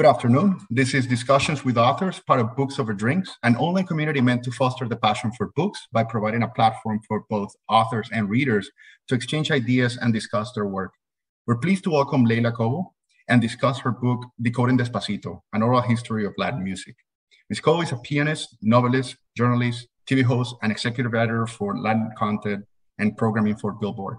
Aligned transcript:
Good 0.00 0.08
afternoon. 0.08 0.58
This 0.70 0.94
is 0.94 1.06
Discussions 1.06 1.62
with 1.62 1.76
Authors, 1.76 2.20
part 2.20 2.40
of 2.40 2.56
Books 2.56 2.78
Over 2.78 2.94
Drinks, 2.94 3.36
an 3.42 3.54
online 3.56 3.84
community 3.84 4.22
meant 4.22 4.42
to 4.44 4.50
foster 4.50 4.88
the 4.88 4.96
passion 4.96 5.30
for 5.30 5.50
books 5.56 5.88
by 5.92 6.04
providing 6.04 6.42
a 6.42 6.48
platform 6.48 7.00
for 7.06 7.26
both 7.28 7.54
authors 7.68 8.08
and 8.10 8.30
readers 8.30 8.70
to 9.08 9.14
exchange 9.14 9.50
ideas 9.50 9.98
and 9.98 10.14
discuss 10.14 10.52
their 10.52 10.64
work. 10.64 10.94
We're 11.46 11.58
pleased 11.58 11.84
to 11.84 11.90
welcome 11.90 12.24
Leila 12.24 12.52
Cobo 12.52 12.94
and 13.28 13.42
discuss 13.42 13.78
her 13.80 13.90
book, 13.90 14.24
Decoding 14.40 14.78
Despacito, 14.78 15.42
an 15.52 15.62
oral 15.62 15.82
history 15.82 16.24
of 16.24 16.32
Latin 16.38 16.64
music. 16.64 16.96
Ms. 17.50 17.60
Cobo 17.60 17.82
is 17.82 17.92
a 17.92 17.98
pianist, 17.98 18.56
novelist, 18.62 19.16
journalist, 19.36 19.86
TV 20.08 20.22
host, 20.22 20.54
and 20.62 20.72
executive 20.72 21.14
editor 21.14 21.46
for 21.46 21.76
Latin 21.76 22.10
content 22.16 22.64
and 22.98 23.18
programming 23.18 23.56
for 23.56 23.72
Billboard. 23.72 24.16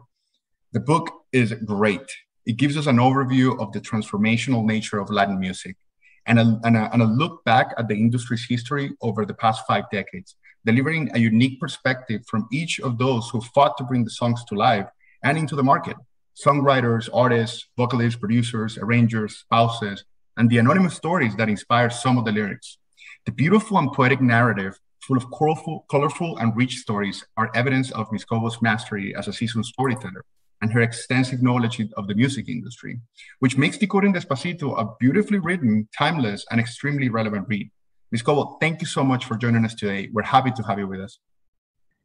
The 0.73 0.79
book 0.79 1.09
is 1.33 1.53
great. 1.65 2.05
It 2.45 2.57
gives 2.57 2.75
us 2.75 2.87
an 2.87 2.97
overview 2.97 3.59
of 3.59 3.71
the 3.71 3.79
transformational 3.79 4.65
nature 4.65 4.99
of 4.99 5.11
Latin 5.11 5.39
music 5.39 5.77
and 6.25 6.39
a, 6.39 6.59
and 6.63 6.75
a, 6.75 6.89
and 6.91 7.01
a 7.01 7.05
look 7.05 7.43
back 7.45 7.73
at 7.77 7.87
the 7.87 7.95
industry's 7.95 8.45
history 8.47 8.91
over 9.01 9.25
the 9.25 9.33
past 9.33 9.63
five 9.67 9.83
decades, 9.91 10.35
delivering 10.65 11.11
a 11.13 11.19
unique 11.19 11.59
perspective 11.59 12.23
from 12.27 12.47
each 12.51 12.79
of 12.79 12.97
those 12.97 13.29
who 13.29 13.41
fought 13.41 13.77
to 13.77 13.83
bring 13.83 14.03
the 14.03 14.09
songs 14.09 14.43
to 14.45 14.55
life 14.55 14.87
and 15.23 15.37
into 15.37 15.55
the 15.55 15.63
market 15.63 15.97
songwriters, 16.33 17.09
artists, 17.13 17.67
vocalists, 17.77 18.17
producers, 18.17 18.77
arrangers, 18.77 19.37
spouses, 19.37 20.05
and 20.37 20.49
the 20.49 20.57
anonymous 20.57 20.95
stories 20.95 21.35
that 21.35 21.49
inspire 21.49 21.89
some 21.89 22.17
of 22.17 22.25
the 22.25 22.31
lyrics. 22.31 22.77
The 23.25 23.33
beautiful 23.33 23.77
and 23.77 23.91
poetic 23.91 24.21
narrative, 24.21 24.79
full 25.01 25.17
of 25.17 25.25
colorful, 25.37 25.85
colorful 25.91 26.37
and 26.37 26.55
rich 26.55 26.77
stories, 26.77 27.23
are 27.37 27.51
evidence 27.53 27.91
of 27.91 28.11
Ms. 28.11 28.25
Cobo's 28.25 28.61
mastery 28.61 29.13
as 29.15 29.27
a 29.27 29.33
seasoned 29.33 29.65
storyteller 29.65 30.23
and 30.61 30.71
her 30.71 30.81
extensive 30.81 31.41
knowledge 31.41 31.81
of 31.97 32.07
the 32.07 32.15
music 32.15 32.47
industry, 32.47 32.99
which 33.39 33.57
makes 33.57 33.77
Decoding 33.77 34.13
Despacito 34.13 34.79
a 34.79 34.95
beautifully 34.99 35.39
written, 35.39 35.87
timeless, 35.97 36.45
and 36.51 36.59
extremely 36.59 37.09
relevant 37.09 37.47
read. 37.47 37.69
Ms. 38.11 38.21
Cobo, 38.21 38.57
thank 38.59 38.81
you 38.81 38.87
so 38.87 39.03
much 39.03 39.25
for 39.25 39.37
joining 39.37 39.65
us 39.65 39.73
today. 39.73 40.09
We're 40.11 40.23
happy 40.23 40.51
to 40.51 40.63
have 40.63 40.77
you 40.77 40.87
with 40.87 40.99
us. 40.99 41.19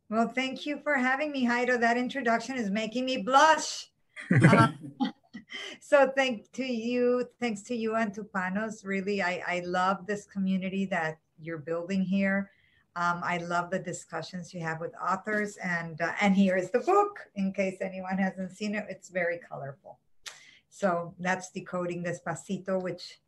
Well, 0.08 0.28
thank 0.28 0.64
you 0.64 0.78
for 0.84 0.94
having 0.94 1.32
me, 1.32 1.46
Jairo. 1.46 1.80
That 1.80 1.96
introduction 1.96 2.56
is 2.56 2.70
making 2.70 3.04
me 3.04 3.18
blush. 3.18 3.90
uh, 4.48 4.68
so 5.80 6.12
thank 6.16 6.50
to 6.52 6.64
you, 6.64 7.28
thanks 7.40 7.62
to 7.62 7.74
you 7.74 7.96
and 7.96 8.14
to 8.14 8.22
Panos. 8.22 8.84
Really, 8.84 9.20
I, 9.20 9.42
I 9.46 9.62
love 9.66 10.06
this 10.06 10.24
community 10.24 10.86
that 10.86 11.18
you're 11.40 11.58
building 11.58 12.02
here. 12.02 12.50
Um, 12.97 13.20
I 13.22 13.36
love 13.36 13.70
the 13.70 13.78
discussions 13.78 14.55
you 14.55 14.61
have 14.62 14.80
with 14.80 14.92
authors, 14.97 15.58
and 15.58 16.00
uh, 16.00 16.12
and 16.22 16.34
here 16.34 16.56
is 16.56 16.70
the 16.70 16.78
book. 16.80 17.28
In 17.34 17.52
case 17.52 17.77
anyone 17.83 18.16
hasn't 18.16 18.52
seen 18.56 18.75
it, 18.75 18.86
it's 18.89 19.11
very 19.11 19.39
colorful. 19.39 19.98
So 20.70 21.14
that's 21.19 21.50
decoding 21.50 22.02
Despacito, 22.02 22.83
which 22.83 23.19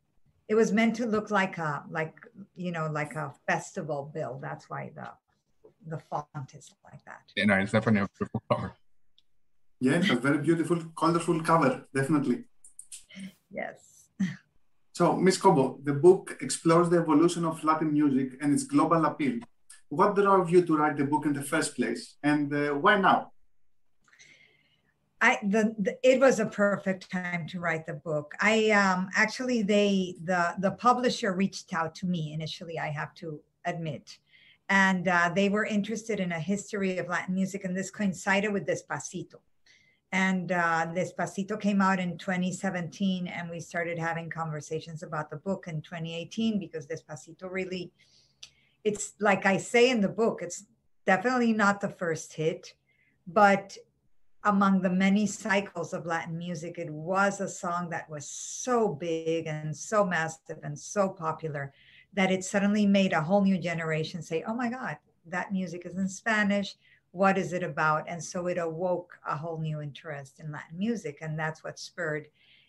it 0.49 0.55
was 0.55 0.73
meant 0.73 0.97
to 0.97 1.07
look 1.07 1.31
like 1.31 1.59
a 1.59 1.85
like 1.91 2.17
you 2.57 2.73
know 2.73 2.89
like 2.91 3.15
a 3.15 3.35
festival 3.47 4.11
bill. 4.15 4.39
That's 4.41 4.71
why 4.71 4.91
the 4.95 5.09
the 5.87 5.99
font 5.99 6.55
is 6.55 6.75
like 6.83 7.05
that. 7.05 7.25
Yeah, 7.37 7.45
no, 7.45 7.57
it's 7.57 7.73
definitely 7.73 8.01
a 8.01 8.09
beautiful 8.17 8.43
cover. 8.51 8.73
Yeah, 9.81 10.01
a 10.11 10.17
very 10.17 10.39
beautiful, 10.39 10.79
colorful 10.97 11.41
cover, 11.43 11.87
definitely. 11.95 12.45
Yes. 13.51 14.09
So, 14.93 15.15
Ms. 15.15 15.39
Cobo, 15.39 15.79
the 15.85 15.93
book 15.93 16.37
explores 16.41 16.89
the 16.91 16.99
evolution 16.99 17.45
of 17.45 17.63
Latin 17.63 17.93
music 17.93 18.33
and 18.41 18.53
its 18.53 18.65
global 18.65 19.05
appeal 19.05 19.39
what 19.89 20.15
drove 20.15 20.51
you 20.51 20.63
to 20.63 20.77
write 20.77 20.97
the 20.97 21.05
book 21.05 21.27
in 21.27 21.33
the 21.33 21.43
first 21.43 21.75
place, 21.75 22.17
and 22.23 22.53
uh, 22.53 22.75
why 22.75 23.01
now? 23.01 23.33
I 25.21 25.39
the, 25.43 25.75
the, 25.79 25.99
it 26.03 26.21
was 26.21 26.39
a 26.39 26.47
perfect 26.47 27.11
time 27.11 27.47
to 27.49 27.59
write 27.59 27.87
the 27.87 27.95
book. 27.95 28.35
I 28.41 28.71
um 28.71 29.09
actually 29.17 29.63
they 29.63 30.15
the 30.23 30.55
the 30.59 30.73
publisher 30.73 31.33
reached 31.33 31.75
out 31.75 31.95
to 31.97 32.07
me 32.07 32.33
initially. 32.33 32.79
I 32.79 32.89
have 32.89 33.15
to 33.15 33.41
admit, 33.65 34.19
and 34.69 35.09
uh, 35.09 35.31
they 35.35 35.49
were 35.49 35.65
interested 35.65 36.21
in 36.21 36.33
a 36.33 36.39
history 36.39 36.99
of 36.99 37.09
Latin 37.09 37.35
music, 37.35 37.65
and 37.65 37.77
this 37.77 37.91
coincided 37.91 38.53
with 38.53 38.67
Despacito. 38.67 39.41
And 40.11 40.53
uh, 40.53 40.87
Despacito 40.95 41.61
came 41.61 41.83
out 41.83 42.01
in 42.01 42.17
2017, 42.17 43.27
and 43.27 43.51
we 43.51 43.61
started 43.61 43.99
having 43.99 44.31
conversations 44.31 45.03
about 45.03 45.29
the 45.29 45.37
book 45.37 45.67
in 45.69 45.83
2018 45.83 46.59
because 46.59 46.87
Despacito 46.87 47.51
really 47.51 47.93
it's 48.85 49.15
like 49.21 49.47
I 49.47 49.57
say 49.57 49.91
in 49.91 50.01
the 50.01 50.09
book, 50.09 50.41
it's 50.43 50.65
definitely 51.07 51.53
not 51.53 51.81
the 51.81 51.89
first 51.89 52.33
hit, 52.33 52.75
but 53.27 53.77
among 54.45 54.81
the 54.81 54.91
many 54.91 55.27
cycles 55.27 55.93
of 55.93 56.07
Latin 56.07 56.39
music, 56.39 56.79
it 56.79 56.91
was 56.91 57.41
a 57.41 57.49
song 57.49 57.91
that 57.91 58.09
was 58.09 58.29
so 58.29 58.89
big 58.89 59.47
and 59.47 59.77
so 59.77 60.05
massive 60.05 60.59
and 60.63 60.79
so 60.79 61.09
popular 61.09 61.73
that 62.15 62.31
it 62.31 62.45
suddenly 62.45 62.87
made 62.87 63.13
a 63.13 63.21
whole 63.21 63.43
new 63.43 63.59
generation 63.59 64.23
say, 64.23 64.43
oh 64.47 64.55
my 64.55 64.71
God, 64.71 64.97
that 65.27 65.53
music 65.53 65.85
is 65.85 65.97
in 65.97 66.09
Spanish. 66.09 66.77
What 67.11 67.37
is 67.37 67.53
it 67.53 67.63
about? 67.63 68.05
And 68.09 68.23
so 68.23 68.47
it 68.47 68.59
awoke 68.59 69.19
a 69.27 69.37
whole 69.37 69.59
new 69.59 69.81
interest 69.81 70.41
in 70.41 70.53
Latin 70.53 70.79
music. 70.79 71.19
And 71.21 71.39
that's 71.39 71.65
what 71.65 71.79
spurred 71.79 72.29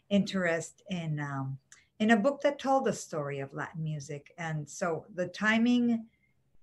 interest 0.09 0.81
in 0.89 1.19
um, 1.19 1.57
in 1.99 2.11
a 2.11 2.17
book 2.17 2.41
that 2.41 2.59
told 2.59 2.85
the 2.85 2.93
story 2.93 3.39
of 3.39 3.53
Latin 3.53 3.83
music. 3.83 4.33
And 4.37 4.67
so 4.67 5.05
the 5.15 5.27
timing 5.27 6.05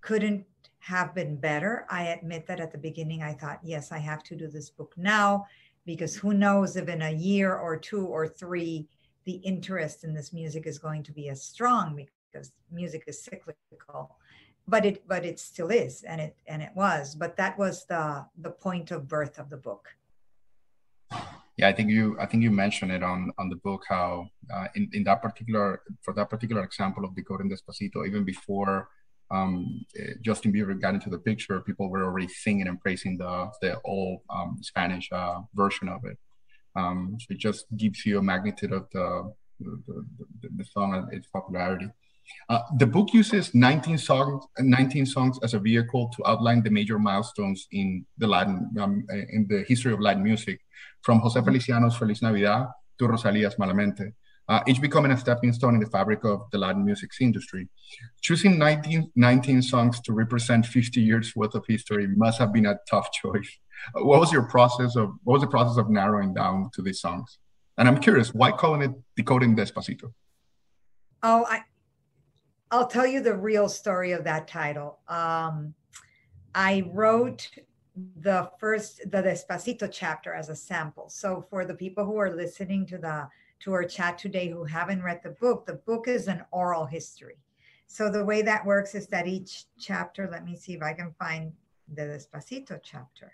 couldn't 0.01 0.45
have 0.79 1.15
been 1.15 1.37
better. 1.37 1.87
I 1.91 2.09
admit 2.09 2.47
that 2.47 2.61
at 2.61 2.73
the 2.73 2.79
beginning 2.79 3.23
I 3.23 3.35
thought, 3.35 3.61
yes, 3.63 3.93
I 3.93 3.99
have 3.99 4.23
to 4.25 4.37
do 4.37 4.49
this 4.49 4.71
book 4.71 4.95
now 4.97 5.47
because 5.85 6.17
who 6.17 6.35
knows 6.35 6.77
if 6.77 6.89
in 6.89 7.03
a 7.03 7.13
year 7.13 7.55
or 7.55 7.77
two 7.77 8.07
or 8.07 8.27
three 8.27 8.89
the 9.25 9.35
interest 9.37 10.05
in 10.05 10.15
this 10.15 10.33
music 10.33 10.67
is 10.67 10.79
going 10.79 11.03
to 11.03 11.13
be 11.13 11.29
as 11.29 11.43
strong 11.43 11.97
because 12.33 12.53
music 12.71 13.05
is 13.07 13.23
cyclical 13.23 14.17
but 14.69 14.85
it 14.85 15.07
but 15.09 15.25
it 15.25 15.39
still 15.39 15.71
is 15.71 16.03
and 16.03 16.21
it 16.21 16.37
and 16.47 16.63
it 16.63 16.71
was 16.75 17.15
but 17.15 17.37
that 17.37 17.59
was 17.59 17.85
the 17.87 18.25
the 18.39 18.51
point 18.51 18.91
of 18.91 19.09
birth 19.09 19.39
of 19.39 19.49
the 19.49 19.57
book 19.57 19.89
yeah, 21.57 21.69
I 21.69 21.73
think 21.73 21.91
you 21.91 22.17
I 22.21 22.27
think 22.27 22.43
you 22.43 22.51
mentioned 22.51 22.93
it 22.93 23.03
on 23.03 23.33
on 23.39 23.49
the 23.49 23.57
book 23.57 23.83
how 23.89 24.29
uh, 24.55 24.67
in 24.75 24.91
in 24.93 25.05
that 25.05 25.23
particular 25.23 25.83
for 26.03 26.13
that 26.15 26.29
particular 26.29 26.63
example 26.63 27.05
of 27.05 27.15
decoding 27.15 27.51
Despacito, 27.51 28.07
even 28.07 28.25
before 28.25 28.89
um, 29.31 29.85
eh, 29.99 30.15
Justin 30.21 30.53
Bieber 30.53 30.79
got 30.79 30.95
into 30.95 31.11
the 31.11 31.19
picture, 31.19 31.61
people 31.61 31.89
were 31.89 32.05
already 32.05 32.29
singing 32.29 32.69
and 32.69 32.81
praising 32.81 33.17
the 33.17 33.51
the 33.63 33.81
old 33.85 34.21
um, 34.29 34.59
Spanish 34.61 35.09
uh, 35.13 35.41
version 35.55 35.89
of 35.89 36.05
it. 36.05 36.19
Um, 36.77 37.17
so 37.19 37.27
it 37.31 37.39
just 37.39 37.65
gives 37.75 38.05
you 38.05 38.19
a 38.19 38.23
magnitude 38.23 38.73
of 38.73 38.87
the 38.93 39.33
the, 39.61 40.05
the, 40.43 40.49
the 40.57 40.65
song 40.65 40.95
and 40.95 41.11
its 41.13 41.27
popularity. 41.29 41.89
Uh, 42.49 42.61
the 42.79 42.87
book 42.87 43.13
uses 43.13 43.55
19 43.55 43.99
songs, 43.99 44.45
19 44.59 45.07
songs 45.07 45.39
as 45.43 45.55
a 45.55 45.59
vehicle 45.59 46.09
to 46.17 46.27
outline 46.27 46.63
the 46.63 46.71
major 46.71 46.99
milestones 46.99 47.67
in 47.73 48.07
the 48.19 48.27
Latin, 48.27 48.71
um, 48.81 49.05
in 49.11 49.47
the 49.49 49.65
history 49.67 49.93
of 49.93 50.01
Latin 50.01 50.23
music, 50.23 50.61
from 51.03 51.21
Jose 51.21 51.41
Feliciano's 51.41 51.97
Feliz 51.97 52.23
Navidad 52.23 52.69
to 52.99 53.09
Rosalia's 53.09 53.57
Malamente, 53.57 54.13
uh, 54.49 54.61
each 54.67 54.81
becoming 54.81 55.11
a 55.11 55.19
stepping 55.19 55.53
stone 55.53 55.75
in 55.75 55.81
the 55.81 55.91
fabric 55.91 56.25
of 56.25 56.43
the 56.53 56.59
Latin 56.59 56.85
music 56.85 57.11
industry. 57.21 57.69
Choosing 58.21 58.59
19, 58.59 59.11
19 59.17 59.63
songs 59.63 60.01
to 60.03 60.13
represent 60.13 60.65
50 60.65 61.01
years 61.01 61.35
worth 61.35 61.55
of 61.55 61.65
history 61.67 62.07
must 62.07 62.39
have 62.39 62.53
been 62.53 62.67
a 62.67 62.79
tough 62.89 63.11
choice. 63.13 63.59
Uh, 63.95 64.05
what 64.05 64.21
was 64.21 64.33
your 64.33 64.45
process 64.45 64.97
of, 64.97 65.11
what 65.25 65.35
was 65.35 65.43
the 65.43 65.49
process 65.49 65.79
of 65.79 65.91
narrowing 65.91 66.33
down 66.33 66.71
to 66.75 66.83
these 66.83 67.01
songs? 67.01 67.39
And 67.77 67.89
I'm 67.89 67.99
curious, 67.99 68.33
why 68.33 68.53
calling 68.53 68.83
it 68.83 68.93
Decoding 69.17 69.57
Despacito? 69.57 70.13
Oh, 71.23 71.45
I, 71.49 71.63
I'll 72.71 72.89
tell 72.89 73.07
you 73.07 73.21
the 73.21 73.37
real 73.37 73.69
story 73.69 74.13
of 74.13 74.25
that 74.25 74.49
title. 74.49 74.99
Um, 75.09 75.75
I 76.55 76.85
wrote 76.93 77.49
the 78.21 78.51
first 78.59 79.11
the 79.11 79.23
Despacito 79.23 79.89
chapter 79.91 80.35
as 80.35 80.49
a 80.49 80.57
sample. 80.57 81.09
So 81.09 81.45
for 81.49 81.65
the 81.65 81.75
people 81.75 82.05
who 82.05 82.17
are 82.17 82.35
listening 82.35 82.87
to 82.87 82.99
the 82.99 83.29
to 83.61 83.73
our 83.73 83.85
chat 83.85 84.19
today 84.19 84.49
who 84.49 84.65
haven't 84.65 85.03
read 85.03 85.21
the 85.23 85.31
book, 85.31 85.65
the 85.65 85.75
book 85.87 86.09
is 86.09 86.29
an 86.29 86.45
oral 86.51 86.85
history. 86.85 87.39
So 87.87 88.11
the 88.11 88.25
way 88.25 88.43
that 88.43 88.67
works 88.67 88.95
is 88.95 89.07
that 89.09 89.27
each 89.27 89.65
chapter, 89.79 90.29
let 90.31 90.45
me 90.45 90.57
see 90.57 90.75
if 90.75 90.83
I 90.83 90.93
can 90.93 91.15
find 91.19 91.53
the 91.95 92.03
Despacito 92.03 92.81
chapter. 92.83 93.33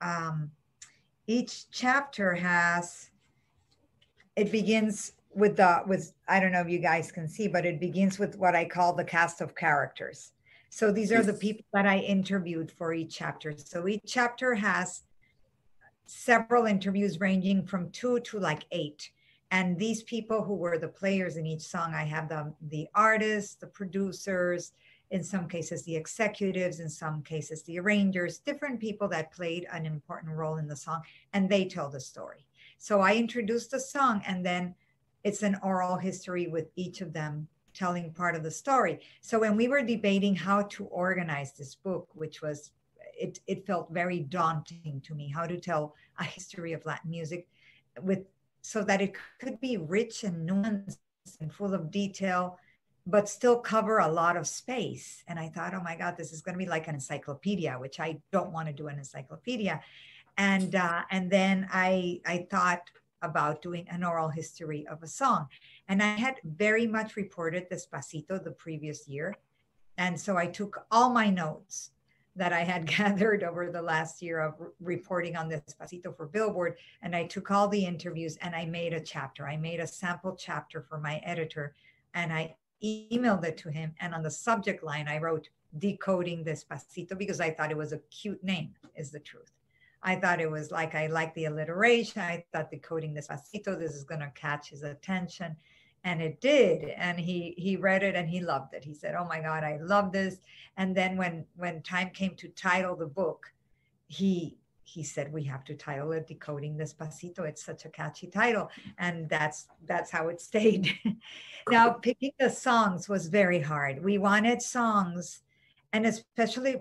Um, 0.00 0.52
each 1.26 1.68
chapter 1.70 2.34
has 2.34 3.10
it 4.36 4.50
begins 4.50 5.12
with 5.34 5.56
the 5.56 5.82
with 5.86 6.12
I 6.28 6.40
don't 6.40 6.52
know 6.52 6.60
if 6.60 6.68
you 6.68 6.78
guys 6.78 7.12
can 7.12 7.28
see, 7.28 7.48
but 7.48 7.64
it 7.64 7.80
begins 7.80 8.18
with 8.18 8.36
what 8.36 8.54
I 8.54 8.64
call 8.64 8.94
the 8.94 9.04
cast 9.04 9.40
of 9.40 9.54
characters. 9.54 10.32
So 10.70 10.92
these 10.92 11.10
are 11.10 11.22
the 11.22 11.32
people 11.32 11.64
that 11.72 11.86
I 11.86 11.98
interviewed 11.98 12.70
for 12.70 12.92
each 12.92 13.16
chapter. 13.16 13.52
So 13.56 13.88
each 13.88 14.02
chapter 14.06 14.54
has 14.54 15.02
several 16.06 16.66
interviews 16.66 17.18
ranging 17.18 17.66
from 17.66 17.90
two 17.90 18.20
to 18.20 18.38
like 18.38 18.64
eight. 18.70 19.10
And 19.50 19.76
these 19.76 20.04
people 20.04 20.44
who 20.44 20.54
were 20.54 20.78
the 20.78 20.88
players 20.88 21.36
in 21.36 21.44
each 21.44 21.62
song, 21.62 21.92
I 21.92 22.04
have 22.04 22.28
the 22.28 22.54
the 22.68 22.88
artists, 22.94 23.56
the 23.56 23.66
producers, 23.66 24.72
in 25.10 25.24
some 25.24 25.48
cases 25.48 25.82
the 25.82 25.96
executives, 25.96 26.78
in 26.78 26.88
some 26.88 27.22
cases 27.22 27.62
the 27.62 27.78
arrangers, 27.78 28.38
different 28.38 28.78
people 28.78 29.08
that 29.08 29.32
played 29.32 29.66
an 29.72 29.86
important 29.86 30.32
role 30.32 30.56
in 30.56 30.68
the 30.68 30.76
song, 30.76 31.02
and 31.32 31.48
they 31.48 31.64
tell 31.64 31.88
the 31.88 32.00
story. 32.00 32.46
So 32.78 33.00
I 33.00 33.14
introduce 33.14 33.66
the 33.66 33.80
song 33.80 34.22
and 34.26 34.46
then 34.46 34.74
it's 35.24 35.42
an 35.42 35.56
oral 35.62 35.96
history 35.96 36.46
with 36.46 36.68
each 36.76 37.00
of 37.00 37.12
them 37.12 37.48
telling 37.74 38.12
part 38.12 38.34
of 38.34 38.42
the 38.42 38.50
story. 38.50 39.00
So 39.20 39.38
when 39.40 39.56
we 39.56 39.68
were 39.68 39.82
debating 39.82 40.34
how 40.34 40.62
to 40.62 40.84
organize 40.86 41.52
this 41.52 41.74
book, 41.74 42.08
which 42.14 42.42
was 42.42 42.72
it, 43.18 43.38
it 43.46 43.66
felt 43.66 43.92
very 43.92 44.20
daunting 44.20 45.02
to 45.04 45.14
me 45.14 45.28
how 45.28 45.46
to 45.46 45.60
tell 45.60 45.94
a 46.18 46.24
history 46.24 46.72
of 46.72 46.84
Latin 46.86 47.10
music 47.10 47.46
with 48.00 48.24
so 48.62 48.82
that 48.84 49.00
it 49.00 49.14
could 49.40 49.60
be 49.60 49.76
rich 49.76 50.24
and 50.24 50.48
nuanced 50.48 50.98
and 51.40 51.52
full 51.52 51.74
of 51.74 51.90
detail, 51.90 52.58
but 53.06 53.28
still 53.28 53.58
cover 53.58 53.98
a 53.98 54.08
lot 54.08 54.36
of 54.36 54.46
space. 54.46 55.22
And 55.28 55.38
I 55.38 55.48
thought, 55.48 55.74
oh 55.74 55.82
my 55.82 55.96
God, 55.96 56.16
this 56.16 56.32
is 56.32 56.40
going 56.42 56.54
to 56.54 56.64
be 56.64 56.70
like 56.70 56.88
an 56.88 56.94
encyclopedia, 56.94 57.76
which 57.78 58.00
I 58.00 58.20
don't 58.32 58.52
want 58.52 58.68
to 58.68 58.74
do 58.74 58.88
an 58.88 58.98
encyclopedia. 58.98 59.80
And 60.36 60.74
uh, 60.74 61.02
and 61.10 61.30
then 61.30 61.68
I 61.70 62.20
I 62.26 62.46
thought 62.50 62.82
about 63.22 63.62
doing 63.62 63.86
an 63.88 64.04
oral 64.04 64.28
history 64.28 64.86
of 64.88 65.02
a 65.02 65.06
song. 65.06 65.46
And 65.88 66.02
I 66.02 66.16
had 66.16 66.36
very 66.44 66.86
much 66.86 67.16
reported 67.16 67.68
Despacito 67.70 68.42
the 68.42 68.52
previous 68.52 69.08
year. 69.08 69.36
And 69.98 70.18
so 70.18 70.36
I 70.36 70.46
took 70.46 70.86
all 70.90 71.10
my 71.10 71.28
notes 71.30 71.90
that 72.36 72.52
I 72.52 72.60
had 72.60 72.86
gathered 72.96 73.42
over 73.42 73.70
the 73.70 73.82
last 73.82 74.22
year 74.22 74.40
of 74.40 74.54
reporting 74.80 75.36
on 75.36 75.50
Despacito 75.50 76.16
for 76.16 76.26
Billboard. 76.26 76.76
And 77.02 77.14
I 77.14 77.26
took 77.26 77.50
all 77.50 77.68
the 77.68 77.84
interviews 77.84 78.36
and 78.40 78.54
I 78.54 78.64
made 78.64 78.92
a 78.92 79.00
chapter. 79.00 79.46
I 79.46 79.56
made 79.56 79.80
a 79.80 79.86
sample 79.86 80.34
chapter 80.34 80.80
for 80.80 80.98
my 80.98 81.16
editor 81.24 81.74
and 82.14 82.32
I 82.32 82.56
emailed 82.82 83.44
it 83.44 83.56
to 83.58 83.70
him. 83.70 83.94
And 84.00 84.14
on 84.14 84.22
the 84.22 84.30
subject 84.30 84.82
line, 84.82 85.08
I 85.08 85.18
wrote 85.18 85.48
decoding 85.78 86.44
Despacito 86.44 87.16
because 87.16 87.40
I 87.40 87.50
thought 87.50 87.70
it 87.70 87.76
was 87.76 87.92
a 87.92 87.98
cute 88.10 88.42
name, 88.42 88.74
is 88.96 89.10
the 89.10 89.20
truth. 89.20 89.52
I 90.02 90.16
thought 90.16 90.40
it 90.40 90.50
was 90.50 90.70
like 90.70 90.94
I 90.94 91.06
like 91.06 91.34
the 91.34 91.46
alliteration. 91.46 92.22
I 92.22 92.44
thought 92.52 92.70
decoding 92.70 93.14
this 93.14 93.28
Despacito, 93.28 93.78
this 93.78 93.94
is 93.94 94.04
going 94.04 94.20
to 94.20 94.32
catch 94.34 94.70
his 94.70 94.82
attention. 94.82 95.56
And 96.04 96.22
it 96.22 96.40
did 96.40 96.84
and 96.96 97.20
he 97.20 97.54
he 97.58 97.76
read 97.76 98.02
it 98.02 98.14
and 98.14 98.28
he 98.28 98.40
loved 98.40 98.72
it. 98.72 98.82
He 98.82 98.94
said 98.94 99.14
oh 99.14 99.26
my 99.26 99.40
god 99.40 99.64
i 99.64 99.78
love 99.82 100.12
this. 100.12 100.40
And 100.78 100.96
then 100.96 101.16
when 101.18 101.44
when 101.56 101.82
time 101.82 102.10
came 102.10 102.34
to 102.36 102.48
title 102.48 102.96
the 102.96 103.06
book 103.06 103.52
he 104.06 104.56
he 104.82 105.02
said 105.04 105.32
we 105.32 105.44
have 105.44 105.62
to 105.64 105.74
title 105.74 106.12
it 106.12 106.26
decoding 106.26 106.78
despacito. 106.78 107.40
It's 107.40 107.62
such 107.62 107.84
a 107.84 107.90
catchy 107.90 108.28
title. 108.28 108.70
And 108.98 109.28
that's 109.28 109.68
that's 109.86 110.10
how 110.10 110.28
it 110.28 110.40
stayed. 110.50 110.90
Now 111.68 111.90
picking 111.90 112.32
the 112.38 112.48
songs 112.48 113.06
was 113.06 113.28
very 113.28 113.60
hard. 113.60 114.02
We 114.02 114.16
wanted 114.16 114.62
songs 114.62 115.42
and 115.92 116.06
especially 116.06 116.80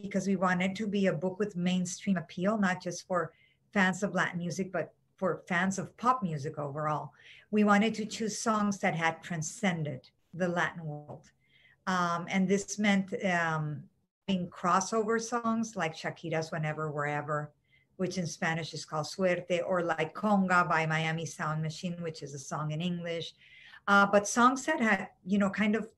because 0.00 0.26
we 0.26 0.36
wanted 0.36 0.74
to 0.76 0.86
be 0.86 1.06
a 1.06 1.12
book 1.12 1.38
with 1.38 1.56
mainstream 1.56 2.16
appeal 2.16 2.56
not 2.58 2.82
just 2.82 3.06
for 3.06 3.32
fans 3.72 4.02
of 4.02 4.14
latin 4.14 4.38
music 4.38 4.72
but 4.72 4.92
for 5.16 5.42
fans 5.46 5.78
of 5.78 5.96
pop 5.96 6.22
music 6.22 6.58
overall 6.58 7.12
we 7.52 7.64
wanted 7.64 7.94
to 7.94 8.06
choose 8.06 8.38
songs 8.38 8.78
that 8.78 8.94
had 8.94 9.22
transcended 9.22 10.08
the 10.34 10.48
Latin 10.48 10.84
world. 10.84 11.30
Um, 11.86 12.26
and 12.28 12.48
this 12.48 12.78
meant 12.78 13.12
um, 13.24 13.84
being 14.26 14.48
crossover 14.48 15.20
songs 15.20 15.76
like 15.76 15.94
Shakira's 15.94 16.50
Whenever, 16.50 16.90
Wherever, 16.90 17.52
which 17.96 18.18
in 18.18 18.26
Spanish 18.26 18.72
is 18.72 18.84
called 18.84 19.06
Suerte, 19.06 19.60
or 19.60 19.82
like 19.82 20.14
Conga 20.14 20.68
by 20.68 20.86
Miami 20.86 21.26
Sound 21.26 21.62
Machine, 21.62 22.00
which 22.00 22.22
is 22.22 22.34
a 22.34 22.38
song 22.38 22.72
in 22.72 22.80
English. 22.80 23.34
Uh, 23.86 24.06
but 24.06 24.26
songs 24.26 24.64
that 24.64 24.80
had, 24.80 25.08
you 25.26 25.38
know, 25.38 25.50
kind 25.50 25.76
of 25.76 25.88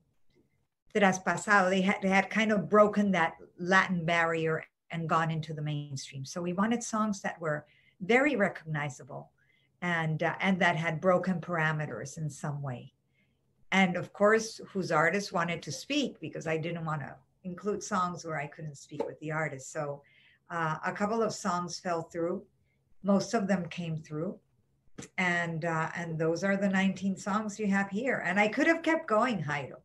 that 0.95 1.03
has 1.03 1.19
pasado, 1.19 1.69
they 1.69 1.81
had, 1.81 1.97
they 2.01 2.07
had 2.07 2.29
kind 2.29 2.53
of 2.53 2.69
broken 2.69 3.11
that 3.11 3.35
Latin 3.59 4.05
barrier 4.05 4.63
and 4.91 5.09
gone 5.09 5.29
into 5.29 5.53
the 5.53 5.61
mainstream. 5.61 6.23
So 6.23 6.41
we 6.41 6.53
wanted 6.53 6.81
songs 6.81 7.21
that 7.21 7.39
were 7.41 7.65
very 7.99 8.37
recognizable 8.37 9.29
and 9.81 10.23
uh, 10.23 10.35
and 10.39 10.57
that 10.59 10.77
had 10.77 11.01
broken 11.01 11.41
parameters 11.41 12.17
in 12.17 12.29
some 12.29 12.61
way. 12.61 12.93
And 13.73 13.97
of 13.97 14.13
course 14.13 14.61
whose 14.69 14.89
artist 14.89 15.33
wanted 15.33 15.61
to 15.63 15.71
speak 15.71 16.17
because 16.21 16.47
i 16.47 16.57
didn't 16.57 16.85
want 16.85 17.01
to 17.01 17.13
include 17.43 17.83
songs 17.83 18.23
where 18.23 18.39
i 18.39 18.47
couldn't 18.47 18.77
speak 18.77 19.05
with 19.05 19.19
the 19.19 19.33
artist. 19.33 19.73
So 19.73 20.01
uh, 20.49 20.77
a 20.85 20.93
couple 20.93 21.21
of 21.21 21.33
songs 21.33 21.77
fell 21.77 22.03
through. 22.03 22.41
Most 23.03 23.33
of 23.33 23.49
them 23.49 23.67
came 23.67 23.97
through. 23.97 24.39
And 25.17 25.65
uh, 25.65 25.89
and 25.97 26.17
those 26.17 26.45
are 26.45 26.55
the 26.55 26.69
19 26.69 27.17
songs 27.17 27.59
you 27.59 27.67
have 27.67 27.89
here. 27.89 28.23
And 28.25 28.39
i 28.39 28.47
could 28.47 28.67
have 28.67 28.81
kept 28.81 29.07
going 29.07 29.43
Jairo 29.43 29.81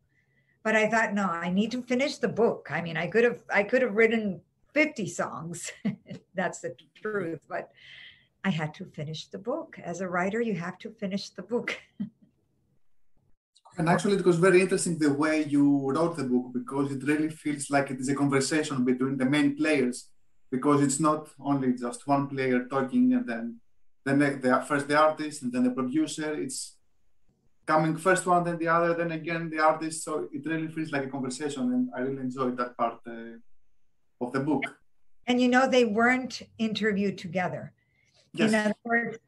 but 0.63 0.77
i 0.77 0.89
thought 0.89 1.15
no 1.15 1.27
i 1.27 1.51
need 1.51 1.71
to 1.71 1.83
finish 1.83 2.19
the 2.19 2.29
book 2.29 2.69
i 2.71 2.81
mean 2.81 2.97
i 2.97 3.07
could 3.07 3.25
have 3.25 3.41
i 3.53 3.63
could 3.63 3.83
have 3.83 3.95
written 3.95 4.41
50 4.75 5.07
songs 5.07 5.73
that's 6.35 6.61
the 6.61 6.75
truth 7.03 7.41
but 7.49 7.71
I 8.45 8.51
had 8.51 8.73
to 8.75 8.85
finish 8.87 9.27
the 9.27 9.39
book. 9.39 9.79
As 9.83 10.01
a 10.01 10.09
writer, 10.09 10.41
you 10.41 10.55
have 10.55 10.79
to 10.79 10.91
finish 10.91 11.31
the 11.31 11.43
book. 11.43 11.77
and 13.79 13.89
actually, 13.89 14.17
it 14.17 14.25
was 14.25 14.37
very 14.37 14.61
interesting 14.63 14.99
the 14.99 15.13
way 15.13 15.45
you 15.45 15.91
wrote 15.91 16.17
the 16.17 16.25
book 16.25 16.47
because 16.55 16.91
it 16.91 17.03
really 17.05 17.29
feels 17.29 17.71
like 17.71 17.91
it 17.91 18.01
is 18.01 18.09
a 18.09 18.15
conversation 18.15 18.85
between 18.85 19.19
the 19.19 19.27
main 19.27 19.57
players 19.57 20.09
because 20.51 20.83
it's 20.83 21.01
not 21.01 21.29
only 21.39 21.75
just 21.75 22.07
one 22.07 22.29
player 22.29 22.65
talking 22.65 23.13
and 23.13 23.27
then 23.29 23.61
then 24.05 24.19
the, 24.19 24.31
the 24.31 24.65
first 24.67 24.89
the 24.89 24.97
artist 24.97 25.43
and 25.43 25.53
then 25.53 25.65
the 25.65 25.71
producer. 25.71 26.33
It's 26.35 26.77
coming 27.71 27.97
first 27.97 28.25
one, 28.27 28.43
then 28.45 28.59
the 28.59 28.69
other, 28.77 28.91
then 28.95 29.13
again 29.21 29.43
the 29.51 29.61
artist. 29.71 30.05
So 30.07 30.13
it 30.37 30.43
really 30.51 30.69
feels 30.75 30.91
like 30.95 31.05
a 31.09 31.13
conversation, 31.17 31.63
and 31.75 31.83
I 31.97 32.01
really 32.07 32.23
enjoyed 32.29 32.57
that 32.61 32.77
part 32.77 32.99
uh, 33.07 34.25
of 34.25 34.33
the 34.33 34.43
book. 34.51 34.65
And 35.29 35.41
you 35.43 35.49
know, 35.55 35.65
they 35.69 35.85
weren't 35.85 36.37
interviewed 36.59 37.17
together 37.27 37.73
Yes. 38.35 38.51
In 38.51 38.55
other 38.55 38.77
words, 38.85 39.19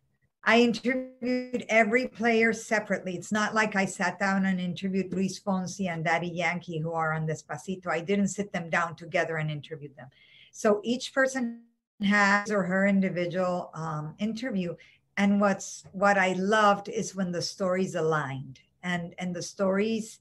I 0.44 0.61
interviewed 0.61 1.65
every 1.69 2.09
player 2.09 2.53
separately. 2.53 3.15
It's 3.15 3.33
not 3.33 3.55
like 3.55 3.77
I 3.77 3.85
sat 3.85 4.19
down 4.19 4.47
and 4.47 4.61
interviewed 4.61 5.12
Luis 5.12 5.41
Fonsi 5.41 5.89
and 5.89 6.05
Daddy 6.05 6.29
Yankee, 6.29 6.79
who 6.79 6.93
are 6.93 7.12
on 7.12 7.27
Despacito. 7.27 7.89
I 7.89 8.00
didn't 8.00 8.29
sit 8.29 8.53
them 8.53 8.69
down 8.69 8.97
together 8.97 9.37
and 9.37 9.50
interview 9.50 9.91
them. 9.97 10.09
So 10.53 10.81
each 10.83 11.15
person 11.15 11.62
has 12.03 12.50
or 12.50 12.65
her 12.65 12.87
individual 12.87 13.71
um, 13.75 14.15
interview. 14.19 14.75
And 15.17 15.41
what's 15.41 15.85
what 15.93 16.17
I 16.17 16.32
loved 16.32 16.88
is 16.88 17.14
when 17.14 17.32
the 17.32 17.43
stories 17.43 17.94
aligned, 17.94 18.61
and 18.82 19.14
and 19.19 19.35
the 19.35 19.43
stories, 19.43 20.20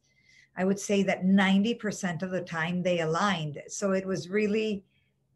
I 0.58 0.66
would 0.66 0.80
say 0.80 1.02
that 1.04 1.24
ninety 1.24 1.74
percent 1.74 2.24
of 2.24 2.32
the 2.32 2.42
time 2.42 2.84
they 2.84 3.00
aligned. 3.00 3.62
So 3.68 3.92
it 3.92 4.06
was 4.06 4.30
really 4.30 4.84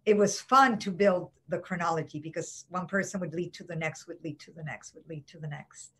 it 0.06 0.18
was 0.18 0.40
fun 0.40 0.78
to 0.80 0.92
build 0.92 1.32
the 1.48 1.60
chronology 1.60 2.20
because 2.20 2.66
one 2.70 2.88
person 2.88 3.20
would 3.20 3.34
lead 3.34 3.54
to 3.54 3.64
the 3.64 3.76
next, 3.76 4.08
would 4.08 4.24
lead 4.24 4.40
to 4.40 4.52
the 4.52 4.64
next, 4.64 4.94
would 4.96 5.08
lead 5.08 5.26
to 5.28 5.40
the 5.40 5.48
next. 5.48 5.92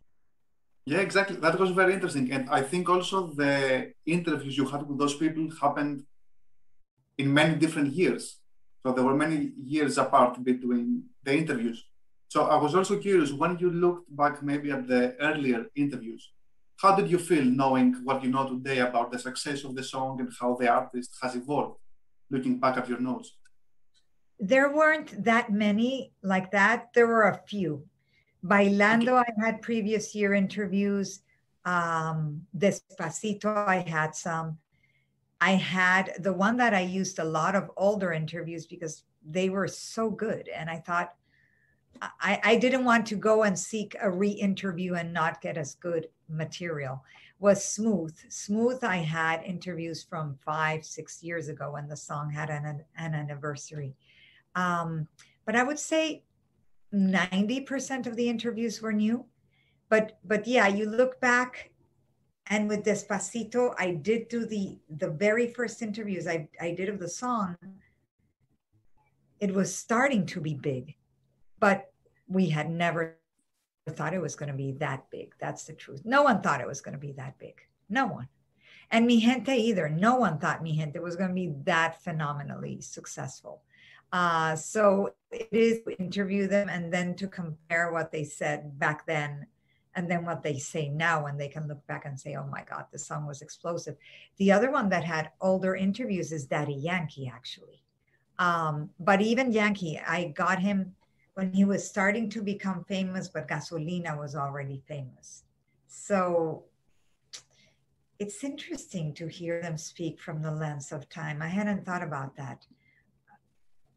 Yeah, 0.86 0.98
exactly. 0.98 1.36
That 1.36 1.58
was 1.58 1.70
very 1.70 1.94
interesting. 1.94 2.30
And 2.30 2.48
I 2.48 2.62
think 2.62 2.88
also 2.88 3.32
the 3.32 3.92
interviews 4.06 4.56
you 4.56 4.66
had 4.66 4.86
with 4.88 4.98
those 4.98 5.16
people 5.16 5.48
happened 5.60 6.04
in 7.18 7.32
many 7.32 7.56
different 7.56 7.92
years. 7.92 8.38
So 8.84 8.92
there 8.92 9.04
were 9.04 9.16
many 9.16 9.52
years 9.56 9.98
apart 9.98 10.42
between 10.44 11.04
the 11.24 11.36
interviews. 11.36 11.84
So 12.28 12.44
I 12.44 12.56
was 12.56 12.74
also 12.74 12.98
curious 12.98 13.32
when 13.32 13.58
you 13.58 13.70
looked 13.70 14.14
back 14.14 14.42
maybe 14.42 14.70
at 14.70 14.86
the 14.86 15.16
earlier 15.20 15.66
interviews, 15.74 16.32
how 16.76 16.94
did 16.94 17.10
you 17.10 17.18
feel 17.18 17.44
knowing 17.44 17.94
what 18.04 18.22
you 18.22 18.30
know 18.30 18.46
today 18.48 18.78
about 18.78 19.10
the 19.10 19.18
success 19.18 19.64
of 19.64 19.74
the 19.74 19.82
song 19.82 20.20
and 20.20 20.30
how 20.40 20.56
the 20.56 20.68
artist 20.68 21.16
has 21.22 21.34
evolved, 21.34 21.78
looking 22.30 22.58
back 22.58 22.76
at 22.76 22.88
your 22.88 23.00
notes? 23.00 23.36
there 24.38 24.70
weren't 24.70 25.24
that 25.24 25.50
many 25.50 26.12
like 26.22 26.50
that. 26.50 26.92
There 26.94 27.06
were 27.06 27.28
a 27.28 27.40
few. 27.46 27.84
Bailando, 28.44 29.18
I 29.18 29.44
had 29.44 29.62
previous 29.62 30.14
year 30.14 30.34
interviews. 30.34 31.20
Um, 31.64 32.42
Despacito, 32.56 33.66
I 33.66 33.78
had 33.88 34.14
some. 34.14 34.58
I 35.40 35.52
had 35.52 36.14
the 36.20 36.32
one 36.32 36.56
that 36.58 36.74
I 36.74 36.80
used 36.80 37.18
a 37.18 37.24
lot 37.24 37.54
of 37.54 37.70
older 37.76 38.12
interviews 38.12 38.66
because 38.66 39.04
they 39.24 39.48
were 39.48 39.68
so 39.68 40.10
good. 40.10 40.48
And 40.48 40.70
I 40.70 40.78
thought, 40.78 41.12
I, 42.02 42.40
I 42.42 42.56
didn't 42.56 42.84
want 42.84 43.06
to 43.06 43.16
go 43.16 43.42
and 43.44 43.58
seek 43.58 43.96
a 44.00 44.10
re 44.10 44.28
interview 44.28 44.94
and 44.94 45.12
not 45.12 45.40
get 45.40 45.56
as 45.56 45.74
good 45.74 46.08
material. 46.28 47.02
Was 47.38 47.64
Smooth. 47.64 48.16
Smooth, 48.28 48.82
I 48.82 48.96
had 48.96 49.42
interviews 49.42 50.02
from 50.02 50.38
five, 50.44 50.84
six 50.84 51.22
years 51.22 51.48
ago 51.48 51.72
when 51.72 51.86
the 51.86 51.96
song 51.96 52.30
had 52.30 52.48
an, 52.48 52.82
an 52.96 53.14
anniversary. 53.14 53.94
Um, 54.54 55.06
but 55.44 55.54
I 55.54 55.62
would 55.62 55.78
say 55.78 56.22
90% 56.94 58.06
of 58.06 58.16
the 58.16 58.28
interviews 58.28 58.80
were 58.80 58.92
new. 58.92 59.26
But 59.88 60.18
but 60.24 60.46
yeah, 60.46 60.66
you 60.66 60.86
look 60.86 61.20
back 61.20 61.70
and 62.48 62.68
with 62.68 62.84
Despacito, 62.84 63.74
I 63.78 63.92
did 63.92 64.28
do 64.28 64.44
the 64.46 64.78
the 64.88 65.10
very 65.10 65.48
first 65.52 65.82
interviews 65.82 66.26
I, 66.26 66.48
I 66.60 66.72
did 66.72 66.88
of 66.88 66.98
the 66.98 67.08
song. 67.08 67.56
It 69.38 69.52
was 69.52 69.74
starting 69.74 70.26
to 70.26 70.40
be 70.40 70.54
big, 70.54 70.95
but 71.58 71.92
we 72.28 72.48
had 72.48 72.70
never 72.70 73.18
thought 73.90 74.14
it 74.14 74.20
was 74.20 74.34
going 74.34 74.50
to 74.50 74.56
be 74.56 74.72
that 74.72 75.08
big. 75.10 75.34
That's 75.40 75.64
the 75.64 75.72
truth. 75.72 76.02
No 76.04 76.22
one 76.22 76.40
thought 76.40 76.60
it 76.60 76.66
was 76.66 76.80
going 76.80 76.94
to 76.94 76.98
be 76.98 77.12
that 77.12 77.38
big. 77.38 77.60
No 77.88 78.06
one. 78.06 78.28
And 78.90 79.06
Mi 79.06 79.20
Gente 79.20 79.52
either. 79.52 79.88
No 79.88 80.16
one 80.16 80.38
thought 80.38 80.62
Mi 80.62 80.76
Gente 80.76 80.98
was 80.98 81.16
going 81.16 81.28
to 81.28 81.34
be 81.34 81.52
that 81.64 82.02
phenomenally 82.02 82.80
successful. 82.80 83.62
Uh, 84.12 84.54
so 84.56 85.10
it 85.30 85.48
is 85.50 85.82
to 85.82 85.98
interview 85.98 86.46
them 86.46 86.68
and 86.68 86.92
then 86.92 87.14
to 87.16 87.26
compare 87.26 87.92
what 87.92 88.12
they 88.12 88.24
said 88.24 88.78
back 88.78 89.04
then 89.06 89.46
and 89.94 90.10
then 90.10 90.24
what 90.24 90.42
they 90.42 90.58
say 90.58 90.88
now 90.88 91.24
when 91.24 91.36
they 91.36 91.48
can 91.48 91.66
look 91.66 91.84
back 91.86 92.04
and 92.04 92.18
say, 92.18 92.36
oh 92.36 92.46
my 92.46 92.62
God, 92.68 92.84
the 92.92 92.98
song 92.98 93.26
was 93.26 93.42
explosive. 93.42 93.96
The 94.36 94.52
other 94.52 94.70
one 94.70 94.90
that 94.90 95.04
had 95.04 95.30
older 95.40 95.74
interviews 95.74 96.32
is 96.32 96.46
Daddy 96.46 96.74
Yankee, 96.74 97.30
actually. 97.32 97.82
Um, 98.38 98.90
but 99.00 99.22
even 99.22 99.52
Yankee, 99.52 99.98
I 99.98 100.34
got 100.36 100.60
him 100.60 100.94
when 101.36 101.52
he 101.52 101.66
was 101.66 101.86
starting 101.86 102.30
to 102.30 102.40
become 102.40 102.82
famous, 102.84 103.28
but 103.28 103.46
Gasolina 103.46 104.18
was 104.18 104.34
already 104.34 104.82
famous. 104.88 105.44
So 105.86 106.64
it's 108.18 108.42
interesting 108.42 109.12
to 109.14 109.26
hear 109.26 109.60
them 109.60 109.76
speak 109.76 110.18
from 110.18 110.40
the 110.40 110.50
lens 110.50 110.92
of 110.92 111.10
time. 111.10 111.42
I 111.42 111.48
hadn't 111.48 111.84
thought 111.84 112.02
about 112.02 112.36
that. 112.36 112.66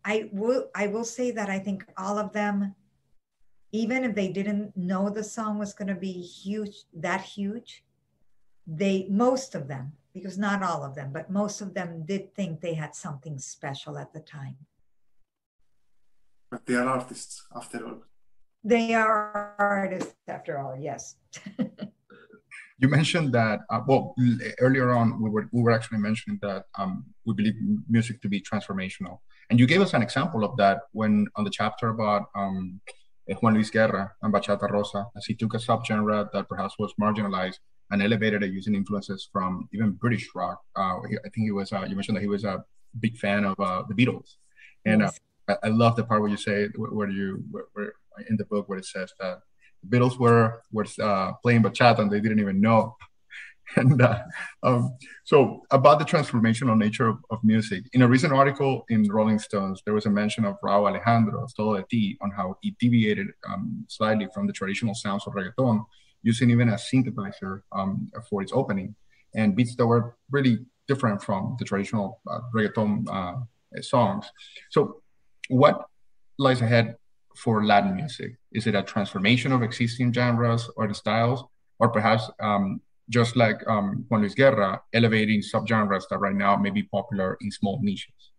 I 0.03 0.29
will 0.34 0.69
I 0.75 0.88
will 0.88 1.05
say 1.05 1.31
that 1.31 1.50
I 1.50 1.60
think 1.60 1.86
all 1.98 2.17
of 2.17 2.34
them, 2.34 2.75
even 3.72 4.03
if 4.03 4.15
they 4.15 4.27
didn't 4.27 4.75
know 4.75 5.10
the 5.10 5.24
song 5.24 5.58
was 5.58 5.74
going 5.74 5.88
to 5.88 5.96
be 5.96 6.12
huge, 6.12 6.84
that 6.93 7.22
huge, 7.22 7.86
they 8.67 9.08
most 9.10 9.55
of 9.55 9.69
them, 9.69 9.93
because 10.13 10.38
not 10.38 10.62
all 10.62 10.84
of 10.84 10.93
them, 10.93 11.12
but 11.13 11.31
most 11.31 11.62
of 11.62 11.74
them 11.74 12.03
did 12.05 12.36
think 12.36 12.60
they 12.60 12.74
had 12.74 12.96
something 12.96 13.39
special 13.39 13.98
at 13.98 14.12
the 14.12 14.19
time. 14.19 14.58
But 16.51 16.65
they 16.65 16.75
are 16.75 16.88
artists 16.88 17.44
after 17.56 17.86
all. 17.86 18.00
They 18.63 18.94
are 18.94 19.56
artists 19.58 20.15
after 20.27 20.60
all, 20.60 20.75
yes. 20.79 21.15
you 22.79 22.88
mentioned 22.88 23.34
that 23.34 23.60
uh, 23.70 23.82
well 23.88 24.15
earlier 24.60 24.91
on 24.91 25.22
we 25.22 25.29
were 25.29 25.50
we 25.51 25.62
were 25.62 25.72
actually 25.72 26.00
mentioning 26.00 26.39
that 26.41 26.65
um, 26.77 27.06
we 27.25 27.34
believe 27.34 27.56
music 27.89 28.22
to 28.22 28.29
be 28.29 28.41
transformational 28.41 29.20
and 29.50 29.60
you 29.60 29.65
gave 29.65 29.82
us 29.82 29.94
an 29.94 30.01
example 30.01 30.44
of 30.44 30.56
that 30.58 30.82
when 30.91 31.27
on 31.36 31.44
the 31.44 31.50
chapter 31.50 31.89
about 31.89 32.29
um, 32.36 32.79
Juan 33.41 33.53
Luis 33.56 33.70
Guerra 33.70 34.12
and 34.22 34.34
Bachata 34.34 34.70
Rosa, 34.70 35.08
as 35.15 35.25
he 35.25 35.36
took 35.36 35.53
a 35.53 35.58
subgenre 35.58 36.32
that 36.32 36.48
perhaps 36.48 36.75
was 36.79 36.94
marginalized 37.01 37.60
and 37.91 38.01
elevated 38.01 38.44
it 38.44 38.51
using 38.51 38.75
influences 38.75 39.27
from 39.32 39.68
even 39.74 39.91
British 39.91 40.27
rock. 40.36 40.62
Uh, 40.75 40.98
I 41.25 41.29
think 41.34 41.46
he 41.46 41.51
was, 41.51 41.72
uh, 41.74 41.86
you 41.88 41.96
mentioned 41.96 42.18
that 42.18 42.22
he 42.22 42.27
was 42.27 42.44
a 42.44 42.63
big 43.00 43.18
fan 43.18 43.46
of 43.46 43.60
uh, 43.60 43.84
the 43.88 43.94
Beatles. 43.94 44.36
And 44.86 45.01
uh, 45.01 45.06
yes. 45.06 45.20
I, 45.63 45.68
love 45.70 45.96
the 45.96 46.03
part 46.03 46.22
where 46.22 46.29
you 46.29 46.38
say, 46.38 46.68
where 46.75 47.10
you, 47.10 47.44
where, 47.51 47.65
where, 47.74 47.94
in 48.29 48.38
the 48.38 48.46
book, 48.46 48.68
where 48.70 48.77
it 48.77 48.86
says 48.86 49.12
that 49.20 49.39
the 49.84 49.98
Beatles 49.98 50.20
were, 50.20 50.62
were 50.72 50.86
uh, 51.01 51.34
playing 51.41 51.63
bachata 51.63 52.00
and 52.00 52.12
they 52.12 52.20
didn't 52.20 52.39
even 52.39 52.62
know. 52.62 52.96
And 53.75 54.01
uh, 54.01 54.24
um, 54.63 54.98
so 55.25 55.62
about 55.70 56.00
the 56.00 56.06
transformational 56.06 56.75
nature 56.75 57.08
of, 57.08 57.20
of, 57.29 57.38
music. 57.44 57.84
In 57.94 58.01
a 58.01 58.08
recent 58.08 58.34
article 58.34 58.84
in 58.89 59.08
rolling 59.08 59.38
stones 59.38 59.84
there 59.86 59.94
was 59.94 60.08
a 60.08 60.10
mention 60.10 60.44
of 60.44 60.58
Rauw 60.63 60.88
alejandro 60.88 61.46
solo 61.56 61.86
de 61.88 62.18
on 62.20 62.32
how 62.32 62.58
he 62.63 62.75
deviated 62.79 63.27
um, 63.48 63.86
slightly 63.88 64.27
from 64.34 64.48
the 64.48 64.53
traditional 64.53 64.96
sounds 64.96 65.27
of 65.27 65.34
reggaeton 65.34 65.86
using 66.24 66.50
even 66.50 66.70
a 66.70 66.79
synthesizer 66.88 67.62
um, 67.72 68.10
for 68.27 68.41
its 68.41 68.51
opening. 68.53 68.96
And 69.36 69.56
beats 69.56 69.75
that 69.75 69.86
were 69.86 70.15
really 70.32 70.65
different 70.88 71.22
from 71.22 71.56
the 71.60 71.65
traditional 71.65 72.22
uh, 72.27 72.39
reggaeton 72.51 73.08
uh, 73.08 73.36
songs. 73.82 74.25
So 74.72 75.01
what 75.50 75.86
lies 76.38 76.62
ahead 76.62 76.96
for 77.36 77.65
latin 77.65 77.96
music 77.96 78.38
is 78.51 78.65
it 78.65 78.75
a 78.75 78.84
transformation 78.84 79.51
of 79.51 79.62
existing 79.62 80.12
genres 80.13 80.70
or 80.77 80.88
the 80.88 80.94
styles 80.94 81.44
or 81.79 81.89
perhaps 81.89 82.29
um, 82.41 82.82
just 83.10 83.36
like 83.36 83.68
um, 83.68 84.06
Juan 84.08 84.22
Luis 84.22 84.36
Guerra, 84.36 84.82
elevating 84.94 85.41
subgenres 85.41 86.03
that 86.10 86.20
right 86.20 86.36
now 86.36 86.56
may 86.56 86.70
be 86.70 86.84
popular 86.84 87.38
in 87.41 87.51
small 87.51 87.79
niches? 87.82 88.32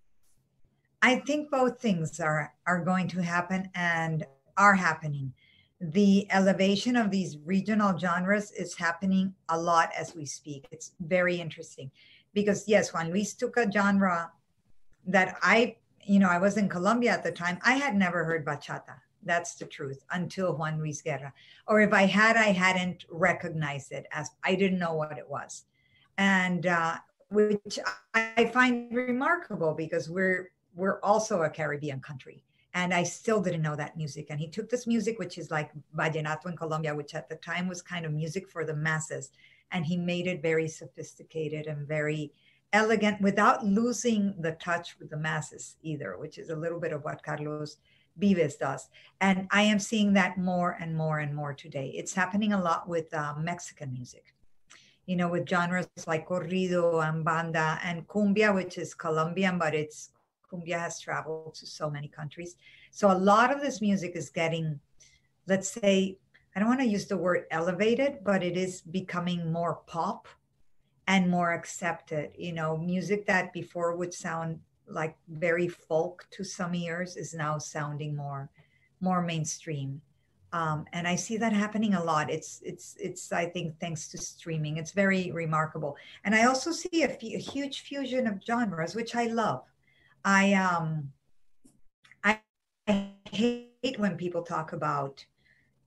I 1.02 1.17
think 1.17 1.50
both 1.50 1.81
things 1.81 2.21
are 2.21 2.52
are 2.67 2.85
going 2.85 3.09
to 3.09 3.23
happen 3.23 3.71
and 3.75 4.25
are 4.57 4.75
happening. 4.75 5.33
The 5.81 6.31
elevation 6.31 6.95
of 6.95 7.11
these 7.11 7.38
regional 7.45 7.99
genres 7.99 8.52
is 8.52 8.75
happening 8.75 9.35
a 9.49 9.59
lot 9.59 9.90
as 9.99 10.14
we 10.14 10.26
speak. 10.26 10.69
It's 10.71 10.93
very 11.00 11.40
interesting 11.40 11.90
because 12.35 12.69
yes, 12.69 12.93
Juan 12.93 13.09
Luis 13.09 13.33
took 13.33 13.57
a 13.57 13.71
genre 13.71 14.31
that 15.07 15.37
I, 15.43 15.76
you 16.04 16.19
know, 16.19 16.28
I 16.28 16.38
was 16.38 16.57
in 16.57 16.69
Colombia 16.69 17.12
at 17.12 17.25
the 17.25 17.33
time. 17.33 17.59
I 17.62 17.73
had 17.73 17.95
never 17.95 18.25
heard 18.25 18.45
bachata. 18.45 18.97
That's 19.23 19.54
the 19.54 19.66
truth 19.66 20.02
until 20.12 20.57
Juan 20.57 20.78
Luis 20.78 21.02
Guerra. 21.02 21.33
Or 21.66 21.80
if 21.80 21.92
I 21.92 22.02
had, 22.07 22.37
I 22.37 22.52
hadn't 22.52 23.04
recognized 23.11 23.92
it 23.92 24.07
as 24.12 24.30
I 24.42 24.54
didn't 24.54 24.78
know 24.78 24.95
what 24.95 25.19
it 25.19 25.28
was. 25.28 25.64
And 26.16 26.66
uh, 26.66 26.97
which 27.30 27.78
I 28.14 28.50
find 28.52 28.95
remarkable 28.95 29.75
because 29.75 30.09
we're 30.11 30.50
we're 30.75 31.00
also 31.00 31.42
a 31.42 31.50
Caribbean 31.50 32.00
country. 32.00 32.45
And 32.75 32.95
I 32.95 33.02
still 33.02 33.40
didn't 33.40 33.62
know 33.62 33.75
that 33.75 33.97
music. 33.97 34.28
And 34.30 34.38
he 34.38 34.49
took 34.49 34.71
this 34.71 34.87
music, 34.87 35.19
which 35.19 35.38
is 35.38 35.50
like 35.50 35.73
vallenato 35.97 36.47
in 36.47 36.57
Colombia, 36.57 36.95
which 36.95 37.14
at 37.14 37.28
the 37.28 37.35
time 37.37 37.66
was 37.66 37.83
kind 37.83 38.07
of 38.07 38.12
music 38.12 38.49
for 38.49 38.64
the 38.64 38.75
masses. 38.75 39.33
And 39.73 39.85
he 39.85 39.97
made 39.97 40.28
it 40.28 40.40
very 40.40 40.69
sophisticated 40.69 41.66
and 41.66 41.87
very 41.87 42.33
elegant 42.73 43.21
without 43.21 43.65
losing 43.65 44.35
the 44.39 44.53
touch 44.53 44.97
with 44.99 45.11
the 45.11 45.17
masses 45.17 45.77
either, 45.83 46.17
which 46.19 46.39
is 46.39 46.50
a 46.50 46.57
little 46.57 46.81
bit 46.81 46.93
of 46.93 47.05
what 47.05 47.23
Carlos 47.23 47.79
Vives 48.17 48.57
does. 48.57 48.89
And 49.21 49.49
I 49.50 49.62
am 49.62 49.79
seeing 49.79 50.12
that 50.15 50.39
more 50.39 50.77
and 50.81 50.97
more 50.97 51.19
and 51.19 51.35
more 51.35 51.53
today. 51.53 51.93
It's 51.95 52.15
happening 52.15 52.53
a 52.53 52.62
lot 52.62 52.89
with 52.89 53.12
uh, 53.15 53.35
Mexican 53.39 53.93
music, 53.93 54.35
you 55.07 55.17
know, 55.17 55.29
with 55.29 55.49
genres 55.49 55.89
like 56.07 56.29
corrido 56.29 57.07
and 57.09 57.25
banda 57.25 57.79
and 57.83 58.07
cumbia, 58.07 58.55
which 58.55 58.79
is 58.79 58.95
Colombian, 58.95 59.59
but 59.59 59.75
it's 59.75 60.11
cumbia 60.53 60.79
has 60.79 61.00
traveled 61.00 61.55
to 61.55 61.67
so 61.67 61.91
many 61.91 62.09
countries. 62.09 62.57
So 62.91 63.11
a 63.11 63.15
lot 63.15 63.53
of 63.55 63.61
this 63.61 63.81
music 63.81 64.12
is 64.15 64.31
getting, 64.31 64.81
let's 65.47 65.71
say, 65.71 66.19
I 66.55 66.59
don't 66.59 66.69
want 66.69 66.81
to 66.81 66.87
use 66.87 67.07
the 67.07 67.17
word 67.17 67.45
elevated, 67.53 68.25
but 68.25 68.43
it 68.43 68.57
is 68.57 68.81
becoming 68.81 69.53
more 69.53 69.81
pop 69.87 70.27
and 71.11 71.29
more 71.29 71.52
accepted. 71.52 72.31
You 72.38 72.52
know, 72.52 72.76
music 72.76 73.26
that 73.26 73.52
before 73.52 73.97
would 73.97 74.14
sound 74.14 74.61
like 74.87 75.17
very 75.29 75.67
folk 75.67 76.25
to 76.31 76.45
some 76.45 76.73
ears 76.73 77.17
is 77.17 77.35
now 77.35 77.59
sounding 77.59 78.14
more 78.17 78.49
more 79.00 79.21
mainstream. 79.21 80.00
Um, 80.52 80.85
and 80.93 81.07
i 81.09 81.17
see 81.17 81.37
that 81.38 81.52
happening 81.52 81.95
a 81.95 82.05
lot. 82.05 82.31
It's 82.31 82.62
it's 82.64 82.97
it's 83.07 83.33
i 83.33 83.45
think 83.47 83.81
thanks 83.81 84.09
to 84.11 84.19
streaming. 84.19 84.76
It's 84.76 84.93
very 84.93 85.33
remarkable. 85.33 85.97
And 86.25 86.33
i 86.35 86.45
also 86.45 86.71
see 86.71 87.02
a, 87.02 87.11
f- 87.11 87.23
a 87.40 87.45
huge 87.55 87.81
fusion 87.81 88.26
of 88.29 88.40
genres 88.47 88.95
which 88.95 89.14
i 89.17 89.25
love. 89.26 89.64
I 90.25 90.52
um 90.55 91.12
I, 92.23 92.38
I 92.87 93.11
hate 93.33 93.99
when 93.99 94.17
people 94.17 94.43
talk 94.43 94.73
about 94.73 95.25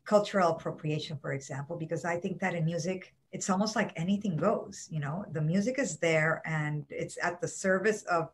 cultural 0.05 0.49
appropriation 0.55 1.17
for 1.23 1.31
example 1.31 1.75
because 1.77 2.03
i 2.03 2.15
think 2.23 2.39
that 2.41 2.55
in 2.55 2.65
music 2.65 3.13
it's 3.33 3.49
almost 3.49 3.75
like 3.75 3.91
anything 3.95 4.37
goes 4.37 4.87
you 4.89 4.99
know? 4.99 5.25
The 5.31 5.41
music 5.41 5.79
is 5.79 5.97
there 5.97 6.41
and 6.45 6.85
it's 6.89 7.17
at 7.21 7.41
the 7.41 7.47
service 7.47 8.03
of 8.03 8.29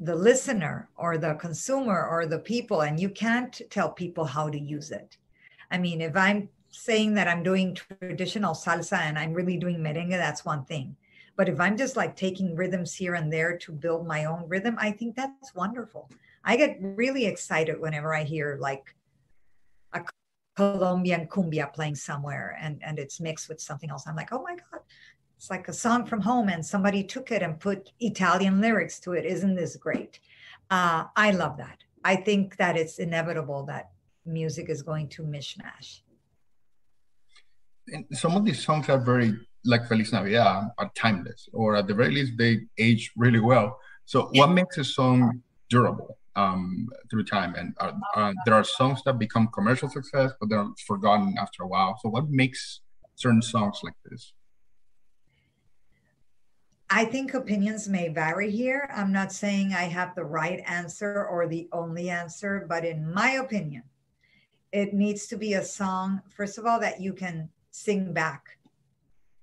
the 0.00 0.14
listener 0.14 0.90
or 0.96 1.16
the 1.16 1.34
consumer 1.34 2.06
or 2.06 2.26
the 2.26 2.38
people 2.38 2.82
and 2.82 3.00
you 3.00 3.08
can't 3.08 3.62
tell 3.70 3.90
people 3.90 4.24
how 4.24 4.50
to 4.50 4.58
use 4.58 4.90
it. 4.90 5.16
I 5.70 5.78
mean 5.78 6.00
if 6.00 6.16
i'm 6.16 6.48
saying 6.70 7.14
that 7.14 7.28
i'm 7.28 7.42
doing 7.42 7.74
traditional 7.74 8.52
salsa 8.52 8.98
and 8.98 9.18
i'm 9.18 9.32
really 9.32 9.56
doing 9.56 9.78
merengue 9.78 10.10
that's 10.10 10.44
one 10.44 10.64
thing. 10.64 10.96
But 11.36 11.48
if 11.48 11.60
i'm 11.60 11.76
just 11.76 11.96
like 11.96 12.16
taking 12.16 12.56
rhythms 12.56 12.92
here 12.94 13.14
and 13.14 13.32
there 13.32 13.56
to 13.58 13.72
build 13.72 14.06
my 14.06 14.26
own 14.26 14.48
rhythm 14.48 14.76
i 14.78 14.90
think 14.90 15.16
that's 15.16 15.54
wonderful. 15.54 16.10
I 16.44 16.56
get 16.56 16.78
really 16.80 17.24
excited 17.26 17.80
whenever 17.80 18.14
i 18.14 18.24
hear 18.24 18.58
like 18.60 18.94
a 19.92 20.02
colombian 20.56 21.26
cumbia 21.26 21.72
playing 21.72 21.94
somewhere 21.94 22.58
and 22.60 22.82
and 22.82 22.98
it's 22.98 23.20
mixed 23.20 23.48
with 23.48 23.60
something 23.60 23.90
else 23.90 24.06
i'm 24.06 24.16
like 24.16 24.32
oh 24.32 24.42
my 24.42 24.54
god 24.54 24.80
it's 25.36 25.50
like 25.50 25.68
a 25.68 25.72
song 25.72 26.06
from 26.06 26.20
home 26.20 26.48
and 26.48 26.64
somebody 26.64 27.04
took 27.04 27.30
it 27.30 27.42
and 27.42 27.60
put 27.60 27.92
Italian 28.00 28.60
lyrics 28.60 28.98
to 29.00 29.12
it. 29.12 29.24
Isn't 29.26 29.54
this 29.54 29.76
great? 29.76 30.18
Uh, 30.70 31.04
I 31.14 31.30
love 31.32 31.58
that. 31.58 31.78
I 32.04 32.16
think 32.16 32.56
that 32.56 32.76
it's 32.76 32.98
inevitable 32.98 33.64
that 33.66 33.90
music 34.24 34.70
is 34.70 34.82
going 34.82 35.08
to 35.10 35.22
mishmash. 35.22 36.00
And 37.88 38.04
some 38.12 38.36
of 38.36 38.44
these 38.44 38.64
songs 38.64 38.88
are 38.88 38.98
very 38.98 39.36
like 39.64 39.86
Feliz 39.88 40.12
Navidad 40.12 40.70
are 40.78 40.90
timeless, 40.94 41.48
or 41.52 41.76
at 41.76 41.86
the 41.86 41.94
very 41.94 42.12
least, 42.12 42.32
they 42.38 42.60
age 42.78 43.12
really 43.16 43.40
well. 43.40 43.78
So, 44.04 44.30
what 44.34 44.50
makes 44.50 44.78
a 44.78 44.84
song 44.84 45.42
durable 45.68 46.18
um, 46.36 46.88
through 47.10 47.24
time? 47.24 47.54
And 47.54 47.74
uh, 47.80 47.92
uh, 48.14 48.32
there 48.44 48.54
are 48.54 48.64
songs 48.64 49.02
that 49.04 49.18
become 49.18 49.48
commercial 49.48 49.88
success, 49.88 50.32
but 50.38 50.48
they're 50.48 50.68
forgotten 50.86 51.34
after 51.38 51.62
a 51.62 51.68
while. 51.68 51.98
So, 52.02 52.08
what 52.08 52.28
makes 52.28 52.80
certain 53.16 53.42
songs 53.42 53.80
like 53.82 53.94
this? 54.04 54.32
I 56.88 57.04
think 57.04 57.34
opinions 57.34 57.88
may 57.88 58.08
vary 58.08 58.50
here. 58.50 58.88
I'm 58.94 59.10
not 59.10 59.32
saying 59.32 59.74
I 59.74 59.84
have 59.84 60.14
the 60.14 60.24
right 60.24 60.62
answer 60.66 61.26
or 61.26 61.48
the 61.48 61.68
only 61.72 62.10
answer, 62.10 62.64
but 62.68 62.84
in 62.84 63.12
my 63.12 63.32
opinion, 63.32 63.82
it 64.70 64.94
needs 64.94 65.26
to 65.28 65.36
be 65.36 65.54
a 65.54 65.64
song, 65.64 66.22
first 66.28 66.58
of 66.58 66.66
all, 66.66 66.78
that 66.80 67.00
you 67.00 67.12
can 67.12 67.48
sing 67.70 68.12
back. 68.12 68.58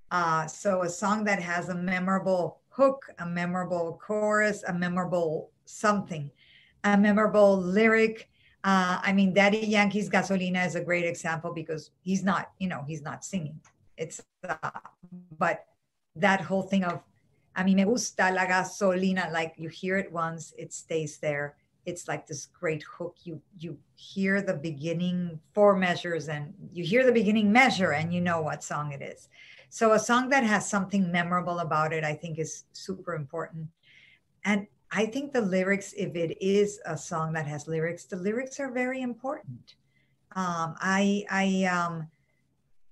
Uh, 0.09 0.47
so 0.47 0.83
a 0.83 0.89
song 0.89 1.23
that 1.25 1.41
has 1.41 1.69
a 1.69 1.75
memorable 1.75 2.61
hook, 2.69 3.09
a 3.19 3.25
memorable 3.25 3.99
chorus, 4.01 4.63
a 4.63 4.73
memorable 4.73 5.51
something, 5.65 6.31
a 6.83 6.97
memorable 6.97 7.57
lyric, 7.57 8.29
Uh, 8.63 8.95
I 9.03 9.11
mean, 9.11 9.33
Daddy 9.33 9.67
Yankee's 9.67 10.09
Gasolina 10.09 10.65
is 10.65 10.75
a 10.75 10.83
great 10.89 11.03
example 11.03 11.51
because 11.51 11.91
he's 11.99 12.23
not, 12.23 12.51
you 12.59 12.69
know, 12.71 12.81
he's 12.87 13.03
not 13.03 13.25
singing. 13.25 13.59
It's, 13.97 14.23
uh, 14.47 14.71
but 15.37 15.67
that 16.15 16.39
whole 16.39 16.63
thing 16.63 16.85
of, 16.85 17.03
I 17.55 17.63
mean, 17.65 17.75
me 17.75 17.83
gusta 17.83 18.31
la 18.31 18.45
gasolina, 18.47 19.27
like 19.33 19.53
you 19.57 19.67
hear 19.67 19.97
it 19.97 20.09
once, 20.13 20.53
it 20.57 20.71
stays 20.71 21.19
there. 21.19 21.55
It's 21.85 22.07
like 22.07 22.23
this 22.25 22.47
great 22.47 22.83
hook. 22.83 23.15
You 23.27 23.41
you 23.59 23.77
hear 23.95 24.41
the 24.41 24.55
beginning 24.55 25.43
four 25.53 25.75
measures, 25.75 26.29
and 26.29 26.53
you 26.71 26.85
hear 26.87 27.03
the 27.05 27.11
beginning 27.11 27.51
measure, 27.51 27.91
and 27.91 28.13
you 28.13 28.21
know 28.21 28.39
what 28.41 28.63
song 28.63 28.93
it 28.95 29.01
is. 29.01 29.27
So 29.69 29.91
a 29.91 29.99
song 29.99 30.29
that 30.29 30.45
has 30.47 30.63
something 30.69 31.11
memorable 31.11 31.59
about 31.59 31.91
it, 31.91 32.03
I 32.05 32.15
think, 32.15 32.39
is 32.39 32.63
super 32.71 33.13
important. 33.13 33.67
And 34.45 34.67
I 34.95 35.07
think 35.07 35.33
the 35.33 35.41
lyrics, 35.41 35.93
if 35.97 36.15
it 36.15 36.37
is 36.39 36.79
a 36.85 36.95
song 36.95 37.33
that 37.33 37.47
has 37.47 37.67
lyrics, 37.67 38.05
the 38.05 38.15
lyrics 38.15 38.59
are 38.59 38.71
very 38.71 39.01
important. 39.01 39.75
Um, 40.35 40.75
I, 40.79 41.25
I, 41.31 41.63
um, 41.65 42.07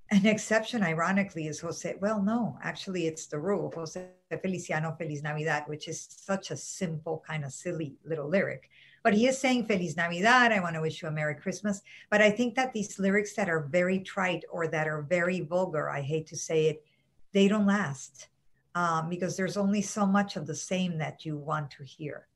an 0.10 0.26
exception, 0.26 0.82
ironically, 0.82 1.46
is 1.46 1.60
Jose. 1.60 1.96
Well, 2.02 2.20
no, 2.22 2.58
actually, 2.64 3.06
it's 3.06 3.28
the 3.28 3.38
rule. 3.38 3.72
Jose 3.76 4.04
Feliciano 4.42 4.96
Feliz 4.98 5.22
Navidad, 5.22 5.66
which 5.68 5.88
is 5.88 6.08
such 6.10 6.50
a 6.50 6.58
simple, 6.58 7.24
kind 7.26 7.46
of 7.46 7.52
silly 7.52 7.94
little 8.04 8.28
lyric. 8.28 8.70
But 9.04 9.14
he 9.14 9.28
is 9.28 9.38
saying 9.38 9.68
Feliz 9.68 9.96
Navidad. 9.96 10.52
I 10.52 10.60
want 10.60 10.76
to 10.76 10.82
wish 10.82 11.04
you 11.04 11.08
a 11.08 11.12
Merry 11.12 11.36
Christmas. 11.36 11.82
But 12.10 12.22
I 12.22 12.32
think 12.32 12.56
that 12.56 12.74
these 12.74 12.98
lyrics 12.98 13.36
that 13.36 13.50
are 13.50 13.62
very 13.62 14.00
trite 14.00 14.44
or 14.52 14.68
that 14.68 14.88
are 14.88 15.04
very 15.04 15.42
vulgar, 15.42 15.90
I 15.90 16.02
hate 16.02 16.26
to 16.28 16.36
say 16.36 16.66
it, 16.66 16.84
they 17.32 17.48
don't 17.48 17.68
last 17.68 18.28
um, 18.76 19.10
because 19.10 19.36
there's 19.36 19.58
only 19.58 19.82
so 19.82 20.06
much 20.06 20.36
of 20.36 20.48
the 20.48 20.56
same 20.56 20.98
that 20.98 21.26
you 21.26 21.38
want 21.38 21.72
to 21.72 21.84
hear. 21.84 22.28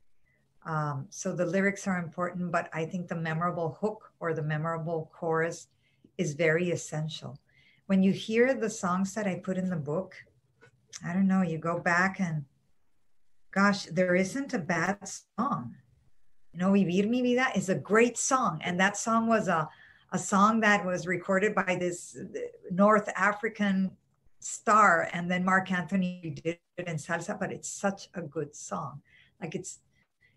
Um, 0.65 1.06
so 1.10 1.34
the 1.34 1.46
lyrics 1.46 1.88
are 1.88 2.00
important, 2.00 2.51
but 2.51 2.70
I 2.74 2.86
think 2.86 3.08
the 3.08 3.15
memorable 3.15 3.77
hook 3.80 4.12
or 4.20 4.34
the 4.34 4.42
memorable 4.42 5.12
chorus 5.13 5.68
is 6.18 6.34
very 6.34 6.72
essential. 6.72 7.38
When 7.86 8.01
you 8.01 8.12
hear 8.12 8.54
the 8.54 8.70
songs 8.70 9.13
that 9.13 9.27
I 9.27 9.36
put 9.36 9.58
in 9.58 9.70
the 9.70 9.75
book, 9.75 10.15
I 11.06 11.13
don't 11.13 11.27
know, 11.27 11.44
you 11.44 11.60
go 11.60 11.80
back 11.80 12.20
and 12.20 12.46
gosh, 13.51 13.86
there 13.86 14.15
isn't 14.15 14.54
a 14.54 14.60
bad 14.60 14.98
song. 15.39 15.75
You 16.51 16.60
know, 16.60 16.72
Vivir 16.72 17.08
Mi 17.08 17.22
Vida 17.22 17.48
is 17.56 17.70
a 17.70 17.75
great 17.75 18.18
song. 18.18 18.60
And 18.63 18.80
that 18.80 18.98
song 18.98 19.27
was 19.27 19.48
a, 19.48 19.70
a 20.12 20.20
song 20.20 20.60
that 20.60 20.86
was 20.86 21.08
recorded 21.08 21.56
by 21.56 21.77
this 21.80 22.18
North 22.70 23.10
African 23.15 23.92
star 24.46 25.10
and 25.12 25.30
then 25.30 25.44
Marc 25.44 25.72
Anthony 25.72 26.40
did 26.44 26.60
it 26.78 26.88
in 26.88 26.98
salsa 26.98 27.38
but 27.40 27.52
it's 27.52 27.68
such 27.68 28.10
a 28.14 28.22
good 28.22 28.56
song. 28.56 29.02
Like 29.42 29.56
it's 29.56 29.80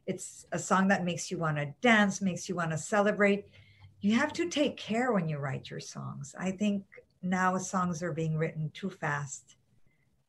it's 0.07 0.47
a 0.53 0.59
song 0.59 0.88
that 0.88 1.05
makes 1.05 1.31
you 1.31 1.37
want 1.37 1.59
to 1.59 1.75
dance 1.83 2.23
makes 2.23 2.49
you 2.49 2.55
want 2.55 2.71
to 2.71 2.79
celebrate. 2.79 3.45
You 4.00 4.15
have 4.15 4.33
to 4.35 4.49
take 4.49 4.79
care 4.79 5.12
when 5.12 5.29
you 5.29 5.37
write 5.37 5.69
your 5.69 5.81
songs. 5.81 6.35
I 6.38 6.53
think 6.53 6.85
now 7.23 7.59
songs 7.59 8.03
are 8.03 8.12
being 8.12 8.38
written 8.38 8.71
too 8.73 8.88
fast 8.88 9.57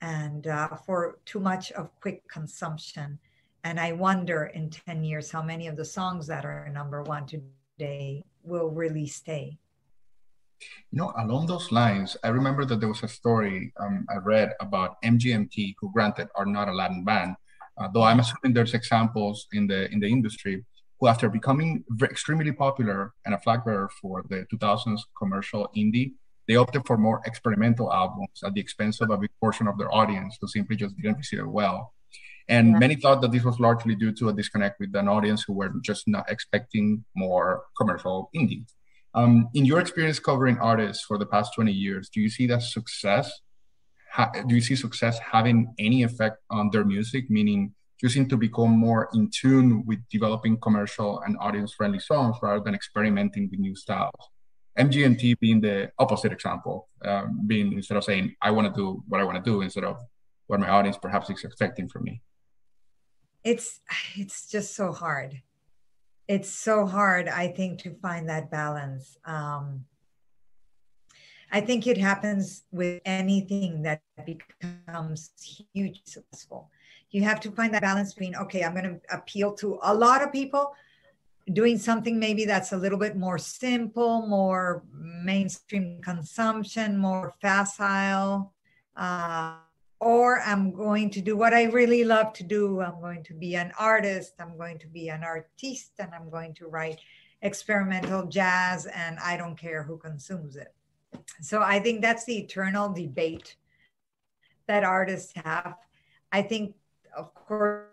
and 0.02 0.48
uh, 0.48 0.76
for 0.76 1.20
too 1.24 1.40
much 1.40 1.72
of 1.72 1.98
quick 2.02 2.28
consumption. 2.28 3.18
And 3.64 3.80
i 3.80 3.94
wonder 3.94 4.52
in 4.54 4.70
10 4.70 5.04
years 5.06 5.32
how 5.32 5.42
many 5.42 5.68
of 5.68 5.78
the 5.78 5.86
songs 5.86 6.28
that 6.28 6.44
are 6.46 6.70
number 6.70 7.02
one 7.04 7.26
today 7.26 8.26
will 8.44 8.70
really 8.72 9.08
stay 9.08 9.58
you 10.92 10.98
know, 10.98 11.14
along 11.18 11.48
those 11.48 11.72
lines, 11.72 12.18
I 12.24 12.30
remember 12.30 12.66
that 12.66 12.80
there 12.80 12.90
was 12.90 13.04
a 13.04 13.08
story 13.08 13.72
um, 13.80 14.06
I 14.10 14.18
read 14.18 14.54
about 14.60 15.02
MGMT, 15.04 15.76
who 15.80 15.92
granted 15.92 16.28
are 16.36 16.46
not 16.46 16.68
a 16.68 16.74
Latin 16.74 17.04
band, 17.04 17.36
uh, 17.78 17.88
though 17.94 18.04
I'm 18.04 18.20
assuming 18.20 18.54
there's 18.54 18.74
examples 18.74 19.48
in 19.54 19.68
the 19.68 19.90
in 19.92 20.00
the 20.00 20.08
industry 20.08 20.66
who, 21.00 21.08
after 21.08 21.30
becoming 21.30 21.84
extremely 22.04 22.52
popular 22.52 23.14
and 23.26 23.34
a 23.34 23.40
flag 23.40 23.64
bearer 23.64 23.90
for 24.02 24.26
the 24.30 24.46
2000s 24.54 25.00
commercial 25.18 25.70
indie, 25.78 26.14
they 26.48 26.56
opted 26.56 26.86
for 26.86 26.98
more 26.98 27.22
experimental 27.26 27.94
albums 27.94 28.42
at 28.44 28.54
the 28.54 28.60
expense 28.60 29.00
of 29.02 29.10
a 29.12 29.18
big 29.18 29.30
portion 29.40 29.68
of 29.68 29.78
their 29.78 29.94
audience 29.94 30.38
who 30.42 30.48
simply 30.48 30.76
just 30.76 30.96
didn't 30.98 31.18
receive 31.18 31.40
it 31.40 31.48
well. 31.48 31.94
And 32.50 32.72
yeah. 32.72 32.80
many 32.80 32.96
thought 32.96 33.22
that 33.22 33.32
this 33.32 33.44
was 33.44 33.60
largely 33.60 33.96
due 33.96 34.12
to 34.14 34.30
a 34.30 34.34
disconnect 34.34 34.80
with 34.80 34.96
an 34.96 35.08
audience 35.08 35.44
who 35.44 35.54
were 35.54 35.72
just 35.82 36.08
not 36.08 36.30
expecting 36.30 37.06
more 37.16 37.64
commercial 37.78 38.32
indie. 38.36 38.66
Um, 39.14 39.50
in 39.54 39.66
your 39.66 39.80
experience 39.80 40.20
covering 40.20 40.58
artists 40.60 41.04
for 41.04 41.18
the 41.18 41.26
past 41.26 41.54
20 41.56 41.72
years, 41.72 42.10
do 42.10 42.22
you 42.22 42.30
see 42.30 42.48
that 42.48 42.62
success? 42.62 43.32
Ha- 44.14 44.32
do 44.48 44.56
you 44.56 44.62
see 44.62 44.76
success 44.76 45.20
having 45.20 45.74
any 45.80 46.04
effect 46.04 46.38
on 46.50 46.70
their 46.72 46.86
music? 46.86 47.30
Meaning, 47.30 47.74
choosing 48.00 48.30
to 48.30 48.38
become 48.38 48.72
more 48.72 49.10
in 49.14 49.30
tune 49.30 49.84
with 49.86 50.00
developing 50.10 50.58
commercial 50.60 51.20
and 51.22 51.36
audience-friendly 51.40 52.00
songs 52.00 52.38
rather 52.42 52.62
than 52.62 52.74
experimenting 52.74 53.50
with 53.52 53.60
new 53.60 53.76
styles. 53.76 54.30
MGMT 54.78 55.38
being 55.40 55.60
the 55.60 55.92
opposite 56.00 56.32
example, 56.32 56.88
um, 57.04 57.42
being 57.46 57.74
instead 57.74 57.98
of 57.98 58.04
saying 58.04 58.36
I 58.42 58.52
want 58.52 58.74
to 58.74 58.80
do 58.80 59.04
what 59.08 59.20
I 59.20 59.26
want 59.26 59.44
to 59.44 59.52
do 59.52 59.62
instead 59.62 59.84
of 59.84 59.98
what 60.48 60.60
my 60.60 60.70
audience 60.70 60.98
perhaps 60.98 61.30
is 61.30 61.44
expecting 61.44 61.90
from 61.90 62.04
me. 62.04 62.22
It's 63.44 63.82
it's 64.16 64.50
just 64.50 64.76
so 64.76 64.92
hard 64.92 65.42
it's 66.30 66.52
so 66.52 66.86
hard, 66.86 67.28
I 67.28 67.48
think, 67.48 67.80
to 67.80 67.96
find 67.96 68.30
that 68.30 68.52
balance. 68.52 69.18
Um, 69.26 69.86
I 71.52 71.60
think 71.60 71.88
it 71.88 71.98
happens 71.98 72.62
with 72.72 73.02
anything 73.04 73.82
that 73.82 74.04
becomes 74.24 75.32
huge 75.74 76.02
successful. 76.06 76.70
You 77.10 77.24
have 77.24 77.40
to 77.40 77.52
find 77.52 77.74
that 77.74 77.82
balance 77.82 78.14
between, 78.14 78.36
okay, 78.36 78.64
I'm 78.64 78.76
going 78.76 78.84
to 78.84 79.00
appeal 79.12 79.54
to 79.56 79.80
a 79.82 79.92
lot 79.92 80.22
of 80.22 80.32
people, 80.32 80.76
doing 81.52 81.80
something 81.80 82.20
maybe 82.20 82.46
that's 82.46 82.74
a 82.74 82.78
little 82.78 83.00
bit 83.00 83.18
more 83.18 83.40
simple, 83.40 84.28
more 84.28 84.84
mainstream 84.94 86.00
consumption, 86.04 86.96
more 86.96 87.34
facile. 87.42 88.54
Uh, 88.96 89.56
or 90.00 90.42
I'm 90.42 90.72
going 90.72 91.10
to 91.12 91.22
do 91.22 91.36
what 91.36 91.54
I 91.54 91.64
really 91.64 92.04
love 92.04 92.34
to 92.34 92.44
do. 92.44 92.82
I'm 92.82 93.02
going 93.02 93.24
to 93.26 93.34
be 93.34 93.56
an 93.56 93.72
artist, 93.78 94.34
I'm 94.40 94.58
going 94.58 94.80
to 94.80 94.88
be 94.88 95.10
an 95.10 95.24
artiste, 95.24 95.94
and 96.00 96.12
I'm 96.14 96.30
going 96.30 96.54
to 96.56 96.68
write 96.68 97.00
experimental 97.42 98.26
jazz, 98.26 98.86
and 98.86 99.18
I 99.20 99.38
don't 99.38 99.58
care 99.58 99.84
who 99.84 99.98
consumes 99.98 100.56
it. 100.56 100.74
So 101.42 101.62
I 101.62 101.80
think 101.80 102.02
that's 102.02 102.26
the 102.26 102.38
eternal 102.38 102.94
debate 102.94 103.56
that 104.68 104.84
artists 104.84 105.34
have. 105.44 105.76
I 106.32 106.44
think, 106.44 106.76
of 107.18 107.34
course, 107.34 107.88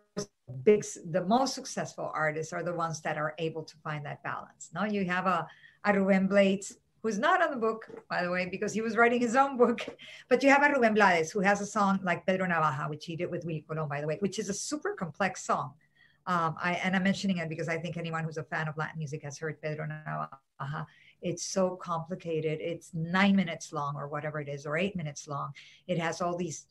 big, 0.62 0.85
the 1.11 1.25
most 1.25 1.55
successful 1.55 2.11
artists 2.12 2.53
are 2.53 2.62
the 2.62 2.75
ones 2.75 3.01
that 3.03 3.16
are 3.19 3.35
able 3.38 3.62
to 3.64 3.77
find 3.79 4.05
that 4.07 4.23
balance. 4.23 4.71
Now 4.75 4.85
you 4.85 5.05
have 5.07 5.27
a, 5.27 5.47
a 5.85 5.99
Ruben 5.99 6.29
Blades 6.29 6.77
who's 7.07 7.19
not 7.19 7.40
on 7.40 7.51
the 7.53 7.57
book, 7.57 7.87
by 8.11 8.25
the 8.25 8.31
way, 8.31 8.47
because 8.47 8.73
he 8.73 8.81
was 8.81 8.97
writing 8.97 9.21
his 9.21 9.37
own 9.37 9.57
book. 9.57 9.87
But 10.29 10.42
you 10.42 10.51
have 10.51 10.64
a 10.64 10.73
Ruben 10.73 10.95
Blades, 10.95 11.31
who 11.31 11.40
has 11.40 11.61
a 11.61 11.66
song 11.66 12.01
like 12.03 12.27
Pedro 12.27 12.49
Navaja, 12.49 12.90
which 12.90 13.05
he 13.07 13.14
did 13.14 13.31
with 13.31 13.45
Willie 13.45 13.64
Colon, 13.69 13.88
by 13.88 14.01
the 14.01 14.09
way, 14.09 14.16
which 14.19 14.40
is 14.40 14.49
a 14.49 14.55
super 14.55 14.92
complex 14.95 15.45
song. 15.45 15.75
Um, 16.27 16.57
I, 16.61 16.73
and 16.83 16.97
I'm 16.97 17.05
mentioning 17.05 17.38
it 17.38 17.49
because 17.49 17.69
I 17.69 17.79
think 17.79 17.97
anyone 17.97 18.25
who's 18.25 18.38
a 18.38 18.42
fan 18.42 18.66
of 18.66 18.77
Latin 18.77 18.99
music 18.99 19.23
has 19.23 19.38
heard 19.38 19.62
Pedro 19.62 19.87
Navaja. 19.87 20.87
It's 21.23 21.45
so 21.45 21.77
complicated. 21.77 22.59
It's 22.61 22.90
nine 22.92 23.37
minutes 23.37 23.73
long, 23.73 23.95
or 23.97 24.09
whatever 24.09 24.40
it 24.40 24.49
is, 24.49 24.66
or 24.66 24.77
eight 24.77 24.97
minutes 24.97 25.29
long. 25.29 25.53
It 25.87 25.99
has 25.99 26.21
all 26.21 26.37
these 26.37 26.66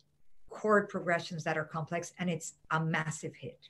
chord 0.49 0.89
progressions 0.89 1.45
that 1.45 1.57
are 1.57 1.63
complex, 1.63 2.11
and 2.19 2.29
it's 2.29 2.55
a 2.71 2.79
massive 2.83 3.35
hit. 3.35 3.69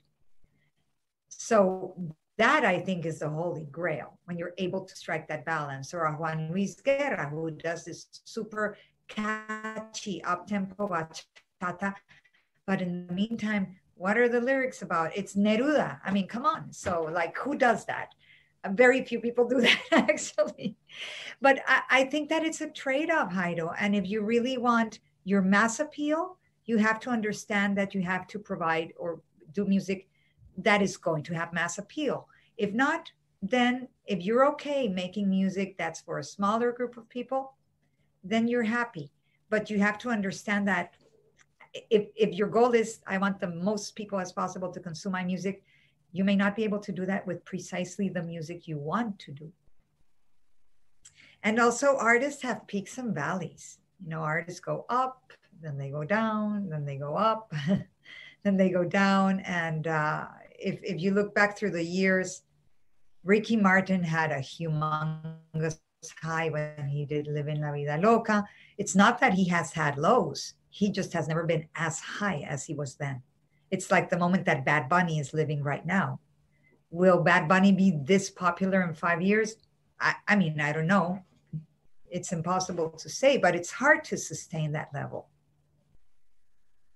So 1.28 1.94
that 2.38 2.64
I 2.64 2.78
think 2.78 3.06
is 3.06 3.20
the 3.20 3.28
holy 3.28 3.64
grail 3.64 4.18
when 4.24 4.36
you're 4.36 4.54
able 4.58 4.82
to 4.82 4.96
strike 4.96 5.26
that 5.28 5.44
balance. 5.44 5.94
Or 5.94 6.06
Juan 6.12 6.50
Luis 6.50 6.74
Guerra 6.80 7.28
who 7.28 7.50
does 7.50 7.84
this 7.84 8.06
super 8.24 8.76
catchy 9.08 10.22
up 10.24 10.46
tempo 10.46 10.88
bachata. 10.88 11.94
But 12.66 12.82
in 12.82 13.06
the 13.06 13.14
meantime, 13.14 13.76
what 13.94 14.18
are 14.18 14.28
the 14.28 14.40
lyrics 14.40 14.82
about? 14.82 15.16
It's 15.16 15.34
Neruda. 15.34 15.98
I 16.04 16.10
mean, 16.10 16.26
come 16.26 16.44
on. 16.44 16.72
So, 16.72 17.08
like, 17.10 17.36
who 17.38 17.56
does 17.56 17.86
that? 17.86 18.14
Uh, 18.64 18.70
very 18.70 19.02
few 19.04 19.20
people 19.20 19.48
do 19.48 19.60
that 19.62 19.80
actually. 19.92 20.76
But 21.40 21.60
I, 21.66 21.82
I 21.90 22.04
think 22.04 22.28
that 22.28 22.44
it's 22.44 22.60
a 22.60 22.68
trade 22.68 23.10
off, 23.10 23.32
Jairo. 23.32 23.74
And 23.78 23.94
if 23.94 24.08
you 24.08 24.22
really 24.22 24.58
want 24.58 25.00
your 25.24 25.40
mass 25.40 25.80
appeal, 25.80 26.36
you 26.66 26.76
have 26.78 27.00
to 27.00 27.10
understand 27.10 27.78
that 27.78 27.94
you 27.94 28.02
have 28.02 28.26
to 28.28 28.38
provide 28.38 28.92
or 28.98 29.20
do 29.52 29.64
music 29.64 30.08
that 30.58 30.82
is 30.82 30.96
going 30.96 31.22
to 31.24 31.34
have 31.34 31.52
mass 31.52 31.78
appeal. 31.78 32.28
If 32.56 32.72
not, 32.72 33.10
then 33.42 33.88
if 34.06 34.22
you're 34.22 34.46
okay 34.52 34.88
making 34.88 35.28
music 35.28 35.76
that's 35.76 36.00
for 36.00 36.18
a 36.18 36.24
smaller 36.24 36.72
group 36.72 36.96
of 36.96 37.08
people, 37.08 37.54
then 38.24 38.48
you're 38.48 38.62
happy. 38.62 39.12
But 39.50 39.70
you 39.70 39.78
have 39.78 39.98
to 39.98 40.10
understand 40.10 40.66
that 40.68 40.94
if, 41.90 42.08
if 42.16 42.32
your 42.34 42.48
goal 42.48 42.72
is, 42.72 43.00
I 43.06 43.18
want 43.18 43.40
the 43.40 43.50
most 43.50 43.94
people 43.94 44.18
as 44.18 44.32
possible 44.32 44.72
to 44.72 44.80
consume 44.80 45.12
my 45.12 45.24
music, 45.24 45.62
you 46.12 46.24
may 46.24 46.36
not 46.36 46.56
be 46.56 46.64
able 46.64 46.78
to 46.80 46.92
do 46.92 47.04
that 47.06 47.26
with 47.26 47.44
precisely 47.44 48.08
the 48.08 48.22
music 48.22 48.66
you 48.66 48.78
want 48.78 49.18
to 49.20 49.32
do. 49.32 49.52
And 51.42 51.60
also, 51.60 51.96
artists 51.96 52.42
have 52.42 52.66
peaks 52.66 52.98
and 52.98 53.14
valleys. 53.14 53.78
You 54.02 54.10
know, 54.10 54.20
artists 54.20 54.60
go 54.60 54.86
up, 54.88 55.32
then 55.62 55.78
they 55.78 55.90
go 55.90 56.04
down, 56.04 56.68
then 56.68 56.84
they 56.84 56.96
go 56.96 57.16
up, 57.16 57.52
then 58.42 58.56
they 58.56 58.70
go 58.70 58.84
down. 58.84 59.40
And 59.40 59.86
uh, 59.86 60.26
if, 60.58 60.80
if 60.82 61.00
you 61.00 61.12
look 61.12 61.34
back 61.34 61.56
through 61.56 61.72
the 61.72 61.84
years, 61.84 62.42
Ricky 63.24 63.56
Martin 63.56 64.02
had 64.02 64.30
a 64.30 64.38
humongous 64.38 65.78
high 66.22 66.48
when 66.48 66.86
he 66.88 67.04
did 67.04 67.26
Livin' 67.26 67.60
la 67.60 67.72
Vida 67.72 67.98
Loca. 68.00 68.44
It's 68.78 68.94
not 68.94 69.18
that 69.20 69.34
he 69.34 69.48
has 69.48 69.72
had 69.72 69.98
lows, 69.98 70.54
he 70.70 70.90
just 70.90 71.12
has 71.12 71.26
never 71.28 71.44
been 71.44 71.66
as 71.74 71.98
high 71.98 72.44
as 72.48 72.64
he 72.64 72.74
was 72.74 72.96
then. 72.96 73.22
It's 73.70 73.90
like 73.90 74.10
the 74.10 74.18
moment 74.18 74.44
that 74.46 74.64
Bad 74.64 74.88
Bunny 74.88 75.18
is 75.18 75.34
living 75.34 75.62
right 75.62 75.84
now. 75.84 76.20
Will 76.90 77.22
Bad 77.22 77.48
Bunny 77.48 77.72
be 77.72 77.98
this 78.04 78.30
popular 78.30 78.82
in 78.82 78.94
five 78.94 79.20
years? 79.20 79.56
I, 79.98 80.14
I 80.28 80.36
mean, 80.36 80.60
I 80.60 80.72
don't 80.72 80.86
know. 80.86 81.24
It's 82.08 82.32
impossible 82.32 82.90
to 82.90 83.08
say, 83.08 83.38
but 83.38 83.56
it's 83.56 83.72
hard 83.72 84.04
to 84.04 84.16
sustain 84.16 84.72
that 84.72 84.90
level. 84.94 85.28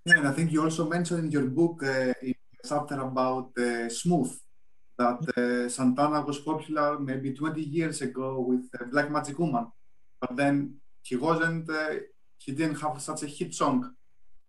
Yeah, 0.05 0.19
and 0.19 0.29
I 0.29 0.33
think 0.33 0.53
you 0.53 0.63
also 0.63 0.89
mentioned 0.89 1.25
in 1.25 1.31
your 1.31 1.47
book 1.47 1.83
uh, 1.83 2.15
in 2.23 2.35
chapter 2.65 3.01
about 3.01 3.51
uh, 3.59 3.89
Smooth 3.89 4.33
that 4.99 5.21
uh, 5.37 5.69
Santana 5.69 6.21
was 6.21 6.39
popular 6.39 6.99
maybe 6.99 7.33
20 7.33 7.61
years 7.63 8.03
ago 8.03 8.41
with 8.41 8.69
uh, 8.79 8.85
Black 8.93 9.11
Magic 9.11 9.39
Woman, 9.39 9.67
but 10.21 10.37
then 10.37 10.75
he 11.03 11.17
wasn't, 11.17 11.69
uh, 11.71 11.95
he 12.39 12.53
didn't 12.53 12.81
have 12.81 13.01
such 13.01 13.23
a 13.23 13.27
hit 13.27 13.55
song 13.55 13.95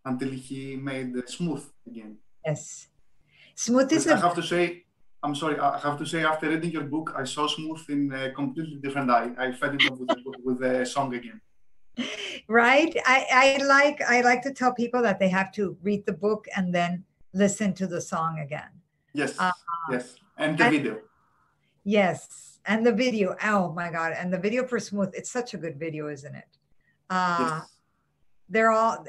until 0.03 0.29
he 0.29 0.75
made 0.75 1.15
uh, 1.15 1.25
Smooth 1.25 1.63
again. 1.87 2.17
Yes. 2.45 2.87
Smooth 3.55 3.91
is. 3.93 4.07
I 4.07 4.17
have 4.17 4.35
to 4.35 4.43
say, 4.43 4.83
I'm 5.23 5.35
sorry, 5.35 5.57
I 5.59 5.79
have 5.79 5.97
to 5.99 6.05
say, 6.05 6.23
after 6.23 6.49
reading 6.49 6.71
your 6.71 6.83
book, 6.95 7.13
I 7.15 7.23
saw 7.23 7.47
Smooth 7.47 7.83
in 7.89 8.11
a 8.11 8.31
completely 8.31 8.77
different 8.83 9.09
eye. 9.09 9.31
I 9.37 9.51
fell 9.51 9.69
in 9.69 9.77
love 9.87 9.99
with, 9.99 10.09
the, 10.09 10.33
with 10.43 10.59
the 10.59 10.85
song 10.85 11.13
again. 11.13 11.39
Right. 12.47 12.93
I, 13.05 13.57
I 13.59 13.63
like 13.63 14.01
I 14.01 14.21
like 14.21 14.41
to 14.43 14.53
tell 14.53 14.73
people 14.73 15.01
that 15.03 15.19
they 15.19 15.29
have 15.29 15.51
to 15.53 15.77
read 15.83 16.05
the 16.05 16.13
book 16.13 16.47
and 16.57 16.73
then 16.73 17.03
listen 17.33 17.73
to 17.75 17.87
the 17.87 18.01
song 18.01 18.39
again. 18.39 18.69
Yes. 19.13 19.35
Uh, 19.37 19.51
yes. 19.89 20.15
And 20.37 20.57
the 20.57 20.63
and, 20.63 20.75
video. 20.75 20.99
Yes. 21.83 22.59
And 22.65 22.85
the 22.85 22.91
video. 22.91 23.35
Oh 23.43 23.71
my 23.73 23.91
God. 23.91 24.13
And 24.17 24.31
the 24.31 24.37
video 24.37 24.65
for 24.65 24.79
Smooth. 24.79 25.11
It's 25.13 25.31
such 25.31 25.53
a 25.53 25.57
good 25.57 25.79
video, 25.79 26.07
isn't 26.07 26.35
it? 26.35 26.47
Uh, 27.09 27.37
yes. 27.59 27.77
They're 28.49 28.71
all, 28.71 29.05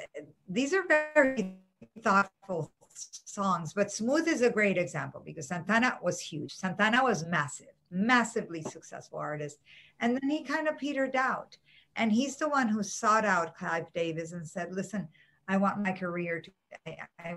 these 0.48 0.72
are 0.72 0.84
very 0.86 1.56
thoughtful 2.02 2.70
songs, 2.94 3.72
but 3.72 3.90
Smooth 3.90 4.28
is 4.28 4.42
a 4.42 4.50
great 4.50 4.78
example 4.78 5.20
because 5.24 5.48
Santana 5.48 5.98
was 6.02 6.20
huge. 6.20 6.54
Santana 6.54 7.02
was 7.02 7.26
massive, 7.26 7.74
massively 7.90 8.62
successful 8.62 9.18
artist. 9.18 9.58
And 9.98 10.14
then 10.14 10.30
he 10.30 10.44
kind 10.44 10.68
of 10.68 10.78
petered 10.78 11.16
out. 11.16 11.56
And 11.96 12.12
he's 12.12 12.36
the 12.36 12.48
one 12.48 12.68
who 12.68 12.82
sought 12.82 13.24
out 13.24 13.56
Clive 13.56 13.86
Davis 13.94 14.32
and 14.32 14.46
said, 14.46 14.72
listen, 14.72 15.08
I 15.48 15.56
want 15.56 15.82
my 15.82 15.92
career 15.92 16.40
to, 16.40 16.50
I, 16.86 16.96
I 17.18 17.36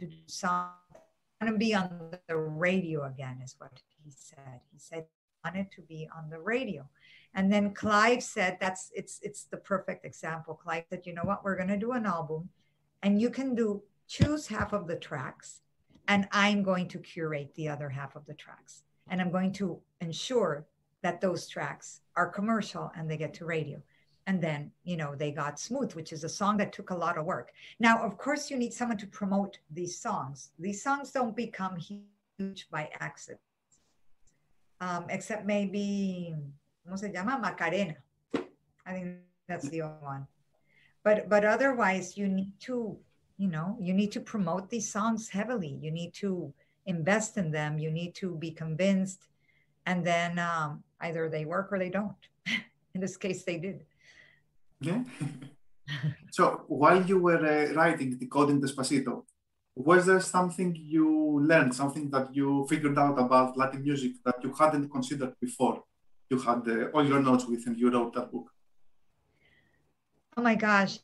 to 0.00 0.06
do 0.06 0.16
something. 0.26 0.70
I 1.40 1.44
want 1.44 1.54
to 1.54 1.58
be 1.58 1.74
on 1.74 2.10
the 2.28 2.36
radio 2.36 3.04
again, 3.04 3.40
is 3.44 3.54
what 3.58 3.72
he 4.02 4.10
said. 4.10 4.60
He 4.72 4.78
said 4.78 5.04
he 5.04 5.50
wanted 5.50 5.70
to 5.72 5.82
be 5.82 6.08
on 6.16 6.30
the 6.30 6.38
radio. 6.38 6.88
And 7.34 7.52
then 7.52 7.74
Clive 7.74 8.22
said, 8.22 8.58
that's 8.60 8.90
it's 8.94 9.20
it's 9.22 9.44
the 9.44 9.56
perfect 9.56 10.04
example. 10.04 10.54
Clive 10.54 10.84
said, 10.88 11.02
you 11.04 11.14
know 11.14 11.24
what, 11.24 11.44
we're 11.44 11.56
gonna 11.56 11.76
do 11.76 11.92
an 11.92 12.06
album 12.06 12.48
and 13.02 13.20
you 13.20 13.30
can 13.30 13.54
do 13.54 13.82
choose 14.06 14.46
half 14.46 14.72
of 14.72 14.86
the 14.86 14.96
tracks 14.96 15.60
and 16.08 16.28
I'm 16.32 16.62
going 16.62 16.88
to 16.88 16.98
curate 16.98 17.54
the 17.54 17.68
other 17.68 17.88
half 17.88 18.16
of 18.16 18.26
the 18.26 18.34
tracks. 18.34 18.82
And 19.08 19.20
I'm 19.20 19.30
going 19.30 19.52
to 19.54 19.80
ensure 20.00 20.66
that 21.02 21.20
those 21.20 21.48
tracks 21.48 22.00
are 22.16 22.28
commercial 22.28 22.90
and 22.96 23.10
they 23.10 23.16
get 23.16 23.34
to 23.34 23.44
radio. 23.44 23.82
And 24.26 24.42
then, 24.42 24.70
you 24.84 24.96
know, 24.96 25.14
they 25.14 25.30
got 25.30 25.60
Smooth, 25.60 25.94
which 25.94 26.12
is 26.12 26.24
a 26.24 26.28
song 26.28 26.56
that 26.56 26.72
took 26.72 26.90
a 26.90 26.94
lot 26.94 27.18
of 27.18 27.26
work. 27.26 27.52
Now, 27.78 28.02
of 28.02 28.16
course, 28.16 28.50
you 28.50 28.56
need 28.56 28.72
someone 28.72 28.96
to 28.98 29.06
promote 29.06 29.58
these 29.70 29.98
songs. 29.98 30.50
These 30.58 30.82
songs 30.82 31.10
don't 31.10 31.36
become 31.36 31.76
huge 31.76 32.68
by 32.70 32.88
accident, 33.00 33.40
um, 34.80 35.06
except 35.10 35.44
maybe, 35.44 36.34
¿cómo 36.86 36.98
se 36.98 37.12
llama? 37.12 37.38
Macarena. 37.38 37.96
I 38.86 38.92
think 38.92 39.16
that's 39.46 39.68
the 39.68 39.82
only 39.82 39.98
one. 40.00 40.26
But, 41.02 41.28
but 41.28 41.44
otherwise, 41.44 42.16
you 42.16 42.28
need 42.28 42.52
to 42.60 42.96
you 43.36 43.48
know 43.48 43.76
you 43.80 43.92
need 43.92 44.12
to 44.12 44.20
promote 44.20 44.70
these 44.70 44.90
songs 44.90 45.28
heavily 45.28 45.78
you 45.80 45.90
need 45.90 46.12
to 46.14 46.52
invest 46.86 47.36
in 47.36 47.50
them 47.50 47.78
you 47.78 47.90
need 47.90 48.14
to 48.14 48.36
be 48.36 48.50
convinced 48.50 49.26
and 49.86 50.04
then 50.04 50.38
um, 50.38 50.82
either 51.00 51.28
they 51.28 51.44
work 51.44 51.72
or 51.72 51.78
they 51.78 51.88
don't 51.88 52.28
in 52.94 53.00
this 53.00 53.16
case 53.16 53.42
they 53.42 53.58
did 53.58 53.84
yeah 54.88 55.02
so 56.36 56.64
while 56.68 57.02
you 57.10 57.18
were 57.18 57.44
uh, 57.56 57.72
writing 57.74 58.10
decoding 58.18 58.60
despacito 58.60 59.14
was 59.76 60.06
there 60.06 60.20
something 60.20 60.76
you 60.76 61.40
learned 61.40 61.74
something 61.74 62.08
that 62.10 62.34
you 62.34 62.64
figured 62.68 62.96
out 62.96 63.18
about 63.18 63.56
latin 63.56 63.82
music 63.82 64.12
that 64.24 64.36
you 64.42 64.52
hadn't 64.52 64.88
considered 64.88 65.34
before? 65.40 65.82
You 66.30 66.38
had 66.38 66.62
uh, 66.68 66.86
all 66.94 67.04
your 67.04 67.20
notes 67.20 67.46
with 67.46 67.66
and 67.66 67.76
you 67.76 67.90
wrote 67.90 68.14
that 68.14 68.30
book. 68.30 68.50
Oh 70.36 70.42
my 70.42 70.54
gosh. 70.54 71.00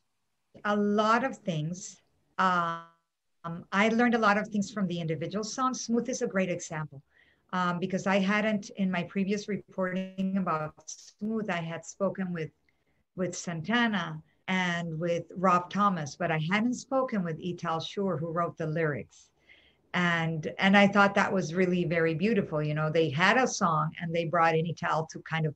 A 0.65 0.77
lot 0.77 1.25
of 1.25 1.37
things. 1.39 2.01
Um, 2.39 3.65
I 3.73 3.89
learned 3.89 4.15
a 4.15 4.19
lot 4.19 4.39
of 4.39 4.49
things 4.49 4.71
from 4.71 4.87
the 4.87 5.01
individual 5.01 5.45
songs. 5.45 5.85
Smooth 5.85 6.09
is 6.09 6.23
a 6.23 6.27
great 6.27 6.51
example. 6.51 7.03
Um, 7.53 7.81
because 7.81 8.07
I 8.07 8.21
hadn't, 8.21 8.71
in 8.77 8.89
my 8.91 9.03
previous 9.03 9.49
reporting 9.49 10.37
about 10.37 10.75
Smooth, 10.87 11.51
I 11.51 11.61
had 11.61 11.85
spoken 11.85 12.33
with 12.33 12.51
with 13.21 13.37
Santana 13.37 14.21
and 14.49 14.99
with 14.99 15.25
Rob 15.37 15.71
Thomas, 15.71 16.17
but 16.17 16.33
I 16.33 16.41
hadn't 16.51 16.75
spoken 16.75 17.23
with 17.23 17.39
Itaal 17.39 17.87
Shur, 17.87 18.17
who 18.17 18.33
wrote 18.33 18.57
the 18.57 18.67
lyrics. 18.67 19.29
And 19.93 20.53
and 20.59 20.75
I 20.75 20.87
thought 20.89 21.15
that 21.15 21.33
was 21.33 21.55
really 21.55 21.85
very 21.85 22.15
beautiful. 22.15 22.63
You 22.63 22.75
know, 22.75 22.91
they 22.91 23.11
had 23.11 23.37
a 23.37 23.47
song 23.47 23.93
and 24.01 24.13
they 24.13 24.25
brought 24.25 24.57
in 24.57 24.65
to 24.75 25.23
kind 25.29 25.45
of 25.47 25.55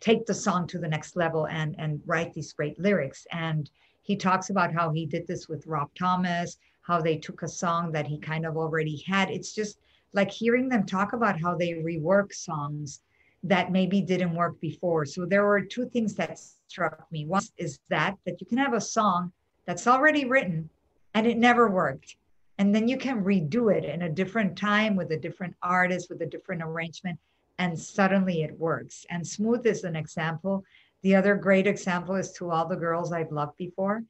take 0.00 0.24
the 0.24 0.34
song 0.34 0.68
to 0.68 0.78
the 0.78 0.88
next 0.88 1.16
level 1.16 1.48
and 1.48 1.74
and 1.78 2.00
write 2.06 2.32
these 2.32 2.52
great 2.52 2.78
lyrics. 2.78 3.26
And 3.32 3.68
he 4.02 4.14
talks 4.16 4.50
about 4.50 4.72
how 4.72 4.90
he 4.92 5.04
did 5.04 5.26
this 5.26 5.48
with 5.48 5.66
Rob 5.66 5.90
Thomas, 5.98 6.58
how 6.82 7.02
they 7.02 7.18
took 7.18 7.42
a 7.42 7.48
song 7.48 7.90
that 7.92 8.06
he 8.06 8.18
kind 8.18 8.46
of 8.46 8.56
already 8.56 9.02
had. 9.06 9.30
It's 9.30 9.52
just 9.52 9.80
like 10.12 10.30
hearing 10.30 10.68
them 10.68 10.86
talk 10.86 11.12
about 11.12 11.40
how 11.40 11.56
they 11.56 11.72
rework 11.72 12.32
songs 12.32 13.00
that 13.42 13.72
maybe 13.72 14.00
didn't 14.00 14.34
work 14.34 14.60
before. 14.60 15.06
So 15.06 15.24
there 15.24 15.46
were 15.46 15.62
two 15.62 15.88
things 15.88 16.14
that 16.16 16.38
struck 16.68 17.06
me. 17.10 17.24
One 17.26 17.42
is 17.56 17.78
that 17.88 18.16
that 18.26 18.40
you 18.40 18.46
can 18.46 18.58
have 18.58 18.74
a 18.74 18.80
song 18.80 19.32
that's 19.66 19.86
already 19.86 20.24
written 20.26 20.68
and 21.14 21.26
it 21.26 21.38
never 21.38 21.70
worked. 21.70 22.16
And 22.58 22.74
then 22.74 22.88
you 22.88 22.98
can 22.98 23.24
redo 23.24 23.74
it 23.74 23.84
in 23.84 24.02
a 24.02 24.10
different 24.10 24.56
time 24.58 24.94
with 24.94 25.10
a 25.12 25.16
different 25.16 25.56
artist, 25.62 26.10
with 26.10 26.20
a 26.20 26.26
different 26.26 26.62
arrangement, 26.62 27.18
and 27.58 27.78
suddenly 27.78 28.42
it 28.42 28.58
works. 28.58 29.06
And 29.08 29.26
Smooth 29.26 29.66
is 29.66 29.84
an 29.84 29.96
example. 29.96 30.64
The 31.02 31.14
other 31.14 31.36
great 31.36 31.66
example 31.66 32.16
is 32.16 32.32
To 32.32 32.50
All 32.50 32.66
the 32.66 32.76
Girls 32.76 33.12
I've 33.12 33.32
Loved 33.32 33.56
Before, 33.56 34.02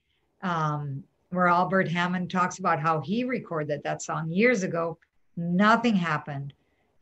um, 0.42 1.04
where 1.30 1.46
Albert 1.46 1.88
Hammond 1.88 2.30
talks 2.30 2.58
about 2.58 2.80
how 2.80 3.00
he 3.00 3.22
recorded 3.22 3.82
that 3.84 4.02
song 4.02 4.32
years 4.32 4.64
ago. 4.64 4.98
Nothing 5.36 5.94
happened. 5.94 6.52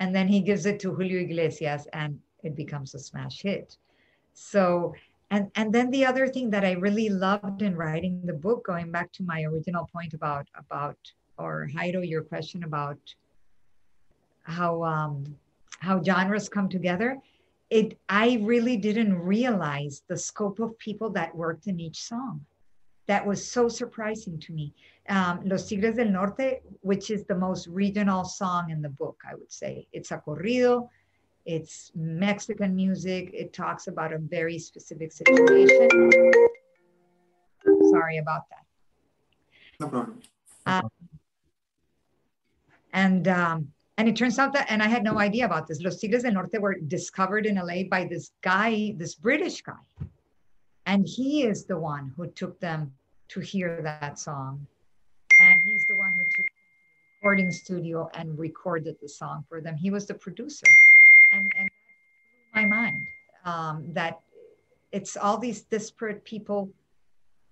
And 0.01 0.15
then 0.15 0.29
he 0.29 0.41
gives 0.41 0.67
it 0.67 0.79
to 0.81 0.95
Julio 0.95 1.21
Iglesias 1.21 1.87
and 1.93 2.21
it 2.43 2.55
becomes 2.55 2.95
a 2.95 2.99
smash 2.99 3.43
hit. 3.43 3.77
So, 4.33 4.95
and, 5.31 5.51
and 5.57 5.73
then 5.73 5.91
the 5.91 6.07
other 6.07 6.29
thing 6.29 6.51
that 6.51 6.65
I 6.65 6.73
really 6.73 7.09
loved 7.09 7.63
in 7.63 7.77
writing 7.77 8.23
the 8.25 8.33
book, 8.33 8.65
going 8.65 8.91
back 8.93 9.13
to 9.13 9.23
my 9.25 9.43
original 9.43 9.89
point 9.93 10.15
about, 10.15 10.47
about 10.55 10.97
or 11.37 11.69
Jairo, 11.75 12.09
your 12.09 12.23
question 12.23 12.65
about 12.65 12.99
how, 14.45 14.83
um, 14.85 15.37
how 15.81 16.03
genres 16.03 16.49
come 16.49 16.69
together 16.69 17.19
it 17.71 17.99
i 18.09 18.39
really 18.43 18.77
didn't 18.77 19.19
realize 19.19 20.03
the 20.09 20.17
scope 20.17 20.59
of 20.59 20.79
people 20.79 21.11
that 21.11 21.35
worked 21.35 21.67
in 21.67 21.79
each 21.79 22.03
song 22.03 22.45
that 23.09 23.27
was 23.27 23.44
so 23.44 23.68
surprising 23.68 24.38
to 24.38 24.53
me. 24.53 24.73
Um, 25.09 25.40
los 25.44 25.66
tigres 25.66 25.97
del 25.97 26.11
norte 26.11 26.61
which 26.83 27.11
is 27.11 27.25
the 27.25 27.35
most 27.35 27.66
regional 27.66 28.25
song 28.25 28.71
in 28.71 28.83
the 28.83 28.90
book 28.90 29.21
i 29.29 29.35
would 29.35 29.51
say. 29.51 29.88
It's 29.92 30.11
a 30.11 30.18
corrido 30.18 30.88
it's 31.47 31.90
mexican 31.94 32.77
music 32.77 33.31
it 33.33 33.55
talks 33.55 33.87
about 33.87 34.12
a 34.12 34.18
very 34.18 34.59
specific 34.59 35.11
situation. 35.12 35.88
Sorry 37.90 38.18
about 38.18 38.42
that. 38.51 38.64
No 39.81 39.88
problem. 39.88 40.21
Um, 40.66 40.90
and 42.92 43.29
um, 43.29 43.68
and 43.97 44.09
it 44.09 44.16
turns 44.16 44.38
out 44.38 44.53
that, 44.53 44.66
and 44.68 44.83
I 44.83 44.87
had 44.87 45.03
no 45.03 45.18
idea 45.18 45.44
about 45.44 45.66
this, 45.66 45.81
Los 45.81 45.97
Tigres 45.97 46.23
del 46.23 46.33
Norte 46.33 46.61
were 46.61 46.77
discovered 46.79 47.47
in 47.47 47.57
LA 47.57 47.83
by 47.90 48.05
this 48.05 48.31
guy, 48.42 48.94
this 48.97 49.14
British 49.14 49.61
guy. 49.62 49.75
And 50.88 51.07
he 51.07 51.42
is 51.42 51.66
the 51.66 51.79
one 51.79 52.14
who 52.16 52.29
took 52.29 52.59
them 52.61 52.92
to 53.29 53.40
hear 53.40 53.83
that 53.83 54.18
song. 54.18 54.66
And 55.38 55.61
he's 55.62 55.85
the 55.85 55.94
one 55.94 56.14
who 56.14 56.24
took 56.24 56.46
the 56.46 57.20
recording 57.20 57.53
studio 57.53 58.11
and 58.14 58.38
recorded 58.38 58.96
the 59.03 59.09
song 59.09 59.44
for 59.51 59.61
them. 59.61 59.77
He 59.77 59.90
was 59.90 60.07
the 60.07 60.14
producer. 60.14 60.66
And, 61.31 61.53
and 61.59 61.68
my 62.55 62.64
mind 62.64 63.07
um, 63.44 63.85
that 63.92 64.18
it's 64.90 65.14
all 65.14 65.37
these 65.37 65.61
disparate 65.64 66.24
people 66.24 66.70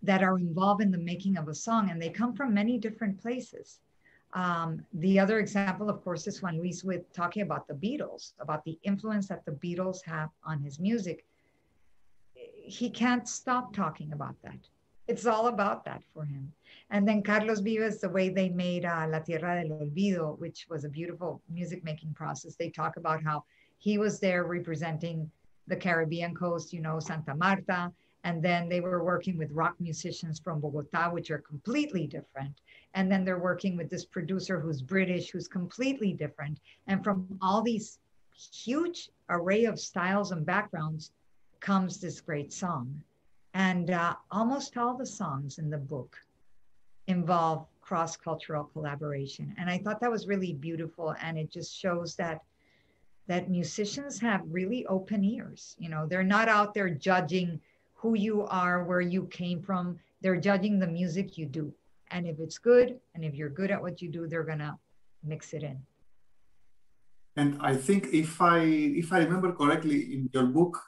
that 0.03 0.23
are 0.23 0.39
involved 0.39 0.81
in 0.81 0.91
the 0.91 0.97
making 0.97 1.37
of 1.37 1.49
a 1.49 1.55
song, 1.55 1.91
and 1.91 2.01
they 2.01 2.09
come 2.09 2.33
from 2.33 2.55
many 2.55 2.79
different 2.79 3.21
places. 3.21 3.81
Um, 4.33 4.83
the 4.95 5.21
other 5.21 5.41
example, 5.41 5.91
of 5.91 6.03
course, 6.03 6.27
is 6.27 6.41
when 6.41 6.59
Luis 6.59 6.83
with 6.85 7.13
talking 7.13 7.43
about 7.43 7.69
the 7.69 7.75
Beatles, 7.75 8.33
about 8.41 8.65
the 8.65 8.79
influence 8.83 9.29
that 9.29 9.45
the 9.45 9.53
Beatles 9.53 10.03
have 10.07 10.31
on 10.47 10.59
his 10.61 10.81
music. 10.81 11.23
He 12.67 12.91
can't 12.91 13.29
stop 13.29 13.73
talking 13.73 14.13
about 14.13 14.35
that. 14.43 14.59
It's 15.09 15.25
all 15.25 15.47
about 15.47 15.85
that 15.85 16.03
for 16.13 16.25
him. 16.25 16.53
And 16.91 17.07
then 17.07 17.23
Carlos 17.23 17.61
Vives, 17.61 18.01
the 18.01 18.09
way 18.09 18.29
they 18.29 18.49
made 18.49 18.85
uh, 18.85 19.07
La 19.09 19.21
Tierra 19.21 19.63
del 19.63 19.79
Olvido, 19.79 20.39
which 20.39 20.67
was 20.69 20.85
a 20.85 20.89
beautiful 20.89 21.41
music 21.49 21.85
making 21.85 22.13
process, 22.15 22.57
they 22.57 22.71
talk 22.71 22.97
about 22.97 23.23
how 23.23 23.45
he 23.79 23.99
was 23.99 24.19
there 24.19 24.45
representing 24.45 25.31
the 25.69 25.77
Caribbean 25.77 26.35
coast, 26.35 26.73
you 26.73 26.81
know, 26.81 26.99
Santa 26.99 27.35
Marta. 27.35 27.93
And 28.25 28.43
then 28.43 28.69
they 28.69 28.81
were 28.81 29.05
working 29.05 29.39
with 29.39 29.53
rock 29.53 29.77
musicians 29.79 30.41
from 30.41 30.61
Bogota, 30.61 31.11
which 31.11 31.31
are 31.31 31.39
completely 31.39 32.09
different. 32.09 32.55
And 32.95 33.11
then 33.11 33.25
they're 33.25 33.39
working 33.39 33.77
with 33.77 33.89
this 33.89 34.05
producer 34.05 34.59
who's 34.59 34.83
British, 34.83 35.31
who's 35.31 35.47
completely 35.47 36.13
different. 36.13 36.59
And 36.89 37.05
from 37.05 37.39
all 37.41 37.63
these 37.63 38.01
huge 38.53 39.11
array 39.29 39.65
of 39.65 39.79
styles 39.79 40.33
and 40.33 40.45
backgrounds 40.45 41.13
comes 41.67 41.99
this 41.99 42.21
great 42.21 42.53
song. 42.53 43.03
And 43.53 43.91
uh, 43.91 44.15
almost 44.31 44.77
all 44.77 44.97
the 44.97 45.07
songs 45.21 45.59
in 45.59 45.69
the 45.69 45.79
book 45.79 46.17
involve 47.09 47.67
cross 47.81 48.17
cultural 48.17 48.65
collaboration. 48.65 49.55
And 49.59 49.69
I 49.69 49.79
thought 49.79 50.01
that 50.01 50.11
was 50.11 50.29
really 50.29 50.53
beautiful. 50.53 51.15
And 51.21 51.37
it 51.37 51.51
just 51.51 51.77
shows 51.77 52.15
that 52.17 52.43
that 53.27 53.51
musicians 53.51 54.21
have 54.21 54.43
really 54.49 54.87
open 54.87 55.25
ears. 55.25 55.75
You 55.79 55.89
know, 55.89 56.07
they're 56.07 56.23
not 56.37 56.49
out 56.49 56.73
there 56.73 56.91
judging 56.91 57.61
who 57.95 58.15
you 58.15 58.47
are, 58.47 58.85
where 58.85 59.01
you 59.01 59.27
came 59.27 59.61
from. 59.61 59.99
They're 60.21 60.41
judging 60.41 60.79
the 60.79 60.87
music 60.87 61.37
you 61.37 61.47
do. 61.47 61.73
And 62.13 62.27
if 62.29 62.39
it's 62.39 62.59
good, 62.59 63.01
and 63.15 63.25
if 63.25 63.35
you're 63.35 63.49
good 63.61 63.73
at 63.73 63.83
what 63.83 64.01
you 64.01 64.09
do, 64.09 64.29
they're 64.29 64.45
gonna 64.45 64.79
mix 65.25 65.53
it 65.55 65.65
in. 65.65 65.79
And 67.35 67.59
I 67.61 67.75
think 67.75 68.03
if 68.13 68.41
I 68.41 68.61
if 69.03 69.13
I 69.13 69.19
remember 69.19 69.51
correctly 69.53 70.15
in 70.15 70.31
your 70.33 70.47
book, 70.47 70.79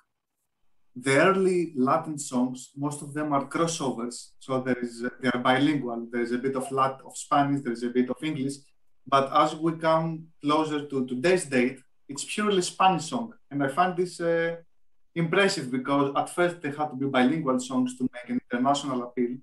the 1.02 1.16
early 1.16 1.72
Latin 1.76 2.18
songs, 2.18 2.70
most 2.76 3.02
of 3.02 3.14
them 3.14 3.32
are 3.32 3.46
crossovers. 3.46 4.30
So 4.38 4.60
there 4.60 4.78
is 4.78 5.04
they 5.20 5.28
are 5.28 5.38
bilingual. 5.38 6.06
There 6.10 6.22
is 6.22 6.32
a 6.32 6.38
bit 6.38 6.56
of 6.56 6.70
Latin 6.70 7.06
of 7.06 7.16
Spanish, 7.16 7.62
there 7.62 7.72
is 7.72 7.82
a 7.82 7.90
bit 7.90 8.10
of 8.10 8.16
English. 8.22 8.56
But 9.06 9.30
as 9.32 9.54
we 9.54 9.72
come 9.72 10.26
closer 10.42 10.86
to 10.86 11.06
today's 11.06 11.46
date, 11.46 11.78
it's 12.08 12.24
purely 12.24 12.62
Spanish 12.62 13.06
song. 13.06 13.32
And 13.50 13.62
I 13.62 13.68
find 13.68 13.96
this 13.96 14.20
uh, 14.20 14.56
impressive 15.14 15.70
because 15.70 16.12
at 16.16 16.28
first 16.30 16.60
they 16.60 16.70
had 16.70 16.90
to 16.90 16.96
be 16.96 17.06
bilingual 17.06 17.60
songs 17.60 17.96
to 17.98 18.08
make 18.14 18.28
an 18.28 18.40
international 18.44 19.02
appeal, 19.04 19.36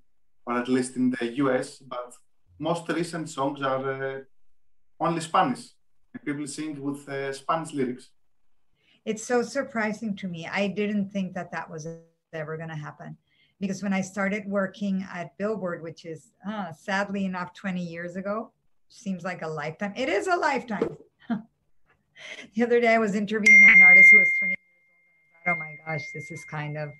or 0.46 0.58
at 0.58 0.68
least 0.68 0.96
in 0.96 1.10
the 1.10 1.26
US. 1.42 1.78
But 1.78 2.12
most 2.58 2.88
recent 2.88 3.28
songs 3.28 3.62
are 3.62 3.84
uh, 4.02 4.20
only 5.00 5.20
Spanish. 5.20 5.64
And 6.12 6.24
people 6.24 6.46
sing 6.46 6.80
with 6.80 7.08
uh, 7.08 7.32
Spanish 7.32 7.72
lyrics. 7.72 8.10
It's 9.06 9.24
so 9.24 9.40
surprising 9.40 10.16
to 10.16 10.28
me. 10.28 10.48
I 10.52 10.66
didn't 10.66 11.10
think 11.10 11.32
that 11.34 11.52
that 11.52 11.70
was 11.70 11.86
ever 12.32 12.56
going 12.56 12.68
to 12.68 12.74
happen. 12.74 13.16
Because 13.60 13.82
when 13.82 13.92
I 13.92 14.00
started 14.00 14.44
working 14.46 15.06
at 15.10 15.38
Billboard, 15.38 15.80
which 15.80 16.04
is 16.04 16.32
uh, 16.46 16.72
sadly 16.72 17.24
enough 17.24 17.54
20 17.54 17.80
years 17.80 18.16
ago, 18.16 18.50
seems 18.88 19.24
like 19.24 19.42
a 19.42 19.48
lifetime. 19.48 19.94
It 19.96 20.08
is 20.08 20.26
a 20.26 20.36
lifetime 20.36 20.96
the 22.54 22.62
other 22.62 22.80
day 22.80 22.94
I 22.94 22.98
was 22.98 23.14
interviewing 23.14 23.62
an 23.76 23.82
artist 23.82 24.10
who 24.10 24.18
was 24.18 24.28
20 24.40 24.50
years 24.50 24.58
old. 25.46 25.56
oh 25.56 25.58
my 25.58 25.76
gosh, 25.86 26.10
this 26.12 26.30
is 26.30 26.44
kind 26.44 26.76
of, 26.76 26.90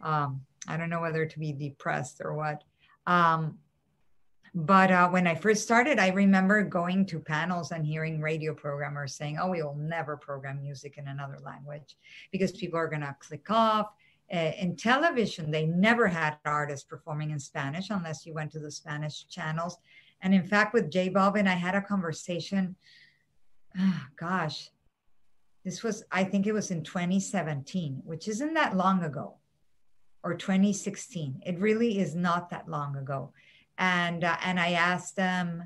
um, 0.00 0.40
I 0.66 0.76
don't 0.76 0.90
know 0.90 1.00
whether 1.00 1.26
to 1.26 1.38
be 1.38 1.52
depressed 1.52 2.22
or 2.24 2.34
what. 2.34 2.64
Um, 3.06 3.58
but 4.54 4.90
uh, 4.90 5.08
when 5.08 5.26
I 5.26 5.34
first 5.34 5.62
started, 5.62 5.98
I 5.98 6.08
remember 6.08 6.62
going 6.62 7.06
to 7.06 7.18
panels 7.18 7.72
and 7.72 7.86
hearing 7.86 8.20
radio 8.20 8.54
programmers 8.54 9.14
saying, 9.14 9.38
oh, 9.40 9.50
we 9.50 9.62
will 9.62 9.76
never 9.76 10.16
program 10.16 10.60
music 10.60 10.98
in 10.98 11.08
another 11.08 11.38
language 11.44 11.96
because 12.30 12.52
people 12.52 12.78
are 12.78 12.88
going 12.88 13.00
to 13.00 13.16
click 13.18 13.50
off. 13.50 13.92
In 14.30 14.76
television, 14.76 15.50
they 15.50 15.66
never 15.66 16.06
had 16.06 16.38
artists 16.44 16.84
performing 16.84 17.30
in 17.30 17.38
Spanish 17.38 17.90
unless 17.90 18.24
you 18.24 18.32
went 18.32 18.50
to 18.52 18.58
the 18.58 18.70
Spanish 18.70 19.26
channels. 19.26 19.78
And 20.22 20.34
in 20.34 20.44
fact, 20.44 20.72
with 20.72 20.90
J 20.90 21.10
Balvin, 21.10 21.46
I 21.46 21.54
had 21.54 21.74
a 21.74 21.82
conversation 21.82 22.76
oh, 23.78 24.06
gosh, 24.16 24.70
this 25.64 25.82
was, 25.82 26.04
I 26.10 26.24
think 26.24 26.46
it 26.46 26.52
was 26.52 26.70
in 26.70 26.82
2017, 26.82 28.02
which 28.04 28.28
isn't 28.28 28.54
that 28.54 28.76
long 28.76 29.02
ago, 29.02 29.36
or 30.22 30.34
2016. 30.34 31.42
It 31.44 31.58
really 31.58 31.98
is 31.98 32.14
not 32.14 32.50
that 32.50 32.68
long 32.68 32.96
ago. 32.96 33.32
And, 33.78 34.24
uh, 34.24 34.36
and 34.44 34.60
I 34.60 34.72
asked 34.72 35.16
them 35.16 35.64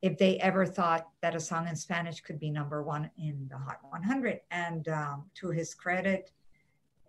if 0.00 0.16
they 0.16 0.38
ever 0.38 0.64
thought 0.64 1.08
that 1.22 1.34
a 1.34 1.40
song 1.40 1.66
in 1.66 1.74
Spanish 1.74 2.20
could 2.20 2.38
be 2.38 2.50
number 2.50 2.82
one 2.82 3.10
in 3.18 3.48
the 3.50 3.58
Hot 3.58 3.78
100. 3.82 4.40
And 4.50 4.86
um, 4.88 5.24
to 5.34 5.50
his 5.50 5.74
credit, 5.74 6.30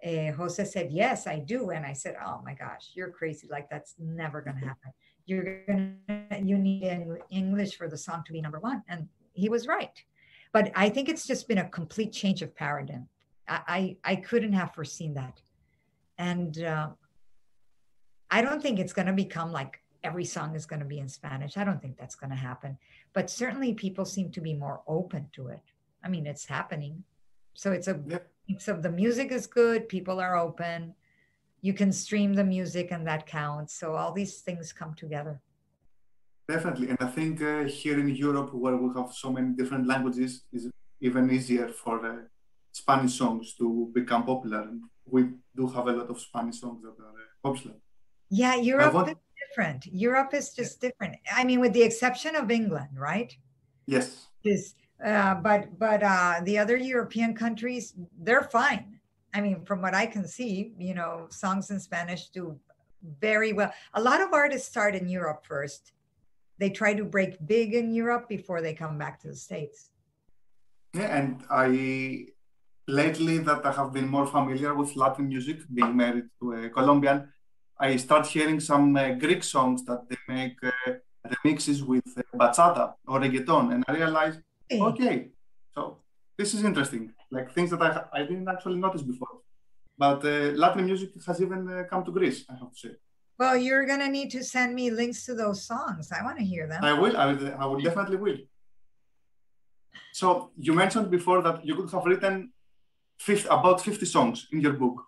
uh, 0.05 0.31
Jose 0.31 0.63
said, 0.65 0.91
Yes, 0.91 1.27
I 1.27 1.39
do. 1.39 1.69
And 1.69 1.85
I 1.85 1.93
said, 1.93 2.15
Oh 2.25 2.41
my 2.43 2.53
gosh, 2.53 2.91
you're 2.93 3.11
crazy. 3.11 3.47
Like, 3.49 3.69
that's 3.69 3.95
never 3.99 4.41
going 4.41 4.57
to 4.59 4.65
happen. 4.65 4.91
You're 5.25 5.63
going 5.67 5.97
to, 6.07 6.41
you 6.41 6.57
need 6.57 7.05
English 7.29 7.77
for 7.77 7.87
the 7.87 7.97
song 7.97 8.23
to 8.25 8.33
be 8.33 8.41
number 8.41 8.59
one. 8.59 8.81
And 8.87 9.07
he 9.33 9.49
was 9.49 9.67
right. 9.67 10.03
But 10.51 10.71
I 10.75 10.89
think 10.89 11.09
it's 11.09 11.27
just 11.27 11.47
been 11.47 11.59
a 11.59 11.69
complete 11.69 12.11
change 12.11 12.41
of 12.41 12.55
paradigm. 12.55 13.07
I, 13.47 13.97
I, 14.03 14.13
I 14.13 14.15
couldn't 14.15 14.53
have 14.53 14.73
foreseen 14.73 15.13
that. 15.13 15.41
And 16.17 16.63
uh, 16.63 16.89
I 18.31 18.41
don't 18.41 18.61
think 18.61 18.79
it's 18.79 18.93
going 18.93 19.07
to 19.07 19.13
become 19.13 19.51
like 19.51 19.78
every 20.03 20.25
song 20.25 20.55
is 20.55 20.65
going 20.65 20.79
to 20.79 20.85
be 20.85 20.99
in 20.99 21.09
Spanish. 21.09 21.57
I 21.57 21.63
don't 21.63 21.81
think 21.81 21.97
that's 21.97 22.15
going 22.15 22.29
to 22.29 22.35
happen. 22.35 22.77
But 23.13 23.29
certainly 23.29 23.73
people 23.73 24.05
seem 24.05 24.31
to 24.31 24.41
be 24.41 24.53
more 24.53 24.81
open 24.87 25.29
to 25.33 25.47
it. 25.47 25.61
I 26.03 26.09
mean, 26.09 26.25
it's 26.25 26.45
happening. 26.45 27.03
So 27.53 27.71
it's 27.71 27.87
a 27.87 27.99
yep. 28.07 28.31
so 28.59 28.75
the 28.77 28.91
music 28.91 29.31
is 29.31 29.47
good, 29.47 29.89
people 29.89 30.19
are 30.19 30.37
open. 30.37 30.93
You 31.61 31.73
can 31.73 31.91
stream 31.91 32.33
the 32.33 32.43
music 32.43 32.91
and 32.91 33.05
that 33.07 33.25
counts. 33.27 33.73
So 33.73 33.95
all 33.95 34.13
these 34.13 34.39
things 34.39 34.71
come 34.71 34.93
together. 34.93 35.41
Definitely, 36.47 36.89
and 36.89 36.97
I 36.99 37.07
think 37.07 37.43
uh, 37.43 37.65
here 37.65 37.99
in 37.99 38.09
Europe, 38.09 38.53
where 38.53 38.75
we 38.75 38.89
have 38.99 39.13
so 39.13 39.31
many 39.31 39.49
different 39.49 39.85
languages, 39.85 40.45
is 40.51 40.67
even 40.99 41.29
easier 41.29 41.67
for 41.67 42.03
uh, 42.03 42.15
Spanish 42.71 43.13
songs 43.13 43.53
to 43.59 43.91
become 43.93 44.25
popular. 44.25 44.61
And 44.61 44.81
we 45.05 45.21
do 45.55 45.67
have 45.67 45.85
a 45.87 45.91
lot 45.91 46.09
of 46.09 46.19
Spanish 46.19 46.59
songs 46.59 46.81
that 46.81 46.95
are 47.03 47.09
uh, 47.09 47.37
popular. 47.43 47.75
Yeah, 48.31 48.55
Europe 48.55 49.17
different. 49.49 49.85
Europe 49.87 50.33
is 50.33 50.53
just 50.53 50.79
different. 50.79 51.15
I 51.33 51.43
mean, 51.43 51.59
with 51.59 51.73
the 51.73 51.81
exception 51.81 52.35
of 52.35 52.51
England, 52.51 52.89
right? 52.95 53.35
Yes. 53.85 54.27
Is 54.43 54.75
uh, 55.03 55.35
but 55.35 55.77
but 55.77 56.03
uh, 56.03 56.41
the 56.43 56.57
other 56.57 56.77
European 56.77 57.33
countries, 57.33 57.93
they're 58.21 58.43
fine. 58.43 58.99
I 59.33 59.41
mean, 59.41 59.65
from 59.65 59.81
what 59.81 59.93
I 59.93 60.05
can 60.05 60.27
see, 60.27 60.73
you 60.77 60.93
know, 60.93 61.27
songs 61.29 61.69
in 61.71 61.79
Spanish 61.79 62.29
do 62.29 62.57
very 63.21 63.53
well. 63.53 63.71
A 63.93 64.01
lot 64.01 64.21
of 64.21 64.33
artists 64.33 64.67
start 64.67 64.95
in 64.95 65.07
Europe 65.07 65.45
first 65.45 65.93
they 66.59 66.69
try 66.69 66.93
to 66.93 67.05
break 67.05 67.31
big 67.47 67.73
in 67.73 67.91
Europe 67.91 68.27
before 68.27 68.61
they 68.61 68.73
come 68.73 68.97
back 68.97 69.19
to 69.21 69.29
the 69.29 69.35
States. 69.35 69.89
Yeah, 70.93 71.17
and 71.17 71.43
I 71.49 72.27
lately 72.87 73.37
that 73.39 73.65
I 73.65 73.71
have 73.71 73.93
been 73.93 74.07
more 74.07 74.27
familiar 74.27 74.73
with 74.73 74.95
Latin 74.95 75.29
music, 75.29 75.57
being 75.73 75.95
married 75.95 76.27
to 76.39 76.53
a 76.53 76.69
Colombian, 76.69 77.31
I 77.79 77.95
start 77.95 78.27
hearing 78.27 78.59
some 78.59 78.95
uh, 78.95 79.11
Greek 79.13 79.43
songs 79.43 79.85
that 79.85 80.01
they 80.09 80.17
make 80.27 80.57
uh, 80.63 80.93
remixes 81.33 81.81
with 81.81 82.05
uh, 82.17 82.21
bachata 82.37 82.93
or 83.07 83.19
reggaeton, 83.19 83.73
and 83.73 83.85
I 83.87 83.93
realize, 83.93 84.37
hey. 84.67 84.81
okay, 84.81 85.29
so 85.73 85.97
this 86.37 86.53
is 86.53 86.63
interesting, 86.63 87.13
like 87.31 87.53
things 87.53 87.69
that 87.71 87.81
I, 87.81 88.03
I 88.11 88.21
didn't 88.23 88.49
actually 88.49 88.79
notice 88.79 89.01
before. 89.01 89.29
But 89.97 90.23
uh, 90.25 90.51
Latin 90.55 90.85
music 90.85 91.11
has 91.25 91.41
even 91.41 91.69
uh, 91.69 91.83
come 91.89 92.03
to 92.03 92.11
Greece, 92.11 92.45
I 92.49 92.53
have 92.53 92.71
to 92.71 92.77
say. 92.77 92.91
Well, 93.37 93.55
you're 93.55 93.85
going 93.85 93.99
to 94.01 94.09
need 94.09 94.31
to 94.31 94.43
send 94.43 94.75
me 94.75 94.91
links 94.91 95.25
to 95.25 95.33
those 95.33 95.65
songs. 95.65 96.11
I 96.11 96.21
want 96.23 96.37
to 96.39 96.43
hear 96.43 96.67
them. 96.67 96.83
I 96.83 96.93
will. 96.93 97.15
I 97.15 97.25
will, 97.27 97.53
I 97.57 97.65
will 97.65 97.79
definitely 97.79 98.17
will. 98.17 98.37
So 100.11 100.51
you 100.57 100.73
mentioned 100.73 101.09
before 101.09 101.41
that 101.43 101.65
you 101.65 101.75
could 101.75 101.89
have 101.91 102.03
written 102.05 102.51
50, 103.19 103.47
about 103.47 103.79
50 103.81 104.05
songs 104.05 104.47
in 104.51 104.59
your 104.59 104.73
book. 104.73 105.05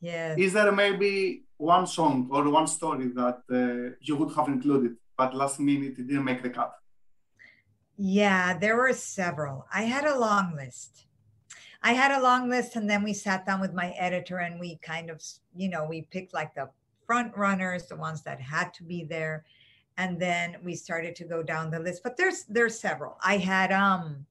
Yeah. 0.00 0.36
Is 0.38 0.52
there 0.52 0.70
maybe 0.70 1.44
one 1.58 1.86
song 1.86 2.28
or 2.30 2.48
one 2.48 2.66
story 2.66 3.08
that 3.08 3.42
uh, 3.50 3.96
you 4.00 4.16
would 4.16 4.34
have 4.34 4.48
included, 4.48 4.96
but 5.16 5.34
last 5.34 5.60
minute 5.60 5.98
it 5.98 6.06
didn't 6.06 6.24
make 6.24 6.42
the 6.42 6.50
cut? 6.50 6.72
Yeah, 7.96 8.56
there 8.56 8.76
were 8.76 8.92
several. 8.92 9.66
I 9.72 9.82
had 9.82 10.04
a 10.04 10.18
long 10.18 10.54
list. 10.56 11.06
I 11.82 11.92
had 11.92 12.12
a 12.12 12.22
long 12.22 12.48
list, 12.48 12.76
and 12.76 12.88
then 12.88 13.02
we 13.02 13.12
sat 13.12 13.44
down 13.44 13.60
with 13.60 13.72
my 13.72 13.90
editor 13.90 14.38
and 14.38 14.58
we 14.58 14.78
kind 14.82 15.10
of, 15.10 15.22
you 15.54 15.68
know, 15.68 15.84
we 15.84 16.02
picked 16.02 16.32
like 16.34 16.54
the 16.54 16.70
front 17.06 17.36
runners, 17.36 17.86
the 17.86 17.96
ones 17.96 18.22
that 18.22 18.40
had 18.40 18.72
to 18.74 18.84
be 18.84 19.04
there. 19.04 19.44
And 19.96 20.20
then 20.20 20.56
we 20.62 20.76
started 20.76 21.16
to 21.16 21.24
go 21.24 21.42
down 21.42 21.70
the 21.70 21.80
list. 21.80 22.02
But 22.04 22.16
there's 22.16 22.44
there's 22.44 22.78
several. 22.78 23.16
I 23.22 23.38
had 23.38 23.72
um 23.72 24.26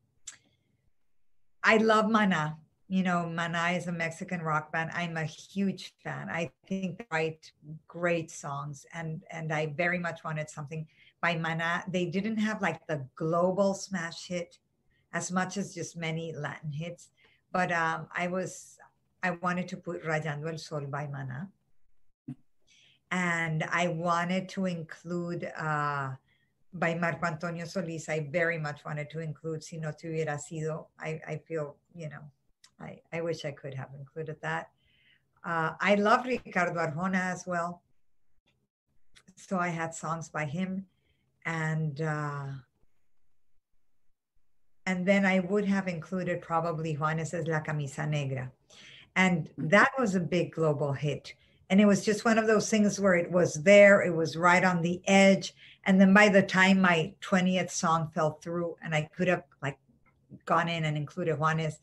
I 1.63 1.77
love 1.77 2.09
Mana. 2.09 2.57
You 2.89 3.03
know, 3.03 3.27
Mana 3.27 3.71
is 3.75 3.87
a 3.87 3.91
Mexican 3.91 4.41
rock 4.41 4.71
band. 4.71 4.91
I'm 4.93 5.17
a 5.17 5.25
huge 5.25 5.93
fan. 6.03 6.29
I 6.29 6.51
think 6.67 6.97
they 6.97 7.05
write 7.11 7.51
great 7.87 8.31
songs 8.31 8.85
and 8.93 9.23
and 9.29 9.51
I 9.51 9.73
very 9.75 9.99
much 9.99 10.23
wanted 10.23 10.49
something 10.49 10.87
by 11.21 11.35
Mana. 11.35 11.83
They 11.89 12.05
didn't 12.05 12.37
have 12.37 12.61
like 12.61 12.87
the 12.87 13.05
global 13.15 13.73
smash 13.73 14.27
hit 14.27 14.57
as 15.13 15.31
much 15.31 15.57
as 15.57 15.73
just 15.73 15.97
many 15.97 16.33
Latin 16.33 16.71
hits. 16.71 17.09
But 17.51 17.71
um, 17.71 18.07
I 18.15 18.27
was, 18.27 18.77
I 19.23 19.31
wanted 19.31 19.67
to 19.69 19.77
put 19.77 20.03
Rayando 20.03 20.51
el 20.51 20.57
Sol 20.57 20.85
by 20.85 21.07
Mana. 21.07 21.49
And 23.09 23.63
I 23.63 23.87
wanted 23.87 24.49
to 24.49 24.65
include 24.65 25.49
uh, 25.57 26.11
by 26.73 26.95
Marco 26.95 27.25
Antonio 27.25 27.65
Solis. 27.65 28.09
I 28.09 28.27
very 28.31 28.57
much 28.57 28.83
wanted 28.83 29.09
to 29.11 29.19
include 29.21 29.63
Si 29.63 29.77
no 29.77 29.91
te 29.91 30.09
hubieras 30.09 30.51
ido. 30.51 30.89
I, 30.99 31.21
I 31.25 31.37
feel, 31.47 31.77
you 31.95 32.09
know, 32.09 32.23
I, 32.79 32.99
I 33.11 33.21
wish 33.21 33.45
I 33.45 33.51
could 33.51 33.73
have 33.73 33.89
included 33.97 34.37
that. 34.41 34.69
Uh, 35.43 35.71
I 35.79 35.95
love 35.95 36.25
Ricardo 36.25 36.73
Arjona 36.73 37.31
as 37.31 37.45
well. 37.47 37.81
So 39.35 39.57
I 39.57 39.69
had 39.69 39.93
songs 39.93 40.29
by 40.29 40.45
him. 40.45 40.85
And 41.45 42.01
uh, 42.01 42.47
and 44.87 45.05
then 45.05 45.25
I 45.25 45.39
would 45.41 45.65
have 45.65 45.89
included 45.89 46.41
probably 46.41 46.93
Juanes's 46.93 47.45
La 47.45 47.59
Camisa 47.59 48.07
Negra. 48.07 48.49
And 49.17 49.49
mm-hmm. 49.49 49.67
that 49.67 49.91
was 49.99 50.15
a 50.15 50.19
big 50.19 50.53
global 50.53 50.93
hit. 50.93 51.33
And 51.69 51.81
it 51.81 51.85
was 51.85 52.05
just 52.05 52.23
one 52.23 52.37
of 52.37 52.47
those 52.47 52.69
things 52.69 52.97
where 52.97 53.15
it 53.15 53.29
was 53.29 53.55
there, 53.55 54.01
it 54.01 54.15
was 54.15 54.37
right 54.37 54.63
on 54.63 54.81
the 54.81 55.01
edge. 55.05 55.53
And 55.85 55.99
then 55.99 56.13
by 56.13 56.29
the 56.29 56.41
time 56.41 56.79
my 56.79 57.13
20th 57.21 57.69
song 57.69 58.09
fell 58.15 58.39
through 58.41 58.77
and 58.81 58.95
I 58.95 59.09
could 59.13 59.27
have 59.27 59.43
like 59.61 59.77
gone 60.45 60.69
in 60.69 60.85
and 60.85 60.95
included 60.95 61.37
Juanes, 61.37 61.75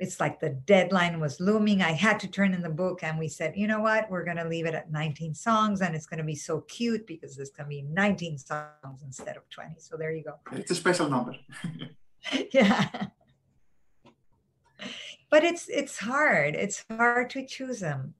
it's 0.00 0.18
like 0.18 0.40
the 0.40 0.50
deadline 0.50 1.20
was 1.20 1.38
looming. 1.40 1.82
I 1.82 1.92
had 1.92 2.18
to 2.20 2.28
turn 2.28 2.54
in 2.54 2.62
the 2.62 2.68
book, 2.70 3.02
and 3.02 3.18
we 3.18 3.28
said, 3.28 3.54
you 3.56 3.66
know 3.66 3.80
what? 3.80 4.10
We're 4.10 4.24
going 4.24 4.38
to 4.38 4.48
leave 4.48 4.66
it 4.66 4.74
at 4.74 4.90
19 4.90 5.34
songs, 5.34 5.82
and 5.82 5.94
it's 5.94 6.06
going 6.06 6.18
to 6.18 6.24
be 6.24 6.34
so 6.34 6.62
cute 6.62 7.06
because 7.06 7.36
there's 7.36 7.50
going 7.50 7.66
to 7.66 7.68
be 7.68 7.82
19 7.82 8.38
songs 8.38 9.02
instead 9.04 9.36
of 9.36 9.48
20. 9.50 9.76
So 9.78 9.96
there 9.96 10.12
you 10.12 10.24
go. 10.24 10.34
It's 10.52 10.70
a 10.70 10.74
special 10.74 11.08
number. 11.08 11.36
yeah 12.52 12.88
but 15.30 15.44
it's 15.44 15.68
it's 15.68 15.98
hard 15.98 16.54
it's 16.54 16.84
hard 16.90 17.30
to 17.30 17.46
choose 17.46 17.80
them 17.80 18.14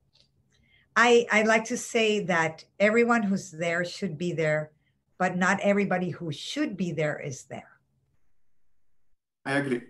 i 0.97 1.27
i 1.31 1.43
like 1.43 1.65
to 1.65 1.77
say 1.77 2.21
that 2.21 2.65
everyone 2.79 3.23
who's 3.23 3.51
there 3.51 3.85
should 3.85 4.17
be 4.17 4.33
there 4.33 4.71
but 5.19 5.37
not 5.37 5.61
everybody 5.61 6.11
who 6.11 6.33
should 6.33 6.77
be 6.77 6.93
there 6.93 7.19
is 7.19 7.45
there 7.45 7.79
i 9.45 9.55
agree 9.55 9.83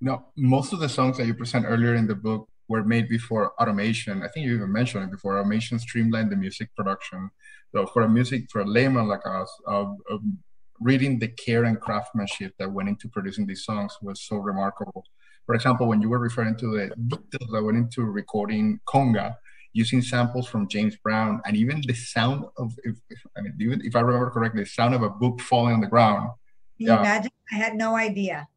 no 0.00 0.24
most 0.36 0.72
of 0.72 0.80
the 0.80 0.88
songs 0.88 1.16
that 1.16 1.26
you 1.26 1.34
present 1.34 1.64
earlier 1.66 1.94
in 1.94 2.06
the 2.06 2.14
book 2.14 2.48
were 2.68 2.84
made 2.84 3.08
before 3.08 3.52
automation 3.60 4.22
i 4.22 4.28
think 4.28 4.46
you 4.46 4.54
even 4.54 4.72
mentioned 4.72 5.04
it 5.04 5.10
before 5.10 5.38
automation 5.38 5.78
streamlined 5.78 6.30
the 6.30 6.36
music 6.36 6.68
production 6.76 7.30
so 7.72 7.86
for 7.86 8.02
a 8.02 8.08
music 8.08 8.50
for 8.50 8.60
a 8.60 8.66
layman 8.66 9.08
like 9.08 9.24
us 9.26 9.50
uh, 9.68 9.86
um, 10.10 10.38
reading 10.80 11.18
the 11.18 11.28
care 11.28 11.64
and 11.64 11.80
craftsmanship 11.80 12.54
that 12.58 12.72
went 12.72 12.88
into 12.88 13.08
producing 13.08 13.46
these 13.46 13.64
songs 13.64 13.96
was 14.02 14.22
so 14.22 14.36
remarkable. 14.36 15.04
For 15.46 15.54
example, 15.54 15.86
when 15.86 16.00
you 16.00 16.08
were 16.08 16.18
referring 16.18 16.56
to 16.56 16.66
the 16.66 16.94
details 17.06 17.50
that 17.52 17.62
went 17.62 17.76
into 17.76 18.02
recording 18.04 18.80
conga, 18.86 19.36
using 19.72 20.02
samples 20.02 20.48
from 20.48 20.68
James 20.68 20.96
Brown, 20.96 21.40
and 21.44 21.56
even 21.56 21.82
the 21.86 21.94
sound 21.94 22.44
of, 22.56 22.72
if, 22.82 22.96
I 23.36 23.42
mean, 23.42 23.54
even 23.60 23.82
if 23.84 23.94
I 23.94 24.00
remember 24.00 24.30
correctly, 24.30 24.64
the 24.64 24.68
sound 24.68 24.94
of 24.94 25.02
a 25.02 25.10
book 25.10 25.40
falling 25.40 25.74
on 25.74 25.80
the 25.80 25.86
ground. 25.86 26.30
Can 26.78 26.86
you 26.86 26.92
yeah. 26.92 27.00
imagine? 27.00 27.30
I 27.52 27.56
had 27.56 27.74
no 27.74 27.94
idea. 27.94 28.48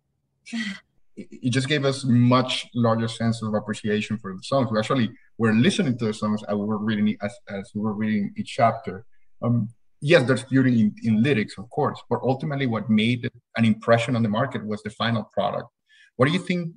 it 1.16 1.52
just 1.52 1.68
gave 1.68 1.86
us 1.86 2.04
much 2.04 2.68
larger 2.74 3.08
sense 3.08 3.42
of 3.44 3.54
appreciation 3.54 4.18
for 4.18 4.36
the 4.36 4.44
songs. 4.44 4.70
We 4.72 4.80
actually 4.80 5.12
were 5.38 5.54
listening 5.54 5.98
to 6.00 6.06
the 6.06 6.14
songs 6.14 6.42
and 6.48 6.60
we 6.60 6.66
were 6.66 6.78
reading 6.78 7.16
as, 7.22 7.34
as 7.50 7.72
we 7.76 7.82
were 7.82 7.94
reading 7.94 8.34
each 8.38 8.54
chapter. 8.56 9.06
Um, 9.42 9.70
yes, 10.02 10.28
there's 10.28 10.44
beauty 10.44 10.82
in, 10.82 10.96
in 11.04 11.24
lyrics, 11.24 11.58
of 11.58 11.70
course, 11.70 12.02
but 12.10 12.20
ultimately 12.24 12.66
what 12.66 12.90
made 12.90 13.30
an 13.58 13.66
impression 13.66 14.16
on 14.16 14.24
the 14.24 14.30
market 14.30 14.66
was 14.66 14.82
the 14.84 14.90
final 14.90 15.24
product. 15.34 15.70
What 16.16 16.28
do 16.28 16.34
you 16.34 16.40
think? 16.40 16.74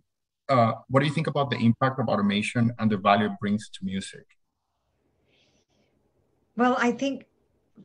Uh, 0.49 0.75
what 0.88 1.01
do 1.01 1.07
you 1.07 1.12
think 1.12 1.27
about 1.27 1.51
the 1.51 1.57
impact 1.57 1.99
of 1.99 2.07
automation 2.09 2.72
and 2.79 2.90
the 2.90 2.96
value 2.96 3.27
it 3.27 3.33
brings 3.40 3.68
to 3.68 3.85
music? 3.85 4.25
Well, 6.57 6.77
I 6.79 6.92
think, 6.92 7.27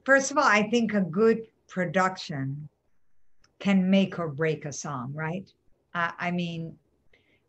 first 0.05 0.29
of 0.29 0.37
all, 0.37 0.43
I 0.43 0.69
think 0.69 0.93
a 0.93 1.01
good 1.01 1.47
production 1.67 2.69
can 3.59 3.89
make 3.89 4.19
or 4.19 4.27
break 4.27 4.65
a 4.65 4.71
song, 4.71 5.11
right? 5.15 5.49
I 5.93 6.31
mean, 6.31 6.77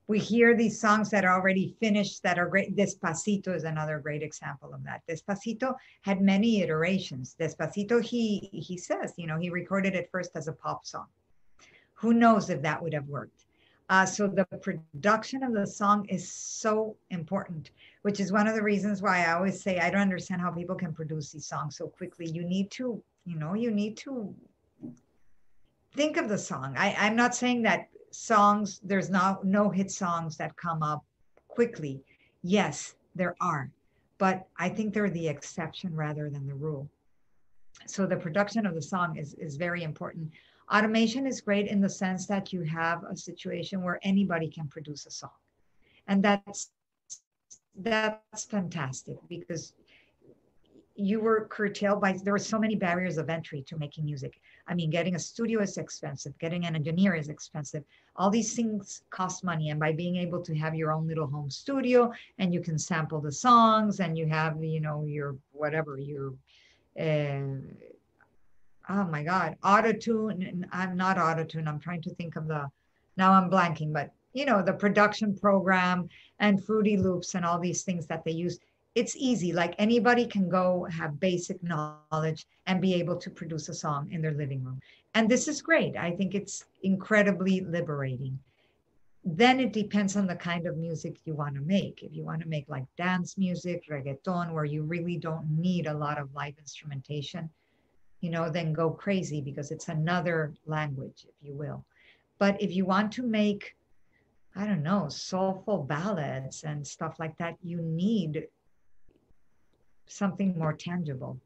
we 0.08 0.18
hear 0.18 0.56
these 0.56 0.80
songs 0.80 1.10
that 1.10 1.24
are 1.24 1.38
already 1.38 1.76
finished 1.80 2.22
that 2.22 2.38
are 2.38 2.48
great. 2.48 2.76
Despacito 2.76 3.54
is 3.54 3.64
another 3.64 3.98
great 3.98 4.22
example 4.22 4.74
of 4.74 4.82
that. 4.84 5.02
Despacito 5.08 5.74
had 6.02 6.20
many 6.20 6.60
iterations. 6.62 7.36
Despacito, 7.38 8.02
he 8.02 8.50
he 8.52 8.76
says, 8.76 9.14
you 9.16 9.26
know, 9.26 9.38
he 9.38 9.48
recorded 9.48 9.94
it 9.94 10.10
first 10.10 10.32
as 10.34 10.48
a 10.48 10.52
pop 10.52 10.84
song. 10.84 11.06
Who 11.94 12.12
knows 12.12 12.50
if 12.50 12.62
that 12.62 12.82
would 12.82 12.94
have 12.94 13.06
worked? 13.06 13.46
Uh, 13.88 14.06
so 14.06 14.26
the 14.26 14.44
production 14.44 15.42
of 15.42 15.52
the 15.52 15.66
song 15.66 16.06
is 16.08 16.30
so 16.32 16.96
important, 17.10 17.70
which 18.02 18.20
is 18.20 18.32
one 18.32 18.48
of 18.48 18.54
the 18.54 18.62
reasons 18.62 19.02
why 19.02 19.24
I 19.24 19.32
always 19.32 19.62
say 19.62 19.78
I 19.78 19.90
don't 19.90 20.00
understand 20.00 20.40
how 20.40 20.50
people 20.50 20.76
can 20.76 20.92
produce 20.92 21.32
these 21.32 21.46
songs 21.46 21.76
so 21.76 21.88
quickly. 21.88 22.26
You 22.28 22.44
need 22.44 22.70
to, 22.72 23.02
you 23.24 23.36
know, 23.36 23.54
you 23.54 23.70
need 23.70 23.96
to 23.98 24.34
think 25.94 26.16
of 26.16 26.28
the 26.28 26.38
song. 26.38 26.74
I, 26.76 26.94
I'm 26.98 27.16
not 27.16 27.34
saying 27.34 27.62
that 27.62 27.88
songs, 28.14 28.80
there's 28.82 29.10
no, 29.10 29.38
no 29.42 29.70
hit 29.70 29.90
songs 29.90 30.36
that 30.36 30.56
come 30.56 30.82
up 30.82 31.04
quickly. 31.48 32.02
Yes, 32.42 32.94
there 33.14 33.36
are, 33.40 33.70
but 34.18 34.46
I 34.58 34.68
think 34.68 34.94
they're 34.94 35.10
the 35.10 35.28
exception 35.28 35.94
rather 35.94 36.30
than 36.30 36.46
the 36.46 36.54
rule. 36.54 36.88
So 37.86 38.06
the 38.06 38.16
production 38.16 38.66
of 38.66 38.74
the 38.74 38.82
song 38.82 39.16
is, 39.16 39.34
is 39.34 39.56
very 39.56 39.82
important. 39.82 40.30
Automation 40.72 41.26
is 41.26 41.40
great 41.40 41.66
in 41.66 41.80
the 41.80 41.88
sense 41.88 42.26
that 42.26 42.52
you 42.52 42.62
have 42.62 43.02
a 43.04 43.16
situation 43.16 43.82
where 43.82 43.98
anybody 44.02 44.48
can 44.48 44.68
produce 44.68 45.06
a 45.06 45.10
song. 45.10 45.30
And 46.06 46.22
that's 46.22 46.70
that's 47.76 48.44
fantastic 48.44 49.16
because 49.28 49.72
you 50.94 51.20
were 51.20 51.46
curtailed 51.50 52.00
by 52.00 52.12
there 52.24 52.32
were 52.32 52.38
so 52.38 52.58
many 52.58 52.74
barriers 52.74 53.16
of 53.16 53.30
entry 53.30 53.62
to 53.62 53.78
making 53.78 54.04
music. 54.04 54.40
I 54.66 54.74
mean 54.74 54.90
getting 54.90 55.14
a 55.14 55.18
studio 55.18 55.60
is 55.60 55.78
expensive 55.78 56.36
getting 56.38 56.66
an 56.66 56.76
engineer 56.76 57.14
is 57.14 57.28
expensive. 57.28 57.84
All 58.16 58.30
these 58.30 58.54
things 58.54 59.02
cost 59.10 59.44
money 59.44 59.70
and 59.70 59.80
by 59.80 59.92
being 59.92 60.16
able 60.16 60.42
to 60.42 60.54
have 60.56 60.74
your 60.74 60.92
own 60.92 61.06
little 61.06 61.26
home 61.26 61.50
studio 61.50 62.12
and 62.38 62.52
you 62.52 62.60
can 62.60 62.78
sample 62.78 63.20
the 63.20 63.32
songs 63.32 64.00
and 64.00 64.16
you 64.18 64.26
have 64.26 64.62
you 64.62 64.80
know 64.80 65.04
your 65.04 65.36
whatever 65.52 65.98
your 65.98 66.34
uh, 67.00 67.58
oh 68.88 69.04
my 69.04 69.22
god 69.22 69.56
auto 69.64 69.92
tune 69.92 70.66
i'm 70.72 70.96
not 70.96 71.18
auto 71.18 71.44
tune 71.44 71.68
i'm 71.68 71.78
trying 71.78 72.02
to 72.02 72.14
think 72.14 72.36
of 72.36 72.46
the 72.48 72.68
now 73.16 73.32
i'm 73.32 73.50
blanking 73.50 73.92
but 73.92 74.10
you 74.32 74.44
know 74.44 74.62
the 74.62 74.72
production 74.72 75.36
program 75.36 76.08
and 76.38 76.64
fruity 76.64 76.96
loops 76.96 77.34
and 77.34 77.44
all 77.44 77.58
these 77.58 77.82
things 77.82 78.06
that 78.06 78.24
they 78.24 78.32
use 78.32 78.58
it's 78.94 79.16
easy. 79.16 79.52
Like 79.52 79.74
anybody 79.78 80.26
can 80.26 80.48
go 80.48 80.84
have 80.90 81.18
basic 81.18 81.62
knowledge 81.62 82.46
and 82.66 82.80
be 82.80 82.94
able 82.94 83.16
to 83.16 83.30
produce 83.30 83.68
a 83.68 83.74
song 83.74 84.10
in 84.12 84.20
their 84.20 84.32
living 84.32 84.62
room. 84.62 84.80
And 85.14 85.28
this 85.28 85.48
is 85.48 85.62
great. 85.62 85.96
I 85.96 86.10
think 86.10 86.34
it's 86.34 86.64
incredibly 86.82 87.60
liberating. 87.60 88.38
Then 89.24 89.60
it 89.60 89.72
depends 89.72 90.16
on 90.16 90.26
the 90.26 90.36
kind 90.36 90.66
of 90.66 90.76
music 90.76 91.16
you 91.24 91.34
want 91.34 91.54
to 91.54 91.60
make. 91.60 92.02
If 92.02 92.14
you 92.14 92.24
want 92.24 92.42
to 92.42 92.48
make 92.48 92.68
like 92.68 92.84
dance 92.96 93.38
music, 93.38 93.84
reggaeton, 93.88 94.52
where 94.52 94.64
you 94.64 94.82
really 94.82 95.16
don't 95.16 95.48
need 95.58 95.86
a 95.86 95.94
lot 95.94 96.18
of 96.18 96.34
live 96.34 96.54
instrumentation, 96.58 97.48
you 98.20 98.30
know, 98.30 98.50
then 98.50 98.72
go 98.72 98.90
crazy 98.90 99.40
because 99.40 99.70
it's 99.70 99.88
another 99.88 100.52
language, 100.66 101.26
if 101.28 101.46
you 101.46 101.54
will. 101.54 101.84
But 102.38 102.60
if 102.60 102.74
you 102.74 102.84
want 102.84 103.12
to 103.12 103.22
make, 103.22 103.76
I 104.56 104.66
don't 104.66 104.82
know, 104.82 105.08
soulful 105.08 105.84
ballads 105.84 106.64
and 106.64 106.86
stuff 106.86 107.18
like 107.20 107.36
that, 107.38 107.56
you 107.62 107.80
need 107.80 108.48
something 110.06 110.58
more 110.58 110.72
tangible, 110.72 111.38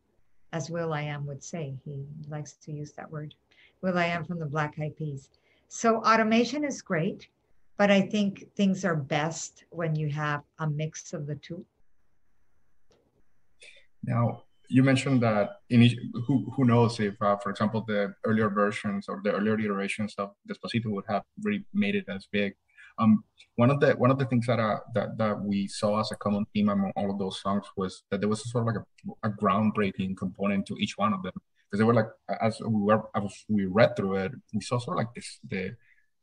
as 0.52 0.70
will.i.am 0.70 1.26
would 1.26 1.42
say. 1.42 1.74
He 1.84 2.04
likes 2.28 2.52
to 2.64 2.72
use 2.72 2.92
that 2.92 3.10
word. 3.10 3.34
will.i.am 3.82 4.24
from 4.24 4.38
the 4.38 4.46
Black 4.46 4.74
Eyed 4.80 4.96
Peas. 4.96 5.28
So 5.68 5.96
automation 6.04 6.64
is 6.64 6.82
great, 6.82 7.28
but 7.76 7.90
I 7.90 8.00
think 8.00 8.46
things 8.54 8.84
are 8.84 8.96
best 8.96 9.64
when 9.70 9.94
you 9.94 10.08
have 10.10 10.42
a 10.58 10.68
mix 10.68 11.12
of 11.12 11.26
the 11.26 11.36
two. 11.36 11.64
Now, 14.04 14.44
you 14.68 14.82
mentioned 14.82 15.22
that 15.22 15.60
in 15.70 15.82
each, 15.82 15.98
who, 16.26 16.50
who 16.56 16.64
knows 16.64 16.98
if, 17.00 17.20
uh, 17.20 17.36
for 17.36 17.50
example, 17.50 17.84
the 17.86 18.14
earlier 18.24 18.48
versions 18.48 19.08
or 19.08 19.20
the 19.22 19.32
earlier 19.32 19.58
iterations 19.58 20.14
of 20.18 20.32
Despacito 20.48 20.86
would 20.86 21.04
have 21.08 21.22
really 21.42 21.64
made 21.72 21.94
it 21.94 22.06
as 22.08 22.26
big. 22.30 22.54
Um, 22.98 23.24
one 23.56 23.70
of 23.70 23.80
the 23.80 23.92
one 23.92 24.10
of 24.10 24.18
the 24.18 24.26
things 24.26 24.46
that 24.46 24.58
uh, 24.58 24.78
that 24.94 25.16
that 25.18 25.40
we 25.40 25.66
saw 25.66 26.00
as 26.00 26.10
a 26.12 26.16
common 26.16 26.46
theme 26.52 26.68
among 26.68 26.92
all 26.96 27.10
of 27.10 27.18
those 27.18 27.40
songs 27.40 27.66
was 27.76 28.02
that 28.10 28.20
there 28.20 28.28
was 28.28 28.44
a 28.44 28.48
sort 28.48 28.62
of 28.62 28.74
like 28.74 28.82
a, 28.82 29.28
a 29.28 29.30
groundbreaking 29.30 30.16
component 30.16 30.66
to 30.66 30.76
each 30.78 30.96
one 30.96 31.12
of 31.12 31.22
them 31.22 31.32
because 31.64 31.78
they 31.78 31.84
were 31.84 31.94
like 31.94 32.08
as 32.40 32.60
we 32.60 32.82
were 32.82 33.02
as 33.14 33.44
we 33.48 33.66
read 33.66 33.96
through 33.96 34.16
it, 34.16 34.32
we 34.54 34.60
saw 34.60 34.78
sort 34.78 34.96
of 34.96 35.04
like 35.04 35.14
this 35.14 35.38
the, 35.48 35.74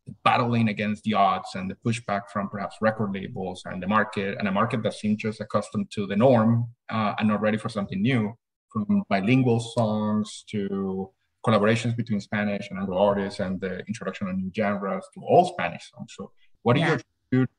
the 0.06 0.14
battling 0.24 0.68
against 0.70 1.04
the 1.04 1.14
odds 1.14 1.50
and 1.56 1.72
the 1.72 1.78
pushback 1.86 2.30
from 2.32 2.50
perhaps 2.50 2.78
record 2.82 3.14
labels 3.14 3.64
and 3.66 3.82
the 3.82 3.88
market 3.88 4.38
and 4.38 4.48
a 4.48 4.52
market 4.52 4.84
that 4.84 4.94
seemed 4.94 5.18
just 5.18 5.42
accustomed 5.42 5.90
to 5.92 6.06
the 6.06 6.16
norm 6.16 6.68
uh, 6.90 7.14
and 7.18 7.28
not 7.28 7.42
ready 7.42 7.58
for 7.58 7.70
something 7.70 8.02
new 8.02 8.36
from 8.72 9.04
bilingual 9.10 9.60
songs 9.60 10.44
to 10.50 11.10
collaborations 11.46 11.96
between 11.96 12.20
Spanish 12.20 12.70
and 12.70 12.80
Anglo 12.80 12.98
artists 12.98 13.40
and 13.40 13.60
the 13.60 13.80
introduction 13.88 14.28
of 14.28 14.38
new 14.38 14.52
genres 14.56 15.06
to 15.14 15.22
all 15.22 15.46
Spanish 15.46 15.92
songs. 15.92 16.14
So, 16.18 16.32
what 16.64 16.76
do 16.76 16.82
yeah. 16.82 16.88
you 16.88 16.94
attribute 16.94 17.50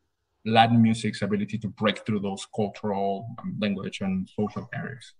Latin 0.45 0.83
music's 0.83 1.23
ability 1.23 1.59
to 1.59 1.69
break 1.69 2.05
through 2.05 2.21
those 2.21 2.47
cultural, 2.55 3.29
um, 3.39 3.57
language, 3.61 4.01
and 4.01 4.29
social 4.37 4.69
barriers? 4.73 5.15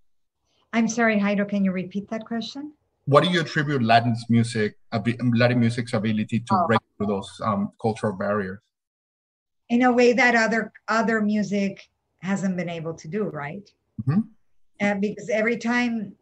I'm 0.73 0.89
sorry, 0.89 1.19
Jairo, 1.19 1.49
can 1.49 1.65
you 1.65 1.73
repeat 1.73 2.11
that 2.11 2.25
question? 2.27 2.73
What 3.07 3.23
do 3.23 3.31
you 3.31 3.41
attribute 3.41 3.83
Latin's 3.83 4.25
music, 4.29 4.77
Latin 4.93 5.61
music's 5.61 5.93
ability 5.93 6.41
to 6.41 6.55
oh. 6.55 6.67
break 6.67 6.81
through 6.97 7.07
those 7.07 7.31
um, 7.45 7.71
cultural 7.81 8.15
barriers? 8.15 8.59
In 9.69 9.83
a 9.83 9.93
way 9.93 10.13
that 10.13 10.35
other 10.35 10.73
other 10.89 11.21
music 11.21 11.81
hasn't 12.21 12.57
been 12.57 12.69
able 12.69 12.95
to 12.95 13.09
do, 13.09 13.25
right? 13.25 13.71
Mm-hmm. 14.03 14.21
And 14.81 15.01
because 15.01 15.29
every 15.29 15.59
time 15.59 16.15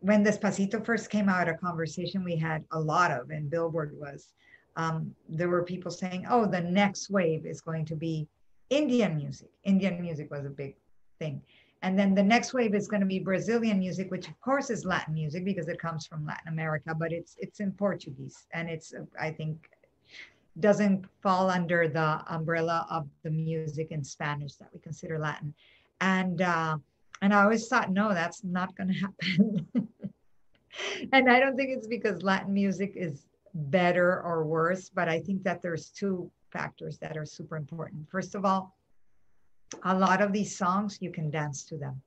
when 0.00 0.24
Despacito 0.24 0.84
first 0.84 1.08
came 1.08 1.28
out, 1.28 1.48
a 1.48 1.54
conversation 1.54 2.24
we 2.24 2.36
had 2.36 2.64
a 2.72 2.78
lot 2.78 3.10
of, 3.10 3.30
and 3.30 3.50
Billboard 3.50 3.96
was, 3.98 4.32
um, 4.76 5.14
there 5.28 5.48
were 5.48 5.62
people 5.62 5.90
saying, 5.90 6.26
oh, 6.28 6.46
the 6.46 6.60
next 6.60 7.10
wave 7.10 7.46
is 7.46 7.60
going 7.60 7.84
to 7.86 7.96
be 7.96 8.26
Indian 8.70 9.16
music. 9.16 9.50
Indian 9.64 10.00
music 10.00 10.30
was 10.30 10.44
a 10.44 10.50
big 10.50 10.76
thing. 11.18 11.40
And 11.82 11.98
then 11.98 12.14
the 12.14 12.22
next 12.22 12.54
wave 12.54 12.74
is 12.74 12.88
going 12.88 13.00
to 13.00 13.06
be 13.06 13.18
Brazilian 13.18 13.78
music, 13.78 14.10
which 14.10 14.26
of 14.26 14.40
course 14.40 14.70
is 14.70 14.86
Latin 14.86 15.12
music 15.12 15.44
because 15.44 15.68
it 15.68 15.78
comes 15.78 16.06
from 16.06 16.24
Latin 16.24 16.48
America, 16.48 16.94
but 16.98 17.12
it's 17.12 17.36
it's 17.38 17.60
in 17.60 17.72
Portuguese 17.72 18.46
and 18.54 18.70
it's 18.70 18.94
I 19.20 19.30
think 19.30 19.68
doesn't 20.60 21.04
fall 21.20 21.50
under 21.50 21.88
the 21.88 22.22
umbrella 22.28 22.86
of 22.88 23.06
the 23.22 23.30
music 23.30 23.88
in 23.90 24.02
Spanish 24.02 24.54
that 24.54 24.68
we 24.72 24.80
consider 24.80 25.18
Latin. 25.18 25.52
And 26.00 26.40
uh, 26.40 26.78
and 27.20 27.34
I 27.34 27.42
always 27.42 27.68
thought, 27.68 27.90
no, 27.90 28.14
that's 28.14 28.42
not 28.44 28.74
going 28.76 28.88
to 28.94 28.94
happen. 28.94 29.88
and 31.12 31.30
I 31.30 31.38
don't 31.38 31.56
think 31.56 31.70
it's 31.70 31.86
because 31.86 32.22
Latin 32.22 32.54
music 32.54 32.94
is 32.96 33.26
better 33.54 34.22
or 34.22 34.44
worse, 34.44 34.88
but 34.88 35.08
I 35.08 35.20
think 35.20 35.42
that 35.44 35.62
there's 35.62 35.90
two 35.90 36.30
factors 36.50 36.98
that 36.98 37.16
are 37.16 37.24
super 37.24 37.56
important. 37.56 38.08
First 38.10 38.34
of 38.34 38.44
all, 38.44 38.76
a 39.84 39.94
lot 39.94 40.20
of 40.20 40.32
these 40.32 40.56
songs 40.56 40.98
you 41.00 41.10
can 41.10 41.30
dance 41.30 41.64
to 41.64 41.76
them, 41.76 42.00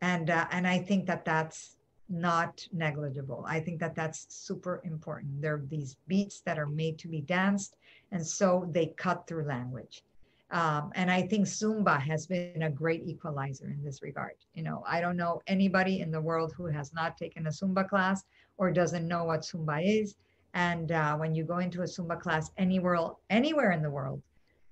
and 0.00 0.30
uh, 0.30 0.46
and 0.50 0.66
I 0.66 0.78
think 0.78 1.06
that 1.06 1.24
that's 1.24 1.76
not 2.08 2.66
negligible. 2.72 3.44
I 3.46 3.60
think 3.60 3.78
that 3.80 3.94
that's 3.94 4.26
super 4.28 4.80
important. 4.84 5.40
There 5.40 5.54
are 5.54 5.64
these 5.68 5.96
beats 6.08 6.40
that 6.40 6.58
are 6.58 6.66
made 6.66 6.98
to 6.98 7.08
be 7.08 7.20
danced, 7.20 7.76
and 8.10 8.26
so 8.26 8.68
they 8.72 8.86
cut 8.96 9.26
through 9.26 9.44
language. 9.44 10.02
Um, 10.50 10.90
and 10.96 11.10
I 11.10 11.22
think 11.22 11.46
Zumba 11.46 12.00
has 12.00 12.26
been 12.26 12.64
a 12.64 12.70
great 12.70 13.02
equalizer 13.06 13.66
in 13.66 13.84
this 13.84 14.02
regard. 14.02 14.34
You 14.54 14.64
know, 14.64 14.82
I 14.86 15.00
don't 15.00 15.16
know 15.16 15.40
anybody 15.46 16.00
in 16.00 16.10
the 16.10 16.20
world 16.20 16.52
who 16.56 16.66
has 16.66 16.92
not 16.92 17.16
taken 17.16 17.46
a 17.46 17.50
Zumba 17.50 17.88
class 17.88 18.24
or 18.58 18.72
doesn't 18.72 19.06
know 19.06 19.24
what 19.24 19.42
Zumba 19.42 19.80
is. 19.84 20.16
And 20.54 20.92
uh, 20.92 21.16
when 21.16 21.34
you 21.34 21.44
go 21.44 21.58
into 21.58 21.82
a 21.82 21.84
Zumba 21.84 22.20
class 22.20 22.50
anywhere, 22.58 22.98
anywhere 23.28 23.72
in 23.72 23.82
the 23.82 23.90
world, 23.90 24.20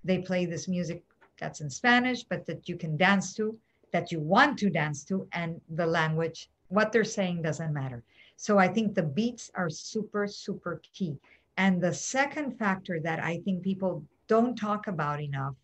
they 0.05 0.19
play 0.19 0.45
this 0.45 0.69
music 0.69 1.03
that's 1.39 1.61
in 1.61 1.71
Spanish, 1.71 2.25
but 2.25 2.47
that 2.47 2.69
you 2.69 2.77
can 2.77 2.97
dance 2.97 3.35
to, 3.35 3.57
that 3.93 4.11
you 4.11 4.21
want 4.21 4.59
to 4.59 4.71
dance 4.71 5.05
to, 5.05 5.29
and 5.33 5.61
the 5.71 5.87
language, 5.87 6.51
what 6.69 6.93
they're 6.93 7.05
saying 7.05 7.43
doesn't 7.43 7.73
matter. 7.73 8.03
So 8.37 8.59
I 8.59 8.69
think 8.69 8.95
the 8.95 9.03
beats 9.03 9.51
are 9.55 9.71
super, 9.71 10.27
super 10.27 10.81
key. 10.93 11.17
And 11.57 11.81
the 11.81 11.93
second 11.93 12.59
factor 12.59 13.01
that 13.01 13.21
I 13.23 13.39
think 13.39 13.63
people 13.63 14.05
don't 14.29 14.57
talk 14.57 14.87
about 14.87 15.21
enough 15.21 15.55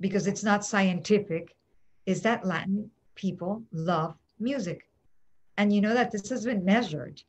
because 0.00 0.26
it's 0.26 0.44
not 0.44 0.64
scientific, 0.64 1.54
is 2.06 2.22
that 2.22 2.44
Latin 2.44 2.90
people 3.14 3.62
love 3.72 4.14
music. 4.38 4.88
And 5.56 5.72
you 5.72 5.80
know 5.80 5.94
that 5.94 6.10
this 6.10 6.28
has 6.30 6.44
been 6.44 6.64
measured. 6.64 7.22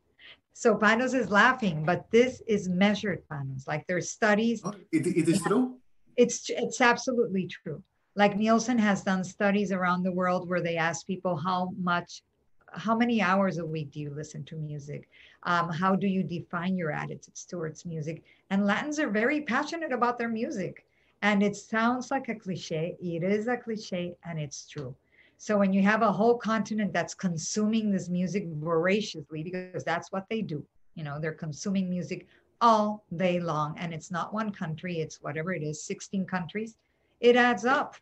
So 0.57 0.73
Panos 0.73 1.13
is 1.13 1.29
laughing, 1.29 1.83
but 1.83 2.09
this 2.11 2.41
is 2.47 2.69
measured, 2.69 3.21
Panos. 3.29 3.67
Like 3.67 3.85
there's 3.87 4.09
studies. 4.09 4.61
Oh, 4.63 4.73
it, 4.89 5.05
it 5.05 5.27
is 5.27 5.41
true? 5.41 5.75
It's, 6.15 6.49
it's 6.49 6.79
absolutely 6.79 7.45
true. 7.47 7.83
Like 8.15 8.37
Nielsen 8.37 8.77
has 8.77 9.03
done 9.03 9.25
studies 9.25 9.73
around 9.73 10.03
the 10.03 10.13
world 10.13 10.47
where 10.47 10.61
they 10.61 10.77
ask 10.77 11.05
people 11.05 11.35
how 11.35 11.73
much, 11.77 12.23
how 12.71 12.95
many 12.95 13.21
hours 13.21 13.57
a 13.57 13.65
week 13.65 13.91
do 13.91 13.99
you 13.99 14.11
listen 14.11 14.45
to 14.45 14.55
music? 14.55 15.09
Um, 15.43 15.69
how 15.69 15.93
do 15.93 16.07
you 16.07 16.23
define 16.23 16.77
your 16.77 16.93
attitudes 16.93 17.43
towards 17.43 17.85
music? 17.85 18.23
And 18.49 18.65
Latins 18.65 18.97
are 18.97 19.09
very 19.09 19.41
passionate 19.41 19.91
about 19.91 20.17
their 20.17 20.29
music. 20.29 20.85
And 21.21 21.43
it 21.43 21.57
sounds 21.57 22.11
like 22.11 22.29
a 22.29 22.35
cliche. 22.35 22.95
It 23.01 23.23
is 23.23 23.49
a 23.49 23.57
cliche 23.57 24.15
and 24.23 24.39
it's 24.39 24.69
true. 24.69 24.95
So 25.37 25.57
when 25.57 25.73
you 25.73 25.81
have 25.81 26.01
a 26.01 26.11
whole 26.11 26.37
continent 26.37 26.93
that's 26.93 27.13
consuming 27.13 27.91
this 27.91 28.09
music 28.09 28.47
voraciously, 28.47 29.43
because 29.43 29.83
that's 29.83 30.11
what 30.11 30.25
they 30.29 30.41
do, 30.41 30.65
you 30.95 31.03
know, 31.03 31.19
they're 31.19 31.33
consuming 31.33 31.89
music 31.89 32.27
all 32.61 33.03
day 33.15 33.39
long. 33.39 33.77
And 33.77 33.93
it's 33.93 34.11
not 34.11 34.33
one 34.33 34.51
country, 34.51 34.99
it's 34.99 35.21
whatever 35.21 35.53
it 35.53 35.61
is, 35.61 35.83
16 35.83 36.25
countries. 36.25 36.75
It 37.19 37.35
adds 37.35 37.65
up. 37.65 37.95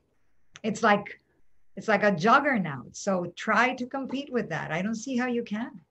It's 0.63 0.83
like 0.83 1.19
it's 1.75 1.87
like 1.87 2.03
a 2.03 2.11
juggernaut. 2.11 2.95
So 2.95 3.33
try 3.35 3.73
to 3.75 3.87
compete 3.87 4.31
with 4.31 4.49
that. 4.49 4.71
I 4.71 4.83
don't 4.83 4.95
see 4.95 5.17
how 5.17 5.27
you 5.27 5.43
can. 5.43 5.81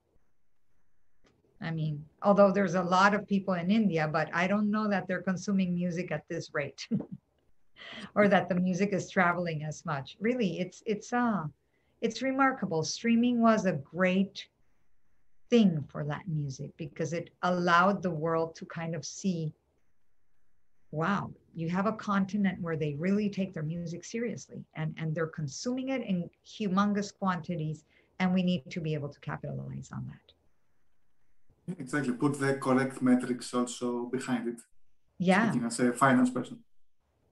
I 1.61 1.71
mean, 1.71 2.05
although 2.23 2.53
there's 2.53 2.75
a 2.75 2.83
lot 2.83 3.15
of 3.15 3.27
people 3.27 3.55
in 3.55 3.71
India, 3.71 4.09
but 4.09 4.29
I 4.33 4.47
don't 4.47 4.71
know 4.71 4.89
that 4.89 5.07
they're 5.07 5.23
consuming 5.23 5.75
music 5.75 6.11
at 6.13 6.27
this 6.29 6.53
rate. 6.53 6.87
or 8.15 8.29
that 8.29 8.49
the 8.49 8.55
music 8.55 8.93
is 8.93 9.11
traveling 9.11 9.65
as 9.65 9.85
much. 9.85 10.17
Really, 10.21 10.61
it's 10.61 10.83
it's 10.87 11.13
uh 11.13 11.45
it's 12.01 12.23
remarkable. 12.23 12.83
Streaming 12.83 13.41
was 13.41 13.65
a 13.65 13.73
great 13.73 14.47
thing 15.51 15.85
for 15.89 16.05
Latin 16.05 16.37
music 16.37 16.71
because 16.77 17.13
it 17.13 17.31
allowed 17.43 18.03
the 18.03 18.11
world 18.11 18.55
to 18.57 18.67
kind 18.67 18.95
of 18.95 19.05
see 19.05 19.53
wow, 20.93 21.31
you 21.55 21.69
have 21.71 21.87
a 21.87 21.93
continent 21.93 22.61
where 22.61 22.77
they 22.77 22.95
really 22.95 23.29
take 23.29 23.53
their 23.55 23.63
music 23.63 24.05
seriously 24.05 24.63
and, 24.75 24.95
and 24.99 25.15
they're 25.15 25.27
consuming 25.27 25.89
it 25.89 26.03
in 26.03 26.29
humongous 26.47 27.11
quantities, 27.19 27.85
and 28.21 28.33
we 28.33 28.43
need 28.43 28.63
to 28.71 28.81
be 28.81 28.95
able 28.95 29.09
to 29.09 29.19
capitalize 29.21 29.91
on 29.93 30.07
that. 30.07 31.79
Exactly. 31.79 32.13
Put 32.13 32.39
the 32.39 32.55
correct 32.55 33.01
metrics 33.01 33.55
also 33.55 34.05
behind 34.05 34.49
it. 34.49 34.61
Yeah. 35.19 35.51
Speaking 35.51 35.67
as 35.67 35.81
a 35.81 35.93
finance 35.93 36.31
person. 36.31 36.59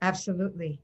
Absolutely. 0.03 0.81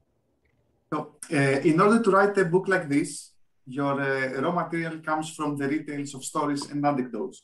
So, 0.93 1.15
uh, 1.31 1.35
in 1.35 1.79
order 1.81 2.01
to 2.01 2.11
write 2.11 2.37
a 2.37 2.45
book 2.45 2.67
like 2.67 2.87
this, 2.87 3.31
your 3.65 3.99
uh, 3.99 4.41
raw 4.41 4.51
material 4.51 4.99
comes 4.99 5.35
from 5.35 5.57
the 5.57 5.67
details 5.67 6.13
of 6.15 6.23
stories 6.23 6.69
and 6.71 6.85
anecdotes. 6.85 7.43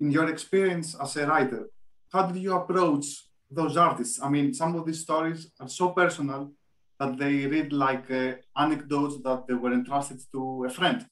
In 0.00 0.10
your 0.10 0.28
experience 0.30 0.96
as 1.00 1.16
a 1.16 1.26
writer, 1.26 1.68
how 2.12 2.26
did 2.26 2.42
you 2.42 2.54
approach 2.54 3.06
those 3.50 3.76
artists? 3.76 4.20
I 4.22 4.28
mean, 4.30 4.54
some 4.54 4.74
of 4.76 4.86
these 4.86 5.00
stories 5.00 5.50
are 5.60 5.68
so 5.68 5.90
personal 5.90 6.52
that 6.98 7.18
they 7.18 7.46
read 7.46 7.72
like 7.72 8.10
uh, 8.10 8.32
anecdotes 8.56 9.22
that 9.22 9.46
they 9.46 9.54
were 9.54 9.72
entrusted 9.72 10.20
to 10.32 10.64
a 10.64 10.70
friend. 10.70 11.06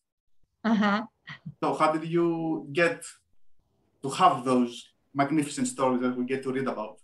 Uh-huh. 0.64 1.02
So, 1.62 1.74
how 1.74 1.92
did 1.92 2.08
you 2.08 2.68
get 2.72 3.04
to 4.02 4.08
have 4.08 4.44
those 4.44 4.88
magnificent 5.14 5.68
stories 5.68 6.00
that 6.00 6.16
we 6.16 6.24
get 6.24 6.42
to 6.44 6.52
read 6.52 6.66
about? 6.66 7.01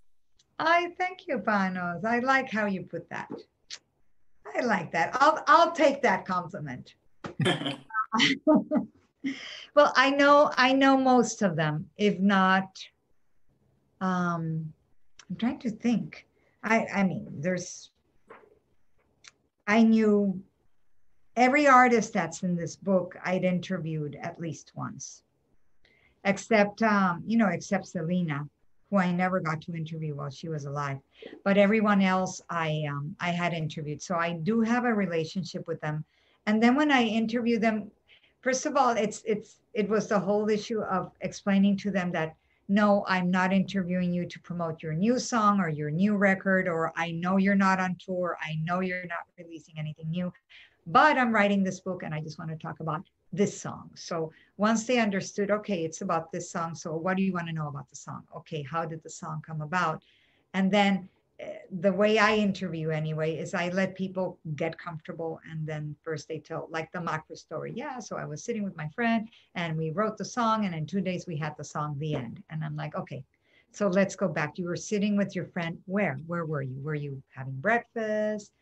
I 0.58 0.90
thank 0.98 1.26
you, 1.28 1.38
Panos. 1.38 2.04
I 2.04 2.18
like 2.18 2.50
how 2.50 2.66
you 2.66 2.82
put 2.82 3.08
that. 3.10 3.30
I 4.56 4.60
like 4.64 4.92
that. 4.92 5.16
I'll 5.20 5.42
I'll 5.46 5.72
take 5.72 6.02
that 6.02 6.24
compliment. 6.24 6.94
well, 9.74 9.92
I 9.96 10.10
know 10.10 10.50
I 10.56 10.72
know 10.72 10.96
most 10.96 11.42
of 11.42 11.54
them, 11.54 11.88
if 11.96 12.18
not. 12.18 12.78
Um, 14.00 14.72
I'm 15.28 15.36
trying 15.36 15.60
to 15.60 15.70
think. 15.70 16.26
I 16.62 16.86
I 16.92 17.02
mean, 17.04 17.28
there's. 17.40 17.90
I 19.66 19.82
knew 19.82 20.42
every 21.36 21.66
artist 21.66 22.14
that's 22.14 22.42
in 22.42 22.56
this 22.56 22.74
book. 22.74 23.16
I'd 23.24 23.44
interviewed 23.44 24.18
at 24.20 24.40
least 24.40 24.72
once, 24.74 25.22
except 26.24 26.82
um, 26.82 27.22
you 27.26 27.36
know, 27.36 27.48
except 27.48 27.86
Selena 27.86 28.48
who 28.90 28.98
I 28.98 29.12
never 29.12 29.40
got 29.40 29.60
to 29.62 29.74
interview 29.74 30.14
while 30.14 30.30
she 30.30 30.48
was 30.48 30.64
alive. 30.64 30.98
But 31.44 31.58
everyone 31.58 32.02
else 32.02 32.40
I 32.48 32.84
um, 32.88 33.16
I 33.20 33.30
had 33.30 33.52
interviewed. 33.52 34.02
So 34.02 34.16
I 34.16 34.32
do 34.32 34.60
have 34.60 34.84
a 34.84 34.94
relationship 34.94 35.66
with 35.66 35.80
them. 35.80 36.04
And 36.46 36.62
then 36.62 36.74
when 36.74 36.90
I 36.90 37.02
interview 37.02 37.58
them, 37.58 37.90
first 38.40 38.66
of 38.66 38.76
all, 38.76 38.90
it's 38.90 39.22
it's 39.24 39.60
it 39.74 39.88
was 39.88 40.08
the 40.08 40.18
whole 40.18 40.48
issue 40.48 40.80
of 40.80 41.12
explaining 41.20 41.76
to 41.78 41.90
them 41.90 42.12
that 42.12 42.34
no, 42.70 43.04
I'm 43.08 43.30
not 43.30 43.52
interviewing 43.52 44.12
you 44.12 44.26
to 44.26 44.40
promote 44.40 44.82
your 44.82 44.92
new 44.92 45.18
song 45.18 45.58
or 45.58 45.70
your 45.70 45.90
new 45.90 46.16
record, 46.16 46.68
or 46.68 46.92
I 46.96 47.12
know 47.12 47.38
you're 47.38 47.54
not 47.54 47.80
on 47.80 47.96
tour. 47.98 48.36
I 48.42 48.56
know 48.62 48.80
you're 48.80 49.06
not 49.06 49.24
releasing 49.38 49.78
anything 49.78 50.10
new, 50.10 50.30
but 50.86 51.16
I'm 51.16 51.32
writing 51.32 51.64
this 51.64 51.80
book 51.80 52.02
and 52.02 52.14
I 52.14 52.20
just 52.20 52.38
want 52.38 52.50
to 52.50 52.56
talk 52.56 52.80
about 52.80 53.02
this 53.32 53.60
song. 53.60 53.90
So 53.94 54.32
once 54.56 54.84
they 54.84 54.98
understood, 54.98 55.50
okay, 55.50 55.84
it's 55.84 56.00
about 56.00 56.32
this 56.32 56.50
song. 56.50 56.74
So 56.74 56.96
what 56.96 57.16
do 57.16 57.22
you 57.22 57.32
want 57.32 57.48
to 57.48 57.52
know 57.52 57.68
about 57.68 57.88
the 57.90 57.96
song? 57.96 58.22
Okay, 58.36 58.62
how 58.62 58.84
did 58.84 59.02
the 59.02 59.10
song 59.10 59.42
come 59.46 59.60
about? 59.60 60.02
And 60.54 60.70
then 60.70 61.08
eh, 61.38 61.58
the 61.80 61.92
way 61.92 62.18
I 62.18 62.36
interview 62.36 62.90
anyway 62.90 63.36
is 63.36 63.52
I 63.52 63.68
let 63.68 63.94
people 63.94 64.38
get 64.56 64.78
comfortable 64.78 65.40
and 65.50 65.66
then 65.66 65.94
first 66.02 66.26
they 66.28 66.38
tell 66.38 66.68
like 66.70 66.90
the 66.92 67.00
macro 67.00 67.36
story. 67.36 67.72
Yeah, 67.74 67.98
so 67.98 68.16
I 68.16 68.24
was 68.24 68.42
sitting 68.44 68.64
with 68.64 68.76
my 68.76 68.88
friend 68.88 69.28
and 69.54 69.76
we 69.76 69.90
wrote 69.90 70.16
the 70.16 70.24
song 70.24 70.64
and 70.64 70.74
in 70.74 70.86
two 70.86 71.02
days 71.02 71.26
we 71.26 71.36
had 71.36 71.54
the 71.58 71.64
song 71.64 71.96
the 71.98 72.14
end. 72.14 72.42
And 72.48 72.64
I'm 72.64 72.76
like, 72.76 72.96
okay, 72.96 73.24
so 73.72 73.88
let's 73.88 74.16
go 74.16 74.28
back. 74.28 74.58
You 74.58 74.66
were 74.66 74.76
sitting 74.76 75.16
with 75.16 75.36
your 75.36 75.44
friend. 75.44 75.78
Where? 75.84 76.18
Where 76.26 76.46
were 76.46 76.62
you? 76.62 76.80
Were 76.82 76.94
you 76.94 77.22
having 77.34 77.60
breakfast? 77.60 78.52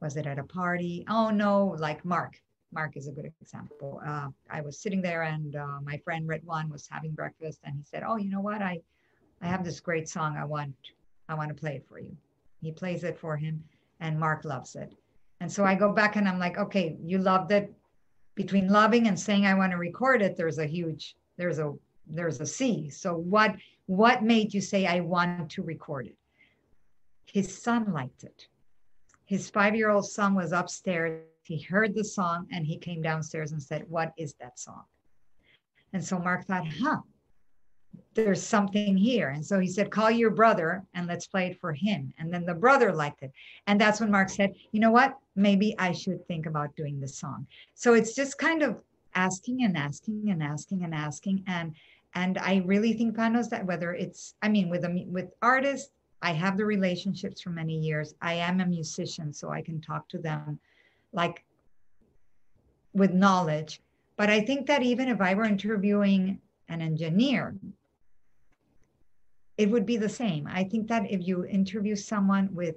Was 0.00 0.16
it 0.16 0.26
at 0.26 0.38
a 0.38 0.44
party? 0.44 1.04
Oh 1.08 1.30
no, 1.30 1.76
like 1.78 2.04
Marc. 2.04 2.40
Marc 2.74 2.96
is 2.96 3.06
a 3.06 3.12
good 3.12 3.30
example. 3.40 4.02
Uh, 4.04 4.28
I 4.50 4.60
was 4.60 4.78
sitting 4.78 5.00
there 5.00 5.22
and 5.22 5.54
uh, 5.54 5.78
my 5.82 5.96
friend 5.98 6.28
One 6.44 6.68
was 6.68 6.88
having 6.90 7.12
breakfast 7.12 7.60
and 7.64 7.76
he 7.76 7.84
said, 7.84 8.02
"Oh, 8.06 8.16
you 8.16 8.30
know 8.30 8.40
what? 8.40 8.60
I, 8.60 8.80
I 9.40 9.46
have 9.46 9.64
this 9.64 9.80
great 9.80 10.08
song. 10.08 10.36
I 10.36 10.44
want, 10.44 10.74
I 11.28 11.34
want 11.34 11.48
to 11.50 11.54
play 11.54 11.76
it 11.76 11.86
for 11.88 12.00
you." 12.00 12.16
He 12.60 12.72
plays 12.72 13.04
it 13.04 13.18
for 13.18 13.36
him, 13.36 13.62
and 14.00 14.18
Marc 14.18 14.44
loves 14.44 14.74
it. 14.74 14.92
And 15.40 15.50
so 15.52 15.64
I 15.64 15.74
go 15.74 15.92
back 15.92 16.16
and 16.16 16.28
I'm 16.28 16.38
like, 16.38 16.58
"Okay, 16.58 16.96
you 17.02 17.18
loved 17.18 17.52
it. 17.52 17.72
Between 18.34 18.68
loving 18.68 19.06
and 19.06 19.18
saying 19.18 19.46
I 19.46 19.54
want 19.54 19.72
to 19.72 19.78
record 19.78 20.20
it, 20.20 20.36
there's 20.36 20.58
a 20.58 20.66
huge, 20.66 21.14
there's 21.36 21.60
a, 21.60 21.72
there's 22.08 22.40
a 22.40 22.46
sea. 22.46 22.90
So 22.90 23.14
what, 23.14 23.54
what 23.86 24.24
made 24.24 24.52
you 24.52 24.60
say 24.60 24.86
I 24.86 25.00
want 25.00 25.50
to 25.52 25.62
record 25.62 26.08
it?" 26.08 26.16
His 27.30 27.62
son 27.62 27.92
liked 27.92 28.24
it. 28.24 28.48
His 29.26 29.48
five-year-old 29.50 30.06
son 30.06 30.34
was 30.34 30.52
upstairs 30.52 31.22
he 31.44 31.58
heard 31.60 31.94
the 31.94 32.04
song 32.04 32.46
and 32.50 32.66
he 32.66 32.76
came 32.76 33.02
downstairs 33.02 33.52
and 33.52 33.62
said, 33.62 33.84
What 33.88 34.12
is 34.16 34.34
that 34.34 34.58
song? 34.58 34.84
And 35.92 36.02
so 36.02 36.18
Marc 36.18 36.46
thought, 36.46 36.66
Huh, 36.66 37.00
there's 38.14 38.42
something 38.42 38.96
here. 38.96 39.30
And 39.30 39.44
so 39.44 39.60
he 39.60 39.68
said, 39.68 39.90
Call 39.90 40.10
your 40.10 40.30
brother 40.30 40.84
and 40.94 41.06
let's 41.06 41.26
play 41.26 41.48
it 41.48 41.60
for 41.60 41.72
him. 41.72 42.12
And 42.18 42.32
then 42.32 42.46
the 42.46 42.54
brother 42.54 42.92
liked 42.92 43.22
it. 43.22 43.32
And 43.66 43.80
that's 43.80 44.00
when 44.00 44.10
Marc 44.10 44.30
said, 44.30 44.54
You 44.72 44.80
know 44.80 44.90
what? 44.90 45.16
Maybe 45.36 45.74
I 45.78 45.92
should 45.92 46.26
think 46.26 46.46
about 46.46 46.74
doing 46.76 47.00
this 47.00 47.18
song. 47.18 47.46
So 47.74 47.94
it's 47.94 48.14
just 48.14 48.38
kind 48.38 48.62
of 48.62 48.80
asking 49.14 49.64
and 49.64 49.76
asking 49.76 50.30
and 50.30 50.42
asking 50.42 50.84
and 50.84 50.94
asking. 50.94 51.44
And 51.46 51.74
and 52.14 52.38
I 52.38 52.62
really 52.64 52.92
think 52.92 53.16
Panos 53.16 53.50
that 53.50 53.66
whether 53.66 53.92
it's, 53.92 54.34
I 54.40 54.48
mean, 54.48 54.70
with 54.70 54.84
a 54.84 55.04
with 55.08 55.30
artists, 55.42 55.90
I 56.22 56.32
have 56.32 56.56
the 56.56 56.64
relationships 56.64 57.42
for 57.42 57.50
many 57.50 57.76
years. 57.76 58.14
I 58.22 58.34
am 58.34 58.60
a 58.60 58.66
musician, 58.66 59.32
so 59.32 59.50
I 59.50 59.60
can 59.60 59.80
talk 59.80 60.08
to 60.08 60.18
them 60.18 60.58
like 61.14 61.44
with 62.92 63.12
knowledge. 63.12 63.80
But 64.16 64.28
I 64.28 64.40
think 64.40 64.66
that 64.66 64.82
even 64.82 65.08
if 65.08 65.20
I 65.20 65.34
were 65.34 65.44
interviewing 65.44 66.38
an 66.68 66.80
engineer, 66.82 67.56
it 69.56 69.70
would 69.70 69.86
be 69.86 69.96
the 69.96 70.08
same. 70.08 70.46
I 70.50 70.64
think 70.64 70.88
that 70.88 71.10
if 71.10 71.26
you 71.26 71.44
interview 71.46 71.96
someone 71.96 72.48
with 72.52 72.76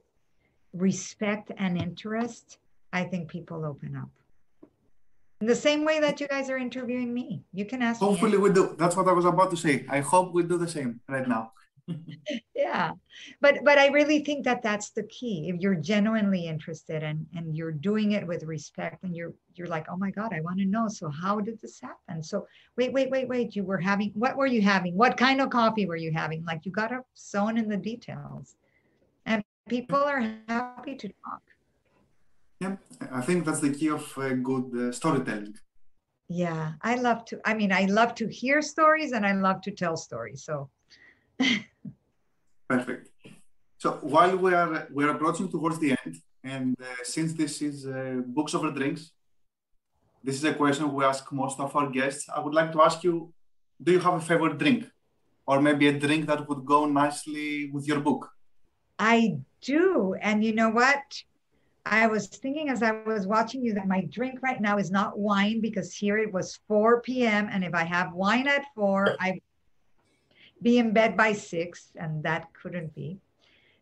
respect 0.74 1.52
and 1.58 1.78
interest, 1.78 2.60
I 2.94 3.04
think 3.04 3.30
people 3.30 3.66
open 3.66 3.96
up. 3.96 4.10
In 5.42 5.48
the 5.48 5.56
same 5.56 5.86
way 5.86 6.00
that 6.00 6.20
you 6.20 6.28
guys 6.28 6.50
are 6.50 6.58
interviewing 6.58 7.14
me, 7.14 7.44
you 7.54 7.66
can 7.66 7.84
ask. 7.84 8.00
Hopefully, 8.00 8.38
we 8.38 8.52
do. 8.52 8.76
That's 8.78 8.96
what 8.96 9.08
I 9.08 9.12
was 9.12 9.26
about 9.26 9.52
to 9.52 9.58
say. 9.58 9.86
I 9.90 10.00
hope 10.00 10.34
we 10.34 10.42
do 10.42 10.58
the 10.58 10.68
same 10.68 11.00
right 11.08 11.28
now. 11.28 11.52
yeah 12.56 12.92
but 13.42 13.60
but 13.64 13.78
i 13.78 13.88
really 13.88 14.24
think 14.24 14.44
that 14.44 14.62
that's 14.62 14.90
the 14.92 15.04
key. 15.04 15.50
If 15.50 15.62
you're 15.62 15.76
genuinely 15.76 16.48
interested 16.48 17.04
and 17.04 17.26
and 17.36 17.56
you're 17.56 17.72
doing 17.72 18.12
it 18.12 18.26
with 18.28 18.44
respect 18.44 19.04
and 19.04 19.16
you're 19.16 19.34
you're 19.56 19.68
like 19.68 19.86
oh 19.90 19.98
my 19.98 20.12
god 20.12 20.34
i 20.34 20.42
want 20.42 20.60
to 20.60 20.66
know. 20.66 20.88
So 20.88 21.10
how 21.10 21.40
did 21.40 21.60
this 21.62 21.80
happen? 21.80 22.22
So 22.24 22.46
wait 22.78 22.92
wait 22.94 23.10
wait 23.10 23.28
wait 23.28 23.56
you 23.56 23.64
were 23.64 23.78
having 23.78 24.12
what 24.16 24.36
were 24.36 24.48
you 24.48 24.62
having? 24.62 24.96
What 24.96 25.18
kind 25.18 25.42
of 25.42 25.50
coffee 25.50 25.86
were 25.86 25.96
you 25.96 26.12
having? 26.12 26.44
Like 26.46 26.66
you 26.66 26.72
got 26.72 26.90
to 26.90 27.02
sewn 27.14 27.58
in 27.58 27.68
the 27.70 27.78
details. 27.78 28.56
And 29.26 29.44
people 29.70 30.04
are 30.14 30.22
happy 30.48 30.96
to 30.96 31.08
talk. 31.08 31.44
Yeah 32.60 32.76
i 33.20 33.22
think 33.22 33.46
that's 33.46 33.62
the 33.62 33.74
key 33.74 33.90
of 33.90 34.06
uh, 34.18 34.34
good 34.50 34.68
uh, 34.76 34.92
storytelling. 34.92 35.56
Yeah 36.28 36.74
i 36.82 36.96
love 36.96 37.24
to 37.26 37.40
i 37.46 37.54
mean 37.54 37.72
i 37.72 37.86
love 37.86 38.16
to 38.16 38.28
hear 38.28 38.62
stories 38.62 39.12
and 39.14 39.26
i 39.26 39.34
love 39.34 39.62
to 39.62 39.72
tell 39.72 39.96
stories 39.96 40.44
so 40.44 40.70
Perfect. 42.70 43.10
So 43.78 44.00
while 44.02 44.36
we 44.36 44.54
are 44.54 44.88
we're 44.92 45.12
approaching 45.12 45.50
towards 45.50 45.80
the 45.80 45.92
end, 46.04 46.18
and 46.44 46.76
uh, 46.82 47.04
since 47.04 47.34
this 47.34 47.62
is 47.62 47.86
uh, 47.86 48.22
books 48.26 48.56
over 48.56 48.72
drinks, 48.72 49.12
this 50.24 50.36
is 50.36 50.44
a 50.44 50.54
question 50.54 50.92
we 50.94 51.06
ask 51.06 51.32
most 51.32 51.60
of 51.60 51.76
our 51.76 51.90
guests. 51.90 52.28
I 52.36 52.40
would 52.40 52.54
like 52.54 52.72
to 52.74 52.82
ask 52.82 53.04
you: 53.04 53.34
Do 53.82 53.92
you 53.92 54.00
have 54.00 54.16
a 54.16 54.22
favorite 54.22 54.58
drink, 54.58 54.90
or 55.46 55.62
maybe 55.62 55.88
a 55.88 56.00
drink 56.00 56.26
that 56.28 56.48
would 56.50 56.66
go 56.66 56.86
nicely 56.86 57.70
with 57.72 57.88
your 57.88 58.00
book? 58.00 58.30
I 59.00 59.38
do, 59.62 60.16
and 60.20 60.44
you 60.44 60.54
know 60.54 60.70
what? 60.70 61.04
I 61.86 62.08
was 62.08 62.28
thinking 62.28 62.70
as 62.70 62.84
I 62.84 62.92
was 62.92 63.28
watching 63.28 63.64
you 63.64 63.74
that 63.76 63.88
my 63.88 64.02
drink 64.10 64.40
right 64.42 64.60
now 64.60 64.78
is 64.78 64.92
not 64.92 65.18
wine 65.18 65.62
because 65.62 65.94
here 65.94 66.18
it 66.18 66.32
was 66.34 66.60
4 66.68 67.02
p.m. 67.02 67.48
And 67.50 67.64
if 67.64 67.74
I 67.74 67.84
have 67.84 68.14
wine 68.14 68.48
at 68.48 68.66
4, 68.76 69.16
I 69.20 69.40
be 70.62 70.78
in 70.78 70.94
bed 70.94 71.16
by 71.16 71.34
six, 71.34 71.92
and 71.96 72.24
that 72.24 72.54
couldn't 72.54 72.96
be. 72.96 73.20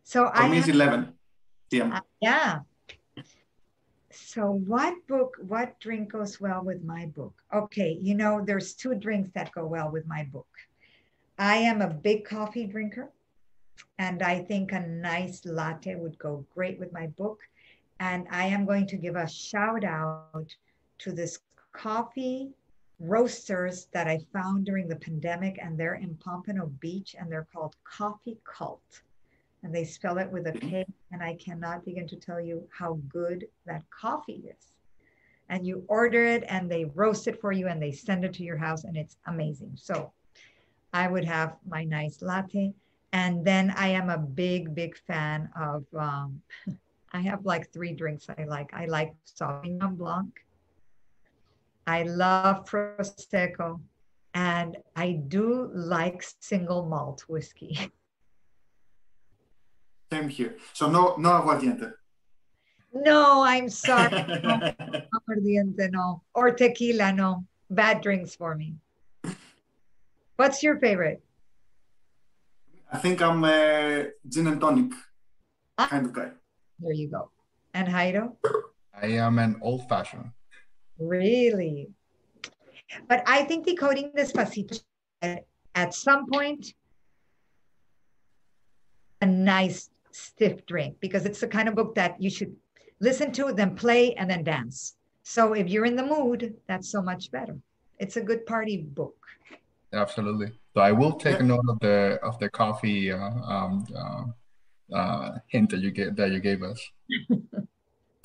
So 0.04 0.26
For 0.26 0.36
I 0.36 0.48
me, 0.48 0.58
it's 0.58 0.68
11 0.68 1.12
Yeah. 1.70 1.96
Uh, 1.96 2.00
yeah. 2.20 2.58
So, 4.10 4.50
what 4.50 4.94
book, 5.06 5.36
what 5.46 5.78
drink 5.78 6.12
goes 6.12 6.40
well 6.40 6.64
with 6.64 6.82
my 6.82 7.06
book? 7.06 7.34
Okay, 7.52 7.98
you 8.00 8.14
know, 8.14 8.42
there's 8.42 8.72
two 8.72 8.94
drinks 8.94 9.30
that 9.34 9.52
go 9.52 9.66
well 9.66 9.90
with 9.90 10.06
my 10.06 10.24
book. 10.24 10.48
I 11.38 11.56
am 11.56 11.82
a 11.82 11.92
big 11.92 12.24
coffee 12.24 12.66
drinker, 12.66 13.10
and 13.98 14.22
I 14.22 14.38
think 14.38 14.72
a 14.72 14.80
nice 14.80 15.44
latte 15.44 15.96
would 15.96 16.18
go 16.18 16.46
great 16.54 16.78
with 16.78 16.92
my 16.92 17.08
book. 17.08 17.40
And 18.00 18.26
I 18.30 18.46
am 18.46 18.64
going 18.64 18.86
to 18.88 18.96
give 18.96 19.16
a 19.16 19.28
shout 19.28 19.84
out 19.84 20.54
to 20.98 21.12
this 21.12 21.40
coffee 21.72 22.50
roasters 22.98 23.88
that 23.92 24.08
I 24.08 24.18
found 24.32 24.64
during 24.64 24.88
the 24.88 24.96
pandemic, 24.96 25.58
and 25.62 25.78
they're 25.78 25.94
in 25.94 26.16
Pompano 26.16 26.66
Beach, 26.80 27.14
and 27.18 27.30
they're 27.30 27.46
called 27.52 27.76
Coffee 27.84 28.38
Kult. 28.44 29.02
And 29.62 29.74
they 29.74 29.84
spell 29.84 30.18
it 30.18 30.30
with 30.30 30.46
a 30.46 30.52
K, 30.52 30.86
and 31.12 31.22
I 31.22 31.34
cannot 31.34 31.84
begin 31.84 32.06
to 32.08 32.16
tell 32.16 32.40
you 32.40 32.66
how 32.70 33.00
good 33.08 33.46
that 33.66 33.82
coffee 33.90 34.44
is. 34.46 34.72
And 35.48 35.66
you 35.66 35.84
order 35.88 36.24
it, 36.24 36.44
and 36.48 36.70
they 36.70 36.84
roast 36.84 37.28
it 37.28 37.40
for 37.40 37.52
you, 37.52 37.68
and 37.68 37.82
they 37.82 37.92
send 37.92 38.24
it 38.24 38.32
to 38.34 38.44
your 38.44 38.56
house, 38.56 38.84
and 38.84 38.96
it's 38.96 39.16
amazing. 39.26 39.72
So 39.76 40.12
I 40.92 41.08
would 41.08 41.24
have 41.24 41.56
my 41.68 41.84
nice 41.84 42.22
latte. 42.22 42.72
And 43.12 43.44
then 43.44 43.70
I 43.76 43.88
am 43.88 44.10
a 44.10 44.18
big, 44.18 44.74
big 44.74 44.96
fan 44.96 45.48
of, 45.58 45.84
um, 45.94 46.40
I 47.12 47.20
have 47.20 47.44
like 47.44 47.72
three 47.72 47.92
drinks 47.92 48.26
I 48.28 48.44
like. 48.44 48.72
I 48.74 48.86
like 48.86 49.14
Sauvignon 49.26 49.96
Blanc. 49.96 50.32
I 51.86 52.02
love 52.02 52.64
Prosecco, 52.64 53.80
and 54.34 54.76
I 54.96 55.12
do 55.28 55.70
like 55.72 56.24
single 56.40 56.86
malt 56.86 57.24
whiskey. 57.28 57.78
Same 60.12 60.28
here. 60.28 60.56
So 60.72 60.90
no, 60.90 61.16
no 61.16 61.30
aguardiente. 61.30 61.92
No, 62.92 63.42
I'm 63.42 63.68
sorry. 63.68 64.10
no 64.10 64.72
aguardiente, 65.14 65.90
no. 65.90 66.22
Or 66.34 66.50
tequila, 66.52 67.12
no. 67.12 67.44
Bad 67.70 68.00
drinks 68.00 68.34
for 68.34 68.54
me. 68.54 68.74
What's 70.36 70.62
your 70.62 70.78
favorite? 70.78 71.22
I 72.92 72.98
think 72.98 73.20
I'm 73.20 73.44
a 73.44 74.08
gin 74.28 74.46
and 74.46 74.60
tonic 74.60 74.92
kind 75.78 76.06
of 76.06 76.12
guy. 76.12 76.30
There 76.78 76.92
you 76.92 77.08
go. 77.08 77.30
And 77.74 77.88
Jairo? 77.88 78.36
I 78.94 79.06
am 79.18 79.38
an 79.38 79.56
old 79.60 79.88
fashioned. 79.88 80.30
Really? 80.98 81.88
But 83.08 83.22
I 83.26 83.44
think 83.44 83.66
decoding 83.66 84.12
Despacito 84.16 84.80
at 85.74 85.94
some 85.94 86.30
point, 86.30 86.74
a 89.20 89.26
nice 89.26 89.90
stiff 90.10 90.64
drink 90.66 90.96
because 91.00 91.26
it's 91.26 91.40
the 91.40 91.48
kind 91.48 91.68
of 91.68 91.74
book 91.74 91.94
that 91.94 92.20
you 92.20 92.30
should 92.30 92.54
listen 93.00 93.32
to, 93.32 93.52
then 93.52 93.74
play, 93.74 94.14
and 94.14 94.30
then 94.30 94.44
dance. 94.44 94.96
So 95.22 95.52
if 95.52 95.68
you're 95.68 95.84
in 95.84 95.96
the 95.96 96.04
mood, 96.04 96.54
that's 96.66 96.90
so 96.90 97.02
much 97.02 97.30
better. 97.30 97.56
It's 97.98 98.16
a 98.16 98.20
good 98.20 98.46
party 98.46 98.78
book. 98.78 99.16
Absolutely. 99.92 100.52
So 100.74 100.80
I 100.80 100.92
will 100.92 101.12
take 101.12 101.40
a 101.40 101.42
note 101.42 101.64
of 101.68 101.78
the 101.80 102.18
of 102.22 102.38
the 102.38 102.50
coffee 102.50 103.10
uh, 103.10 103.18
um, 103.18 103.86
uh, 103.96 104.94
uh, 104.94 105.38
hint 105.48 105.70
that 105.70 105.80
you 105.80 105.90
gave 105.90 106.16
that 106.16 106.30
you 106.30 106.40
gave 106.40 106.62
us. 106.62 106.80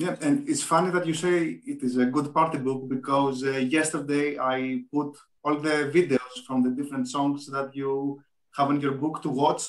Yeah, 0.02 0.16
and 0.20 0.48
it's 0.48 0.64
funny 0.64 0.90
that 0.90 1.06
you 1.06 1.14
say 1.14 1.60
it 1.64 1.80
is 1.84 1.96
a 1.96 2.06
good 2.06 2.34
party 2.34 2.58
book 2.58 2.88
because 2.88 3.44
uh, 3.44 3.50
yesterday 3.76 4.36
I 4.36 4.82
put 4.92 5.10
all 5.44 5.56
the 5.60 5.76
videos 5.96 6.34
from 6.44 6.64
the 6.64 6.70
different 6.70 7.06
songs 7.06 7.46
that 7.46 7.68
you 7.80 8.20
have 8.56 8.68
in 8.72 8.80
your 8.80 8.96
book 9.02 9.22
to 9.22 9.28
watch, 9.28 9.62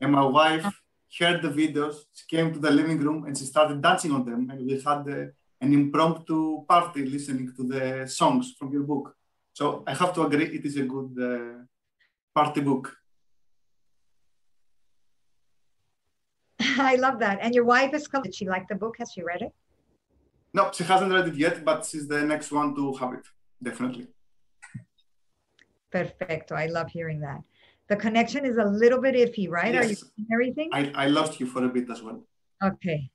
and 0.00 0.12
my 0.12 0.24
wife 0.24 0.72
heard 1.18 1.42
the 1.42 1.50
videos. 1.50 1.96
She 2.16 2.24
came 2.34 2.54
to 2.54 2.58
the 2.58 2.70
living 2.70 2.98
room 3.06 3.24
and 3.26 3.36
she 3.36 3.44
started 3.44 3.82
dancing 3.82 4.12
on 4.12 4.24
them, 4.24 4.48
and 4.50 4.58
we 4.66 4.80
had 4.80 5.02
uh, 5.16 5.26
an 5.64 5.70
impromptu 5.80 6.64
party 6.66 7.04
listening 7.04 7.52
to 7.58 7.62
the 7.72 8.08
songs 8.08 8.54
from 8.58 8.72
your 8.72 8.84
book. 8.92 9.14
So 9.52 9.84
I 9.86 9.92
have 9.92 10.14
to 10.14 10.22
agree, 10.22 10.46
it 10.58 10.64
is 10.64 10.76
a 10.78 10.84
good 10.94 11.12
uh, 11.20 11.56
party 12.34 12.62
book. 12.62 12.96
I 16.92 16.94
love 16.96 17.18
that. 17.18 17.40
And 17.42 17.54
your 17.54 17.66
wife 17.66 17.92
is 17.92 18.08
coming. 18.08 18.30
Did 18.30 18.36
she 18.36 18.48
like 18.48 18.68
the 18.68 18.74
book? 18.74 18.96
Has 19.00 19.12
she 19.12 19.22
read 19.22 19.42
it? 19.42 19.52
No, 20.56 20.70
she 20.72 20.84
hasn't 20.84 21.12
read 21.12 21.28
it 21.28 21.34
yet, 21.34 21.56
but 21.68 21.84
she's 21.84 22.08
the 22.08 22.22
next 22.32 22.50
one 22.50 22.74
to 22.76 22.94
have 22.94 23.12
it, 23.12 23.26
definitely. 23.62 24.06
Perfecto. 25.90 26.54
I 26.54 26.66
love 26.76 26.88
hearing 26.88 27.20
that. 27.20 27.40
The 27.88 27.96
connection 27.96 28.46
is 28.46 28.56
a 28.56 28.64
little 28.64 29.00
bit 29.06 29.14
iffy, 29.14 29.50
right? 29.50 29.74
Yes. 29.74 29.84
Are 29.84 29.88
you 29.88 30.26
everything? 30.32 30.70
I, 30.72 30.82
I 30.94 31.06
lost 31.08 31.38
you 31.40 31.46
for 31.46 31.62
a 31.64 31.68
bit 31.68 31.90
as 31.90 32.02
well. 32.02 32.24
Okay. 32.64 33.10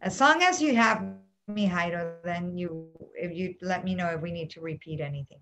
As 0.00 0.20
long 0.20 0.42
as 0.44 0.62
you 0.62 0.76
have 0.76 1.02
me, 1.48 1.68
Jairo, 1.68 2.14
then 2.22 2.56
you 2.56 2.88
if 3.14 3.30
you 3.38 3.54
let 3.60 3.84
me 3.84 3.96
know 3.96 4.08
if 4.16 4.20
we 4.20 4.30
need 4.30 4.50
to 4.50 4.60
repeat 4.60 5.00
anything. 5.00 5.40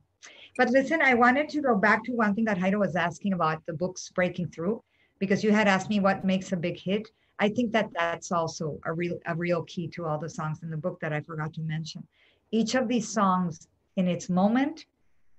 But 0.57 0.71
listen, 0.71 1.03
I 1.03 1.15
wanted 1.15 1.51
to 1.51 1.61
go 1.61 1.75
back 1.77 2.03
to 2.05 2.13
one 2.13 2.35
thing 2.35 2.47
that 2.47 2.59
Jairo 2.59 2.79
was 2.79 2.97
asking 2.97 3.35
about 3.35 3.59
the 3.67 3.75
books 3.75 4.11
breaking 4.15 4.49
through, 4.55 4.83
because 5.19 5.45
you 5.45 5.53
had 5.53 5.69
asked 5.69 5.91
me 5.91 6.01
what 6.01 6.25
makes 6.25 6.53
a 6.53 6.57
big 6.57 6.79
hit. 6.81 7.07
I 7.43 7.49
think 7.49 7.73
that 7.73 7.91
that's 7.93 8.31
also 8.31 8.79
a 8.85 8.93
real 8.93 9.19
a 9.27 9.35
real 9.35 9.65
key 9.65 9.89
to 9.95 10.07
all 10.07 10.17
the 10.17 10.29
songs 10.29 10.63
in 10.63 10.71
the 10.71 10.77
book 10.77 11.01
that 11.01 11.13
I 11.13 11.21
forgot 11.21 11.53
to 11.55 11.61
mention. 11.61 12.07
Each 12.53 12.77
of 12.77 12.87
these 12.87 13.09
songs 13.09 13.67
in 13.97 14.07
its 14.07 14.31
moment 14.31 14.87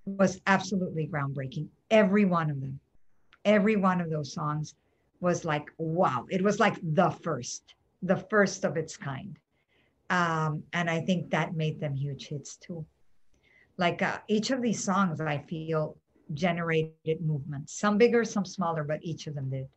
was 0.06 0.42
absolutely 0.46 1.08
groundbreaking. 1.08 1.68
Every 1.90 2.26
one 2.26 2.50
of 2.50 2.60
them. 2.60 2.82
Every 3.46 3.78
one 3.78 4.02
of 4.02 4.10
those 4.10 4.34
songs 4.34 4.76
was 5.22 5.46
like, 5.46 5.72
wow. 5.78 6.26
It 6.30 6.42
was 6.42 6.60
like 6.60 6.76
the 6.84 7.10
first, 7.10 7.74
the 8.02 8.18
first 8.18 8.66
of 8.66 8.76
its 8.76 8.98
kind. 8.98 9.40
Um, 10.10 10.64
and 10.74 10.90
I 10.90 11.00
think 11.00 11.30
that 11.30 11.56
made 11.56 11.80
them 11.80 11.96
huge 11.96 12.28
hits 12.28 12.58
too. 12.58 12.86
Like 13.78 14.02
uh, 14.02 14.18
each 14.28 14.52
of 14.52 14.62
these 14.62 14.84
songs, 14.84 15.22
I 15.22 15.38
feel 15.38 15.96
generated 16.34 17.22
movement, 17.22 17.70
some 17.70 17.98
bigger, 17.98 18.26
some 18.26 18.44
smaller, 18.44 18.84
but 18.84 19.00
each 19.04 19.28
of 19.28 19.36
them 19.36 19.50
did. 19.50 19.70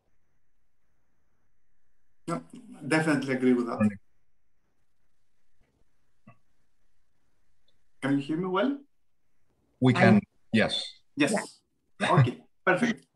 Yeah, 2.27 2.41
definitely 2.87 3.35
agree 3.35 3.53
with 3.55 3.67
that. 3.67 3.79
Can 8.03 8.19
you 8.19 8.19
hear 8.19 8.37
me 8.37 8.47
well? 8.47 8.79
We 9.81 9.93
can, 9.93 10.21
yes. 10.53 10.83
Yes. 11.17 11.33
Okay, 12.03 12.43
perfect. 12.65 13.07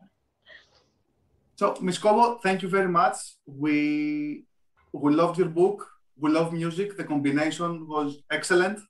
So, 1.57 1.77
Ms. 1.83 1.99
Cobo, 1.99 2.39
thank 2.39 2.63
you 2.63 2.69
very 2.71 2.89
much. 2.89 3.17
We 3.45 4.47
we 4.95 5.13
loved 5.13 5.39
your 5.39 5.51
book. 5.51 5.87
We 6.17 6.31
love 6.31 6.55
music. 6.55 6.97
The 6.97 7.05
combination 7.05 7.87
was 7.87 8.23
excellent. 8.31 8.81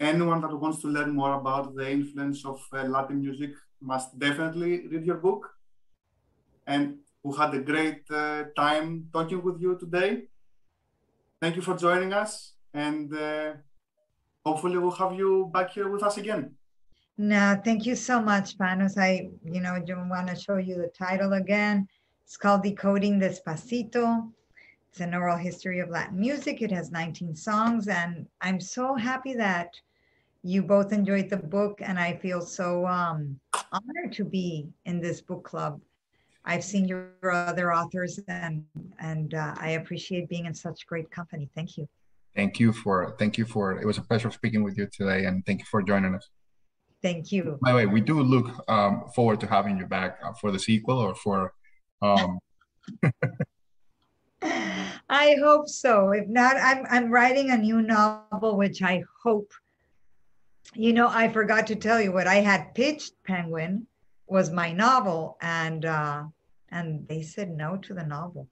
Anyone 0.00 0.40
that 0.40 0.56
wants 0.58 0.80
to 0.82 0.88
learn 0.88 1.14
more 1.14 1.34
about 1.34 1.74
the 1.76 1.90
influence 1.90 2.46
of 2.46 2.64
uh, 2.72 2.84
Latin 2.84 3.20
music 3.20 3.50
must 3.80 4.18
definitely 4.18 4.88
read 4.88 5.04
your 5.04 5.18
book. 5.18 5.50
And 6.66 7.00
we 7.22 7.36
had 7.36 7.54
a 7.54 7.60
great 7.60 8.02
uh, 8.10 8.44
time 8.56 9.08
talking 9.12 9.42
with 9.42 9.60
you 9.60 9.78
today. 9.78 10.24
Thank 11.40 11.56
you 11.56 11.62
for 11.62 11.76
joining 11.76 12.12
us, 12.12 12.54
and 12.74 13.14
uh, 13.14 13.52
hopefully 14.44 14.78
we'll 14.78 14.90
have 14.92 15.14
you 15.14 15.50
back 15.52 15.70
here 15.70 15.88
with 15.88 16.02
us 16.02 16.16
again. 16.16 16.54
No, 17.18 17.60
thank 17.64 17.86
you 17.86 17.94
so 17.94 18.20
much, 18.20 18.58
Panos. 18.58 18.96
I, 18.96 19.30
you 19.44 19.60
know, 19.60 19.78
want 20.08 20.28
to 20.28 20.36
show 20.36 20.56
you 20.56 20.76
the 20.76 20.88
title 20.88 21.34
again. 21.34 21.86
It's 22.24 22.36
called 22.36 22.62
Decoding 22.62 23.20
Despacito. 23.20 24.30
It's 24.90 25.00
an 25.00 25.14
oral 25.14 25.36
history 25.36 25.80
of 25.80 25.90
Latin 25.90 26.18
music. 26.18 26.62
It 26.62 26.70
has 26.70 26.90
19 26.90 27.36
songs, 27.36 27.88
and 27.88 28.26
I'm 28.40 28.60
so 28.60 28.94
happy 28.94 29.34
that 29.34 29.70
you 30.42 30.62
both 30.62 30.92
enjoyed 30.92 31.30
the 31.30 31.36
book, 31.36 31.78
and 31.82 31.98
I 31.98 32.16
feel 32.16 32.40
so 32.40 32.86
um, 32.86 33.38
honored 33.72 34.12
to 34.14 34.24
be 34.24 34.68
in 34.86 35.00
this 35.00 35.20
book 35.20 35.44
club. 35.44 35.80
I've 36.44 36.64
seen 36.64 36.86
your 36.86 37.12
other 37.22 37.72
authors, 37.72 38.18
and 38.26 38.64
and 38.98 39.34
uh, 39.34 39.54
I 39.58 39.70
appreciate 39.70 40.28
being 40.28 40.46
in 40.46 40.54
such 40.54 40.86
great 40.86 41.10
company. 41.10 41.48
Thank 41.54 41.76
you. 41.76 41.88
Thank 42.34 42.58
you 42.58 42.72
for 42.72 43.14
thank 43.18 43.38
you 43.38 43.44
for 43.44 43.78
it 43.80 43.86
was 43.86 43.98
a 43.98 44.02
pleasure 44.02 44.30
speaking 44.30 44.62
with 44.64 44.76
you 44.76 44.88
today, 44.92 45.26
and 45.26 45.44
thank 45.46 45.60
you 45.60 45.66
for 45.70 45.82
joining 45.82 46.14
us. 46.14 46.28
Thank 47.00 47.32
you. 47.32 47.58
By 47.62 47.70
the 47.70 47.76
way, 47.76 47.86
we 47.86 48.00
do 48.00 48.20
look 48.20 48.48
um, 48.68 49.04
forward 49.14 49.40
to 49.40 49.46
having 49.46 49.76
you 49.78 49.86
back 49.86 50.18
uh, 50.24 50.32
for 50.40 50.50
the 50.50 50.58
sequel 50.58 50.98
or 50.98 51.14
for. 51.14 51.52
Um... 52.00 52.38
I 55.08 55.36
hope 55.40 55.68
so. 55.68 56.10
If 56.10 56.26
not, 56.26 56.56
I'm 56.56 56.84
I'm 56.90 57.10
writing 57.10 57.50
a 57.50 57.56
new 57.56 57.82
novel, 57.82 58.56
which 58.56 58.82
I 58.82 59.04
hope. 59.22 59.52
You 60.74 60.92
know, 60.92 61.08
I 61.08 61.28
forgot 61.28 61.66
to 61.68 61.76
tell 61.76 62.00
you 62.00 62.12
what 62.12 62.26
I 62.26 62.36
had 62.36 62.74
pitched. 62.74 63.12
Penguin 63.24 63.86
was 64.32 64.50
my 64.50 64.72
novel, 64.72 65.36
and 65.40 65.84
uh, 65.84 66.24
and 66.70 67.06
they 67.06 67.22
said 67.22 67.50
no 67.50 67.76
to 67.76 67.94
the 67.94 68.04
novel. 68.04 68.48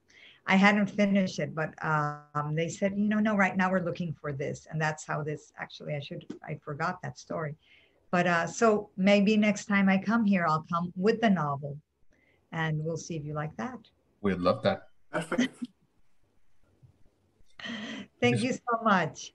I 0.47 0.57
hadn't 0.57 0.87
finished 0.87 1.39
it, 1.39 1.55
but 1.55 1.72
um, 1.85 2.55
they 2.55 2.68
said, 2.68 2.95
you 2.97 3.09
know, 3.09 3.18
no, 3.18 3.37
right 3.37 3.57
now 3.57 3.70
we're 3.70 3.85
looking 3.85 4.14
for 4.20 4.33
this, 4.33 4.66
and 4.70 4.81
that's 4.81 5.07
how 5.07 5.22
this. 5.22 5.53
Actually, 5.59 5.95
I 5.95 6.01
should 6.01 6.24
I 6.47 6.59
forgot 6.62 7.01
that 7.03 7.18
story, 7.18 7.57
but 8.11 8.26
uh, 8.26 8.47
so 8.47 8.91
maybe 8.97 9.37
next 9.37 9.66
time 9.66 9.89
I 9.89 9.99
come 9.99 10.24
here, 10.24 10.47
I'll 10.47 10.66
come 10.70 10.93
with 10.97 11.20
the 11.20 11.31
novel, 11.31 11.78
and 12.53 12.85
we'll 12.85 12.97
see 12.97 13.16
if 13.16 13.24
you 13.24 13.35
like 13.35 13.57
that. 13.57 13.78
We'd 14.20 14.39
love 14.39 14.62
that. 14.62 14.89
Perfect. 15.11 15.57
Thank 18.20 18.43
you 18.43 18.53
so 18.53 18.83
much. 18.83 19.33